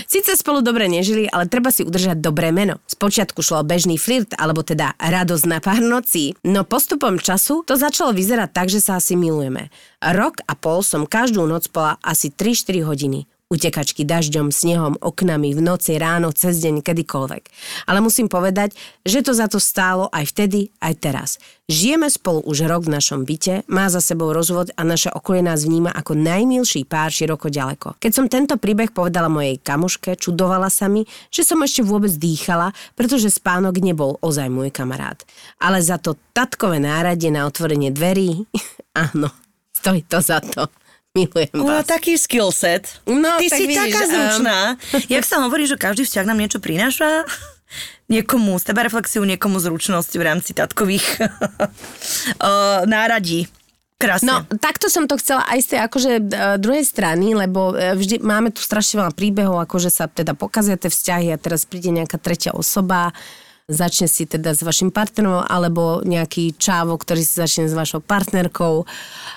Sice 0.09 0.33
spolu 0.33 0.64
dobre 0.64 0.88
nežili, 0.88 1.28
ale 1.28 1.44
treba 1.44 1.68
si 1.68 1.85
udržať 1.85 2.24
dobré 2.24 2.48
meno. 2.57 2.81
Spočiatku 2.88 3.44
šlo 3.44 3.61
o 3.61 3.68
bežný 3.68 4.00
flirt, 4.00 4.33
alebo 4.40 4.64
teda 4.64 4.96
radosť 4.96 5.44
na 5.44 5.61
pár 5.61 5.85
nocí. 5.85 6.33
No 6.40 6.64
postupom 6.64 7.20
času 7.20 7.61
to 7.68 7.76
začalo 7.76 8.16
vyzerať 8.16 8.48
tak, 8.48 8.72
že 8.72 8.81
sa 8.81 8.96
asi 8.96 9.12
milujeme. 9.12 9.68
Rok 10.00 10.40
a 10.48 10.57
pol 10.57 10.81
som 10.81 11.04
každú 11.04 11.44
noc 11.44 11.68
spala 11.68 12.00
asi 12.00 12.33
3-4 12.33 12.81
hodiny. 12.88 13.28
Utekačky 13.49 14.05
dažďom, 14.05 14.53
snehom, 14.53 15.01
oknami, 15.01 15.57
v 15.57 15.65
noci, 15.65 15.97
ráno, 15.97 16.37
cez 16.37 16.61
deň, 16.61 16.85
kedykoľvek. 16.85 17.49
Ale 17.89 18.05
musím 18.05 18.29
povedať, 18.29 18.77
že 19.09 19.25
to 19.25 19.33
za 19.33 19.49
to 19.49 19.57
stálo 19.57 20.13
aj 20.13 20.37
vtedy, 20.37 20.69
aj 20.85 20.93
teraz. 21.01 21.31
Žijeme 21.65 22.13
spolu 22.13 22.45
už 22.45 22.69
rok 22.69 22.85
v 22.85 23.01
našom 23.01 23.25
byte, 23.25 23.65
má 23.65 23.89
za 23.89 24.05
sebou 24.05 24.37
rozvod 24.37 24.69
a 24.77 24.85
naše 24.85 25.09
okolie 25.09 25.41
nás 25.41 25.65
vníma 25.65 25.89
ako 25.97 26.13
najmilší 26.13 26.85
pár 26.85 27.09
široko 27.09 27.49
ďaleko. 27.49 27.97
Keď 27.97 28.13
som 28.13 28.29
tento 28.29 28.61
príbeh 28.61 28.93
povedala 28.93 29.33
mojej 29.33 29.57
kamoške, 29.57 30.21
čudovala 30.21 30.69
sa 30.69 30.93
mi, 30.93 31.09
že 31.33 31.41
som 31.41 31.65
ešte 31.65 31.81
vôbec 31.81 32.13
dýchala, 32.13 32.77
pretože 33.01 33.33
spánok 33.33 33.81
nebol 33.81 34.21
ozaj 34.21 34.53
môj 34.53 34.69
kamarát. 34.69 35.25
Ale 35.57 35.81
za 35.81 35.97
to 35.97 36.21
tatkové 36.37 36.85
náradie 36.85 37.33
na 37.33 37.49
otvorenie 37.49 37.97
dverí, 37.97 38.45
áno, 39.09 39.33
stojí 39.73 40.05
to 40.05 40.21
za 40.21 40.45
to. 40.45 40.69
Milujem 41.18 41.57
vás. 41.64 41.87
taký 41.87 42.18
skill 42.18 42.53
set. 42.53 43.01
No, 43.09 43.40
Ty 43.40 43.49
tak 43.49 43.59
si 43.59 43.64
vidíš, 43.66 43.92
taká 43.92 44.01
um, 44.05 44.11
zručná. 44.12 44.59
Jak 45.09 45.25
sa 45.25 45.37
hovorí, 45.44 45.64
že 45.64 45.81
každý 45.81 46.05
vzťah 46.05 46.27
nám 46.29 46.38
niečo 46.38 46.61
prináša, 46.61 47.25
niekomu 48.12 48.61
seba 48.61 48.85
reflexiu, 48.85 49.25
niekomu 49.25 49.61
zručnosť 49.61 50.12
v 50.16 50.23
rámci 50.23 50.51
tatkových 50.53 51.07
uh, 51.21 52.85
náradí. 52.85 53.49
Krásne. 53.99 54.31
No, 54.31 54.47
takto 54.62 54.87
som 54.87 55.11
to 55.11 55.18
chcela 55.18 55.42
aj 55.51 55.59
z 55.59 55.66
tej 55.75 55.81
akože 55.83 56.12
e, 56.14 56.25
druhej 56.62 56.87
strany, 56.87 57.35
lebo 57.35 57.75
e, 57.75 57.99
vždy 57.99 58.23
máme 58.23 58.55
tu 58.55 58.62
strašne 58.62 59.03
veľa 59.03 59.11
príbehov, 59.11 59.59
akože 59.66 59.90
sa 59.90 60.07
teda 60.07 60.38
pokazia 60.38 60.79
tie 60.79 60.87
vzťahy 60.87 61.35
a 61.35 61.40
teraz 61.42 61.66
príde 61.66 61.90
nejaká 61.90 62.14
tretia 62.23 62.55
osoba, 62.55 63.11
začne 63.68 64.09
si 64.09 64.24
teda 64.24 64.57
s 64.57 64.64
vašim 64.64 64.88
partnerom 64.88 65.44
alebo 65.44 66.00
nejaký 66.00 66.57
čávo, 66.57 66.96
ktorý 66.96 67.20
si 67.20 67.37
začne 67.37 67.68
s 67.68 67.76
vašou 67.76 68.00
partnerkou. 68.00 68.88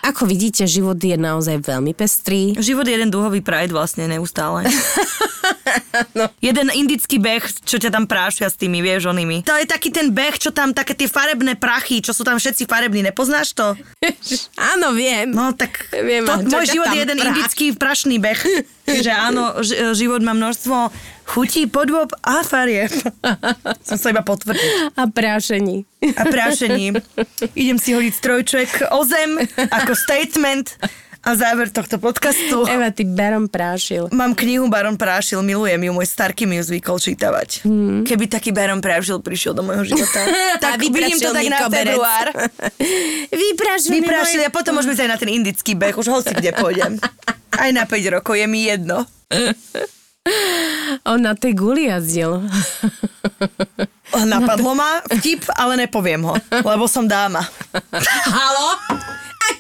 Ako 0.07 0.23
vidíte, 0.23 0.63
život 0.63 0.95
je 0.95 1.19
naozaj 1.19 1.59
veľmi 1.59 1.91
pestrý. 1.91 2.55
Život 2.55 2.87
je 2.87 2.95
jeden 2.95 3.11
dúhový 3.11 3.43
pride 3.43 3.75
vlastne 3.75 4.07
neustále. 4.07 4.71
no. 6.17 6.31
Jeden 6.39 6.71
indický 6.71 7.19
beh, 7.19 7.43
čo 7.67 7.75
ťa 7.75 7.91
tam 7.91 8.07
prášia 8.07 8.47
s 8.47 8.55
tými, 8.55 8.79
vieš, 8.79 9.11
onými. 9.11 9.43
To 9.43 9.51
je 9.59 9.67
taký 9.67 9.91
ten 9.91 10.15
beh, 10.15 10.39
čo 10.39 10.55
tam, 10.55 10.71
také 10.71 10.95
tie 10.95 11.11
farebné 11.11 11.59
prachy, 11.59 11.99
čo 11.99 12.15
sú 12.15 12.23
tam 12.23 12.39
všetci 12.39 12.71
farební, 12.71 13.03
nepoznáš 13.03 13.51
to? 13.51 13.75
Áno, 14.55 14.95
viem. 14.95 15.35
No 15.35 15.51
tak 15.51 15.91
Viem, 15.91 16.23
to, 16.23 16.47
môj 16.47 16.71
život 16.71 16.87
je 16.95 17.03
jeden 17.03 17.19
prá- 17.19 17.35
indický 17.35 17.75
prašný 17.75 18.15
beh. 18.15 18.41
že 18.99 19.13
áno, 19.15 19.63
život 19.95 20.19
má 20.19 20.35
množstvo 20.35 20.91
chutí, 21.31 21.71
podôb 21.71 22.11
a 22.19 22.43
farieb. 22.43 22.91
Som 23.87 23.95
sa 23.95 24.11
iba 24.11 24.19
potvrdiť. 24.19 24.99
A 24.99 25.07
prášení. 25.07 25.87
A 26.19 26.23
prášení. 26.27 26.99
Idem 27.55 27.79
si 27.79 27.95
hodiť 27.95 28.13
strojček 28.13 28.69
o 28.91 29.07
zem 29.07 29.39
ako 29.71 29.95
statement 29.95 30.75
a 31.21 31.37
záver 31.37 31.69
tohto 31.69 32.01
podcastu. 32.01 32.65
Eva, 32.65 32.89
ty 32.89 33.05
Baron 33.05 33.45
prášil. 33.45 34.09
Mám 34.09 34.33
knihu 34.33 34.65
Baron 34.73 34.97
Prášil, 34.97 35.45
milujem 35.45 35.77
ju, 35.77 35.91
môj 35.93 36.07
starky 36.09 36.49
mi 36.49 36.57
ju 36.57 36.73
zvykol 36.73 36.97
čítavať. 36.97 37.61
Hmm. 37.61 38.01
Keby 38.01 38.25
taký 38.25 38.49
Baron 38.49 38.81
Prášil 38.81 39.21
prišiel 39.21 39.53
do 39.53 39.61
môjho 39.61 39.85
života, 39.85 40.17
tak 40.65 40.81
vidím 40.81 41.21
to 41.21 41.29
tak 41.29 41.45
na 41.45 41.69
február. 41.69 42.27
Vyprašil 43.41 43.91
mi 43.93 44.01
Vyprášil 44.01 44.41
môj... 44.41 44.49
a 44.49 44.51
potom 44.51 44.73
môžeme 44.73 44.97
ísť 44.97 45.03
aj 45.05 45.11
na 45.13 45.17
ten 45.21 45.29
indický 45.29 45.77
beh, 45.77 45.93
už 45.93 46.09
hoci 46.09 46.33
kde 46.33 46.57
pôjdem. 46.57 46.97
Aj 47.53 47.69
na 47.69 47.85
5 47.85 48.15
rokov, 48.17 48.33
je 48.33 48.47
mi 48.49 48.65
jedno. 48.65 49.05
On 51.09 51.17
na 51.17 51.33
tej 51.33 51.57
guli 51.57 51.89
jazdil. 51.89 52.45
Napadlo 54.11 54.77
ma 54.77 55.01
vtip, 55.09 55.49
ale 55.53 55.85
nepoviem 55.85 56.21
ho, 56.21 56.35
lebo 56.61 56.85
som 56.85 57.09
dáma. 57.09 57.41
Halo? 58.29 58.90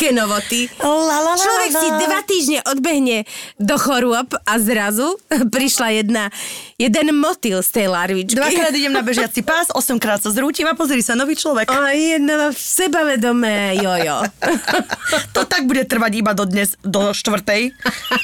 Aké 0.01 0.17
novoty? 0.17 0.65
La, 0.81 0.89
la, 0.89 1.17
la, 1.21 1.33
Človek 1.37 1.71
la. 1.77 1.77
si 1.77 1.87
dva 1.93 2.19
týždne 2.25 2.59
odbehne 2.65 3.21
do 3.61 3.77
chorôb 3.77 4.33
a 4.33 4.57
zrazu 4.57 5.13
prišla 5.53 5.93
jedna, 5.93 6.33
jeden 6.81 7.13
motýl 7.21 7.61
z 7.61 7.69
tej 7.69 7.85
larvičky. 7.93 8.33
Dvakrát 8.33 8.73
idem 8.81 8.97
na 8.97 9.05
bežiaci 9.05 9.45
pás, 9.45 9.69
osemkrát 9.69 10.17
sa 10.17 10.33
zrútim 10.33 10.65
a 10.65 10.73
pozri 10.73 11.05
sa, 11.05 11.13
nový 11.13 11.37
človek. 11.37 11.69
A 11.69 11.93
jedno 11.93 12.49
sebavedomé 12.49 13.77
jojo. 13.77 14.25
To 15.37 15.45
tak 15.45 15.69
bude 15.69 15.85
trvať 15.85 16.11
iba 16.17 16.31
do 16.33 16.49
dnes, 16.49 16.73
do 16.81 17.13
štvrtej, 17.13 17.75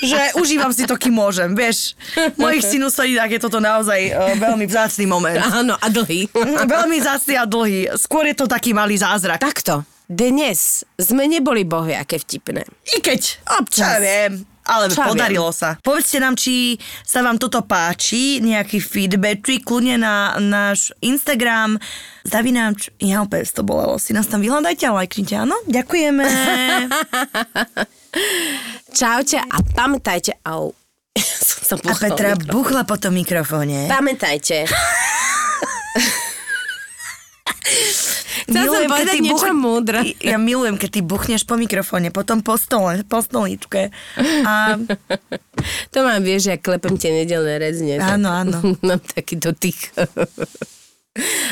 že 0.02 0.20
užívam 0.40 0.72
si 0.74 0.88
to, 0.90 0.98
kým 0.98 1.14
môžem, 1.14 1.54
vieš. 1.54 1.94
Mojich 2.40 2.64
sinusoidách 2.64 3.38
je 3.38 3.40
toto 3.44 3.60
naozaj 3.60 4.12
uh, 4.12 4.34
veľmi 4.40 4.66
vzácný 4.66 5.06
moment. 5.06 5.38
Áno, 5.38 5.76
a 5.78 5.88
dlhý. 5.92 6.32
veľmi 6.66 6.98
vzácný 7.04 7.36
a 7.38 7.46
dlhý. 7.46 7.92
Skôr 8.00 8.26
je 8.26 8.36
to 8.40 8.48
taký 8.48 8.72
malý 8.72 8.96
zázrak. 8.98 9.44
Takto. 9.44 9.97
Dnes 10.08 10.88
sme 10.96 11.28
neboli 11.28 11.68
bohviaké 11.68 12.16
vtipné. 12.16 12.64
I 12.96 13.04
keď, 13.04 13.44
Občas. 13.60 13.84
ja 13.84 14.00
viem, 14.00 14.40
ale 14.64 14.88
Čo 14.88 15.04
podarilo 15.04 15.52
sa. 15.52 15.76
Povedzte 15.84 16.24
nám, 16.24 16.40
či 16.40 16.80
sa 17.04 17.20
vám 17.20 17.36
toto 17.36 17.60
páči, 17.68 18.40
nejaký 18.40 18.80
feedback, 18.80 19.44
či 19.44 19.60
kľudne 19.60 20.00
na 20.00 20.40
náš 20.40 20.96
Instagram, 21.04 21.76
zavináč, 22.24 22.88
ja 23.04 23.20
opäť 23.20 23.52
to 23.52 23.68
bolelo, 23.68 24.00
si 24.00 24.16
nás 24.16 24.32
tam 24.32 24.40
vyhľadajte 24.40 24.88
a 24.88 24.96
lajknite, 24.96 25.44
áno? 25.44 25.60
Ďakujeme. 25.68 26.24
Čaute 29.00 29.44
a 29.44 29.58
pamätajte, 29.76 30.40
au. 30.48 30.72
Som 31.68 31.84
A 31.84 31.92
Petra 31.92 32.32
mikrofón. 32.32 32.56
buchla 32.56 32.88
po 32.88 32.96
tom 32.96 33.12
mikrofóne. 33.12 33.92
Pamätajte. 33.92 34.72
Chcela 38.46 38.70
som 38.70 38.78
Milujem, 38.78 38.90
povedať 38.94 39.18
niečo 39.24 39.52
múdre. 39.58 40.00
Ja 40.22 40.38
milujem, 40.38 40.78
keď 40.78 40.90
ty 40.94 41.02
buchneš 41.02 41.50
po 41.50 41.58
mikrofóne, 41.58 42.14
potom 42.14 42.46
po 42.46 42.60
stole, 42.60 43.02
po 43.08 43.26
stolíčke. 43.26 43.90
A 44.46 44.78
To 45.94 45.98
mám, 46.06 46.22
vieš, 46.22 46.54
ja 46.54 46.58
klepem 46.60 46.96
tie 46.98 47.12
nedelné 47.24 47.58
rezne. 47.58 47.98
Áno, 47.98 48.30
áno. 48.30 48.58
Mám 48.88 49.02
taký 49.04 49.40
dotyk. 49.40 49.78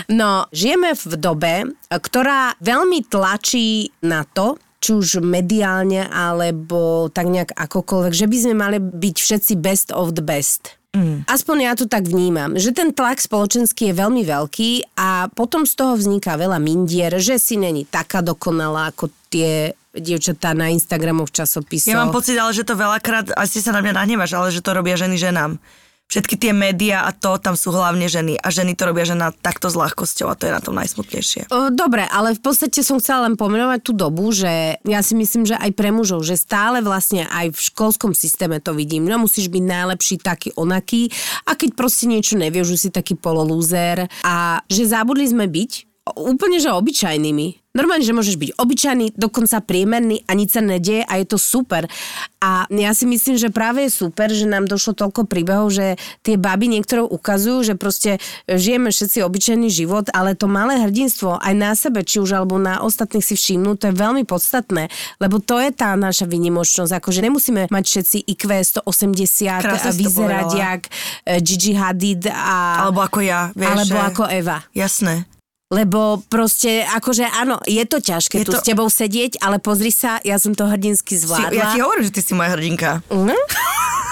No, 0.06 0.46
žijeme 0.54 0.94
v 0.94 1.18
dobe, 1.18 1.66
ktorá 1.90 2.54
veľmi 2.62 3.02
tlačí 3.10 3.90
na 4.06 4.22
to, 4.22 4.62
či 4.78 4.94
už 4.94 5.26
mediálne, 5.26 6.06
alebo 6.06 7.10
tak 7.10 7.34
nejak 7.34 7.58
akokoľvek, 7.58 8.14
že 8.14 8.30
by 8.30 8.38
sme 8.38 8.54
mali 8.54 8.78
byť 8.78 9.16
všetci 9.18 9.54
best 9.58 9.90
of 9.90 10.14
the 10.14 10.22
best. 10.22 10.78
Mm. 10.96 11.28
Aspoň 11.28 11.58
ja 11.60 11.74
to 11.76 11.86
tak 11.92 12.08
vnímam, 12.08 12.56
že 12.56 12.72
ten 12.72 12.96
tlak 12.96 13.20
spoločenský 13.20 13.92
je 13.92 14.00
veľmi 14.00 14.24
veľký 14.24 14.96
a 14.96 15.28
potom 15.36 15.68
z 15.68 15.74
toho 15.76 16.00
vzniká 16.00 16.40
veľa 16.40 16.58
mindier, 16.64 17.12
že 17.20 17.36
si 17.36 17.60
není 17.60 17.84
taká 17.84 18.24
dokonalá 18.24 18.96
ako 18.96 19.12
tie 19.28 19.76
dievčatá 19.92 20.56
na 20.56 20.72
Instagramoch 20.72 21.32
časopisoch. 21.32 21.92
ja 21.92 22.00
mám 22.00 22.16
pocit, 22.16 22.36
ale 22.36 22.52
že 22.52 22.68
to 22.68 22.76
veľakrát, 22.76 23.32
asi 23.36 23.64
sa 23.64 23.72
na 23.76 23.80
mňa 23.80 23.94
nahnevaš, 23.96 24.32
ale 24.36 24.52
že 24.52 24.64
to 24.64 24.76
robia 24.76 24.96
ženy 25.00 25.16
ženám. 25.20 25.60
Všetky 26.06 26.38
tie 26.38 26.54
médiá 26.54 27.04
a 27.04 27.12
to, 27.12 27.36
tam 27.42 27.58
sú 27.58 27.74
hlavne 27.74 28.06
ženy. 28.06 28.38
A 28.38 28.54
ženy 28.54 28.78
to 28.78 28.88
robia 28.88 29.10
žena 29.10 29.34
takto 29.34 29.68
s 29.68 29.76
ľahkosťou 29.76 30.30
a 30.30 30.38
to 30.38 30.48
je 30.48 30.54
na 30.54 30.62
tom 30.62 30.78
najsmutnejšie. 30.78 31.50
Dobre, 31.74 32.06
ale 32.08 32.38
v 32.38 32.42
podstate 32.46 32.86
som 32.86 33.02
chcela 33.02 33.26
len 33.26 33.36
pomenovať 33.36 33.80
tú 33.82 33.92
dobu, 33.98 34.30
že 34.30 34.78
ja 34.86 35.02
si 35.02 35.18
myslím, 35.18 35.50
že 35.50 35.58
aj 35.58 35.74
pre 35.74 35.90
mužov, 35.90 36.22
že 36.22 36.38
stále 36.38 36.86
vlastne 36.86 37.26
aj 37.26 37.58
v 37.58 37.60
školskom 37.60 38.14
systéme 38.14 38.62
to 38.62 38.78
vidím. 38.78 39.10
No 39.10 39.18
musíš 39.18 39.50
byť 39.50 39.64
najlepší 39.66 40.16
taký 40.22 40.50
onaký 40.54 41.10
a 41.50 41.58
keď 41.58 41.74
proste 41.74 42.06
niečo 42.06 42.38
nevieš, 42.38 42.78
už 42.78 42.80
si 42.86 42.90
taký 42.94 43.18
pololúzer 43.18 44.06
a 44.22 44.62
že 44.70 44.86
zabudli 44.86 45.26
sme 45.26 45.50
byť 45.50 45.72
úplne, 46.16 46.62
že 46.62 46.70
obyčajnými. 46.70 47.65
Normálne, 47.76 48.08
že 48.08 48.16
môžeš 48.16 48.40
byť 48.40 48.50
obyčajný, 48.56 49.20
dokonca 49.20 49.60
priemerný 49.60 50.24
a 50.26 50.32
nič 50.32 50.56
sa 50.56 50.64
nedieje 50.64 51.04
a 51.04 51.20
je 51.20 51.26
to 51.28 51.36
super. 51.36 51.92
A 52.40 52.64
ja 52.72 52.96
si 52.96 53.04
myslím, 53.04 53.36
že 53.36 53.52
práve 53.52 53.84
je 53.84 53.92
super, 53.92 54.32
že 54.32 54.48
nám 54.48 54.64
došlo 54.70 54.96
toľko 54.96 55.28
príbehov, 55.28 55.76
že 55.76 56.00
tie 56.24 56.40
baby 56.40 56.72
niektoré 56.72 57.04
ukazujú, 57.04 57.68
že 57.68 57.74
proste 57.76 58.24
žijeme 58.48 58.96
všetci 58.96 59.20
obyčajný 59.28 59.68
život, 59.68 60.08
ale 60.16 60.40
to 60.40 60.48
malé 60.48 60.80
hrdinstvo 60.88 61.36
aj 61.42 61.54
na 61.58 61.76
sebe, 61.76 62.08
či 62.08 62.24
už 62.24 62.40
alebo 62.40 62.56
na 62.56 62.80
ostatných 62.80 63.26
si 63.26 63.36
všimnú, 63.36 63.76
to 63.76 63.92
je 63.92 63.96
veľmi 63.98 64.24
podstatné, 64.24 64.88
lebo 65.20 65.44
to 65.44 65.60
je 65.60 65.76
tá 65.76 65.98
naša 66.00 66.30
výnimočnosť, 66.32 66.96
akože 66.96 67.20
nemusíme 67.28 67.68
mať 67.68 67.84
všetci 67.84 68.18
IQ 68.32 68.44
180 68.88 69.66
Krásne 69.66 69.90
a 69.90 69.92
vyzerať 69.92 70.50
jak 70.56 70.82
eh, 70.88 71.44
Gigi 71.44 71.76
Hadid 71.76 72.30
a... 72.32 72.88
Alebo 72.88 73.04
ako 73.04 73.20
ja, 73.20 73.52
vieš. 73.52 73.74
alebo 73.84 73.98
že- 74.00 74.08
ako 74.16 74.24
Eva. 74.32 74.58
Jasné. 74.72 75.35
Lebo 75.66 76.22
proste, 76.30 76.86
akože 76.86 77.26
áno, 77.26 77.58
je 77.66 77.82
to 77.90 77.98
ťažké 77.98 78.38
Je 78.38 78.46
tu 78.46 78.54
to- 78.54 78.62
s 78.62 78.64
tebou 78.64 78.86
sedieť, 78.86 79.42
ale 79.42 79.58
pozri 79.58 79.90
sa, 79.90 80.22
ja 80.22 80.38
som 80.38 80.54
to 80.54 80.70
hrdinsky 80.70 81.18
Si, 81.18 81.26
zvládla. 81.26 81.58
ja 81.58 81.66
ti 81.74 81.82
hovorím, 81.82 82.06
že 82.06 82.14
ty 82.14 82.22
si 82.22 82.38
moja 82.38 82.54
hrdinka. 82.54 83.02
Mhm. 83.10 83.34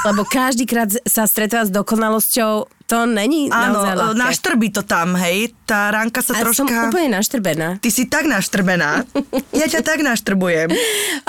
Lebo 0.03 0.25
každý 0.25 0.65
krát 0.65 0.89
sa 1.05 1.23
stretáva 1.23 1.63
s 1.63 1.71
dokonalosťou, 1.71 2.67
to 2.93 3.09
není 3.09 3.49
Áno, 3.49 3.81
naozaj 3.81 3.95
ľahké. 3.97 4.21
naštrbí 4.21 4.67
to 4.69 4.85
tam, 4.85 5.17
hej. 5.17 5.49
Tá 5.65 5.89
ránka 5.89 6.21
sa 6.21 6.37
A 6.37 6.45
som 6.53 6.69
troška... 6.69 6.93
úplne 6.93 7.17
naštrbená. 7.17 7.81
Ty 7.81 7.89
si 7.89 8.05
tak 8.05 8.29
naštrbená. 8.29 9.01
Ja 9.53 9.69
ťa 9.69 9.85
tak 9.85 10.01
naštrbujem. 10.01 10.73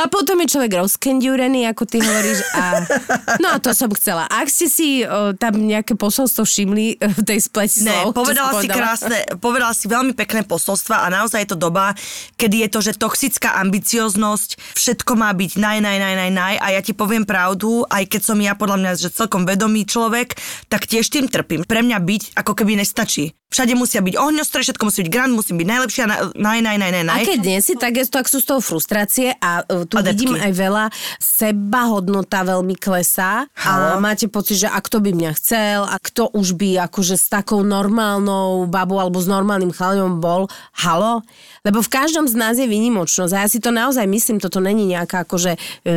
A 0.00 0.08
potom 0.08 0.40
je 0.40 0.48
človek 0.48 0.80
rozkendiurený, 0.80 1.68
ako 1.68 1.84
ty 1.84 2.00
hovoríš. 2.00 2.40
A... 2.56 2.62
No 3.42 3.52
a 3.52 3.60
to 3.60 3.76
som 3.76 3.92
chcela. 3.92 4.24
Ak 4.26 4.48
ste 4.48 4.66
si 4.66 5.04
o, 5.04 5.36
tam 5.36 5.60
nejaké 5.60 5.92
posolstvo 5.94 6.42
všimli 6.48 6.96
e, 6.98 7.04
v 7.04 7.20
tej 7.22 7.38
spleti 7.44 7.84
Ne, 7.84 7.92
slov, 7.92 8.16
povedala 8.16 8.48
som 8.56 8.64
si 8.64 8.68
krásne, 8.68 9.18
povedala 9.38 9.76
si 9.76 9.86
veľmi 9.86 10.16
pekné 10.16 10.42
posolstva 10.48 11.04
a 11.04 11.12
naozaj 11.12 11.44
je 11.44 11.48
to 11.52 11.58
doba, 11.60 11.92
kedy 12.40 12.64
je 12.64 12.68
to, 12.72 12.80
že 12.80 12.92
toxická 12.96 13.60
ambicioznosť, 13.60 14.56
všetko 14.74 15.12
má 15.14 15.30
byť 15.30 15.60
naj, 15.60 15.78
naj, 15.84 15.96
naj, 16.00 16.14
naj, 16.16 16.30
naj 16.32 16.54
a 16.58 16.66
ja 16.74 16.80
ti 16.80 16.96
poviem 16.96 17.22
pravdu, 17.22 17.84
aj 17.86 18.08
keď 18.08 18.20
som 18.24 18.38
ja 18.40 18.56
podľa 18.56 18.76
mňa, 18.80 18.90
že 18.98 19.12
celkom 19.12 19.44
vedomý 19.44 19.84
človek, 19.84 20.34
tak 20.66 20.88
tiež 20.88 21.06
tým 21.12 21.28
trpím. 21.28 21.53
Pre 21.62 21.80
mňa 21.86 21.98
byť 22.02 22.22
ako 22.34 22.52
keby 22.59 22.82
nestačí. 22.82 23.30
Všade 23.55 23.78
musia 23.78 24.02
byť 24.02 24.18
ohňostroje, 24.18 24.66
všetko 24.66 24.82
musí 24.90 25.07
byť 25.07 25.11
grand, 25.14 25.30
musí 25.30 25.55
byť 25.55 25.68
najlepšia, 25.70 26.05
na- 26.11 26.34
naj, 26.34 26.59
naj, 26.59 26.74
naj, 26.74 26.90
naj. 27.07 27.22
A 27.22 27.22
keď 27.22 27.38
nie 27.46 27.61
si, 27.62 27.78
tak, 27.78 27.94
je, 27.94 28.02
tak 28.11 28.26
sú 28.26 28.42
z 28.42 28.50
toho 28.50 28.59
frustrácie 28.59 29.30
a 29.38 29.62
uh, 29.62 29.86
tu 29.86 29.94
Adeptky. 29.94 30.11
vidím 30.11 30.34
aj 30.34 30.50
veľa 30.50 30.84
sebahodnota 31.22 32.42
veľmi 32.42 32.74
klesá 32.74 33.46
a 33.46 33.62
Halo? 33.62 34.02
máte 34.02 34.26
pocit, 34.26 34.66
že 34.66 34.66
a 34.66 34.82
kto 34.82 34.98
by 34.98 35.14
mňa 35.14 35.30
chcel 35.38 35.86
a 35.86 36.02
kto 36.02 36.34
už 36.34 36.59
by 36.59 36.82
akože 36.90 37.14
s 37.14 37.30
takou 37.30 37.62
normálnou 37.62 38.66
babou 38.66 38.98
alebo 38.98 39.22
s 39.22 39.30
normálnym 39.30 39.70
chalaňom 39.70 40.18
bol, 40.18 40.50
halo? 40.74 41.22
Lebo 41.62 41.78
v 41.78 41.90
každom 41.94 42.26
z 42.26 42.34
nás 42.34 42.59
je 42.59 42.66
výnimočnosť 42.66 43.32
a 43.38 43.46
ja 43.46 43.48
si 43.48 43.62
to 43.62 43.70
naozaj 43.70 44.05
myslím, 44.05 44.42
toto 44.42 44.59
není 44.59 44.84
nejaká 44.90 45.24
akože 45.24 45.57
e, 45.86 45.94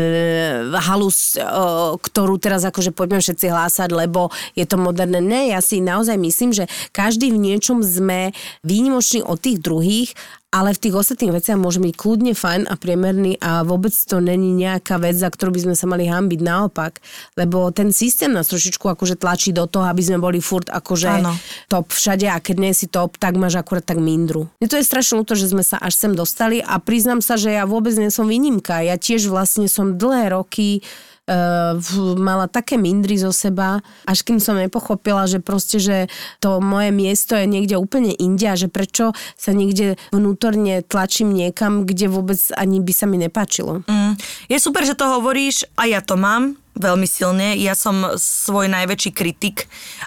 halus, 0.77 1.35
e, 1.35 1.43
ktorú 1.97 2.37
teraz 2.37 2.63
akože 2.63 2.93
poďme 2.93 3.19
všetci 3.19 3.49
hlásať, 3.49 3.89
lebo 3.91 4.29
je 4.53 4.63
to 4.63 4.79
moderné. 4.79 5.19
Ne, 5.19 5.51
ja 5.51 5.59
si 5.59 5.81
naozaj 5.83 6.15
myslím, 6.21 6.53
že 6.53 6.69
každý 6.95 7.35
v 7.35 7.46
niečom 7.47 7.79
sme 7.79 8.35
výnimoční 8.67 9.23
od 9.23 9.39
tých 9.39 9.63
druhých 9.63 10.11
ale 10.47 10.71
v 10.71 10.79
tých 10.79 10.95
ostatných 10.95 11.35
veciach 11.35 11.59
môže 11.59 11.83
byť 11.83 11.93
kľudne 11.93 12.31
fajn 12.31 12.71
a 12.71 12.79
priemerný 12.79 13.35
a 13.43 13.67
vôbec 13.67 13.91
to 13.91 14.23
není 14.23 14.55
nejaká 14.55 14.95
vec, 14.95 15.19
za 15.19 15.27
ktorú 15.27 15.51
by 15.51 15.61
sme 15.69 15.75
sa 15.75 15.85
mali 15.91 16.07
hambiť 16.07 16.39
naopak, 16.39 17.03
lebo 17.35 17.67
ten 17.75 17.91
systém 17.91 18.31
nás 18.31 18.47
trošičku 18.47 18.87
akože 18.87 19.19
tlačí 19.19 19.51
do 19.51 19.67
toho, 19.67 19.85
aby 19.91 19.99
sme 19.99 20.23
boli 20.23 20.39
furt 20.39 20.71
akože 20.71 21.11
Áno. 21.19 21.35
top 21.67 21.91
všade 21.91 22.31
a 22.31 22.39
keď 22.39 22.55
nie 22.63 22.71
si 22.71 22.87
top, 22.87 23.19
tak 23.19 23.35
máš 23.35 23.59
akurát 23.59 23.83
tak 23.83 23.99
mindru. 23.99 24.47
Mne 24.63 24.71
to 24.71 24.79
je 24.79 24.87
strašne 24.87 25.19
ľúto, 25.19 25.35
že 25.35 25.51
sme 25.51 25.67
sa 25.67 25.77
až 25.83 25.99
sem 25.99 26.15
dostali 26.15 26.63
a 26.63 26.79
priznám 26.79 27.19
sa, 27.19 27.35
že 27.35 27.51
ja 27.51 27.67
vôbec 27.67 27.91
nie 27.99 28.07
som 28.07 28.23
výnimka. 28.25 28.81
Ja 28.87 28.95
tiež 28.95 29.27
vlastne 29.27 29.67
som 29.67 29.99
dlhé 29.99 30.31
roky 30.31 30.79
mala 32.17 32.47
také 32.47 32.79
mindry 32.79 33.19
zo 33.19 33.35
seba, 33.35 33.83
až 34.07 34.23
kým 34.23 34.39
som 34.39 34.55
nepochopila, 34.55 35.27
že 35.27 35.43
proste, 35.43 35.77
že 35.77 35.97
to 36.39 36.63
moje 36.63 36.95
miesto 36.95 37.35
je 37.35 37.43
niekde 37.43 37.75
úplne 37.75 38.15
inde 38.15 38.47
a 38.47 38.55
že 38.55 38.71
prečo 38.71 39.11
sa 39.35 39.51
niekde 39.51 39.99
vnútorne 40.15 40.81
tlačím 40.87 41.35
niekam, 41.35 41.83
kde 41.83 42.07
vôbec 42.07 42.39
ani 42.55 42.79
by 42.79 42.93
sa 42.95 43.05
mi 43.05 43.19
nepáčilo. 43.19 43.83
Mm. 43.85 44.15
Je 44.47 44.57
super, 44.57 44.87
že 44.87 44.95
to 44.95 45.19
hovoríš 45.19 45.67
a 45.75 45.91
ja 45.91 45.99
to 45.99 46.15
mám 46.15 46.55
veľmi 46.77 47.09
silne. 47.09 47.57
Ja 47.57 47.73
som 47.73 48.15
svoj 48.17 48.71
najväčší 48.71 49.11
kritik 49.11 49.65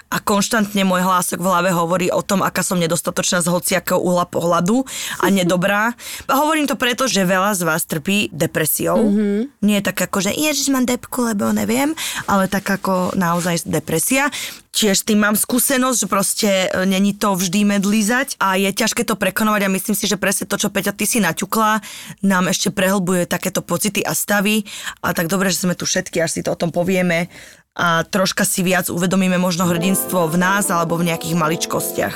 a 0.09 0.17
konštantne 0.19 0.81
môj 0.87 1.03
hlások 1.03 1.39
v 1.43 1.47
hlave 1.47 1.69
hovorí 1.71 2.07
o 2.09 2.23
tom, 2.23 2.41
aká 2.41 2.63
som 2.63 2.79
nedostatočná 2.79 3.43
z 3.43 3.51
hociakého 3.51 3.99
uhla 3.99 4.25
pohľadu 4.25 4.83
a 5.21 5.29
nedobrá. 5.29 5.93
A 6.25 6.33
hovorím 6.39 6.65
to 6.65 6.79
preto, 6.79 7.05
že 7.05 7.27
veľa 7.27 7.53
z 7.53 7.61
vás 7.67 7.83
trpí 7.85 8.31
depresiou. 8.31 8.97
Mm-hmm. 8.97 9.39
Nie 9.63 9.83
je 9.83 9.87
tak 9.91 10.09
ako, 10.09 10.17
že 10.25 10.31
ježiš, 10.33 10.71
mám 10.73 10.87
depku, 10.87 11.27
lebo 11.27 11.51
neviem, 11.51 11.93
ale 12.25 12.47
tak 12.47 12.65
ako 12.65 13.13
naozaj 13.13 13.67
depresia. 13.67 14.31
Tiež 14.71 15.03
tým 15.03 15.19
mám 15.19 15.35
skúsenosť, 15.35 15.97
že 15.99 16.07
proste 16.07 16.49
e, 16.71 16.87
není 16.87 17.11
to 17.11 17.35
vždy 17.35 17.67
medlízať 17.67 18.39
a 18.39 18.55
je 18.55 18.71
ťažké 18.71 19.03
to 19.03 19.19
prekonovať 19.19 19.67
a 19.67 19.73
myslím 19.75 19.99
si, 19.99 20.07
že 20.07 20.15
presne 20.15 20.47
to, 20.47 20.55
čo 20.55 20.71
Peťa, 20.71 20.95
ty 20.95 21.03
si 21.03 21.19
naťukla, 21.19 21.83
nám 22.23 22.47
ešte 22.47 22.71
prehlbuje 22.71 23.27
takéto 23.27 23.59
pocity 23.59 23.99
a 23.99 24.15
stavy 24.15 24.63
a 25.03 25.11
tak 25.11 25.27
dobre, 25.27 25.51
že 25.51 25.67
sme 25.67 25.75
tu 25.75 25.83
všetky, 25.83 26.23
až 26.23 26.39
si 26.39 26.41
to 26.41 26.55
o 26.55 26.59
tom 26.59 26.71
povieme, 26.71 27.27
a 27.71 28.03
troška 28.03 28.43
si 28.43 28.67
viac 28.67 28.91
uvedomíme 28.91 29.39
možno 29.39 29.63
hrdinstvo 29.63 30.27
v 30.27 30.35
nás 30.35 30.67
alebo 30.67 30.99
v 30.99 31.07
nejakých 31.07 31.35
maličkostiach. 31.39 32.15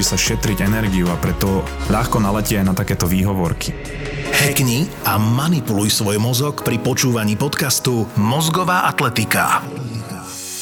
snaží 0.00 0.16
sa 0.16 0.32
šetriť 0.32 0.64
energiu 0.64 1.12
a 1.12 1.16
preto 1.20 1.60
ľahko 1.92 2.24
naletie 2.24 2.56
aj 2.56 2.72
na 2.72 2.74
takéto 2.74 3.04
výhovorky. 3.04 3.68
Hekni 4.32 4.88
a 5.04 5.20
manipuluj 5.20 5.92
svoj 5.92 6.16
mozog 6.16 6.64
pri 6.64 6.80
počúvaní 6.80 7.36
podcastu 7.36 8.08
Mozgová 8.16 8.88
atletika. 8.88 9.60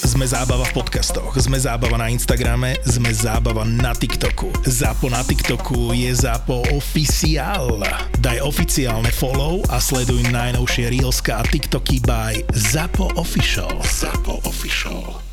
Sme 0.03 0.27
zábava 0.27 0.67
v 0.67 0.83
podcastoch, 0.83 1.39
sme 1.39 1.55
zábava 1.55 1.95
na 1.95 2.11
Instagrame, 2.11 2.83
sme 2.83 3.15
zábava 3.15 3.63
na 3.63 3.95
TikToku. 3.95 4.51
Zápo 4.67 5.07
na 5.07 5.23
TikToku 5.23 5.95
je 5.95 6.11
Zápo 6.19 6.67
oficiál. 6.75 7.79
Daj 8.19 8.43
oficiálne 8.43 9.15
follow 9.15 9.63
a 9.71 9.79
sleduj 9.79 10.35
najnovšie 10.35 10.91
Reelska 10.99 11.39
a 11.39 11.47
TikToky 11.47 12.03
by 12.03 12.43
Zápo 12.51 13.07
Official. 13.15 13.71
Zápo 13.87 14.43
Official. 14.43 15.28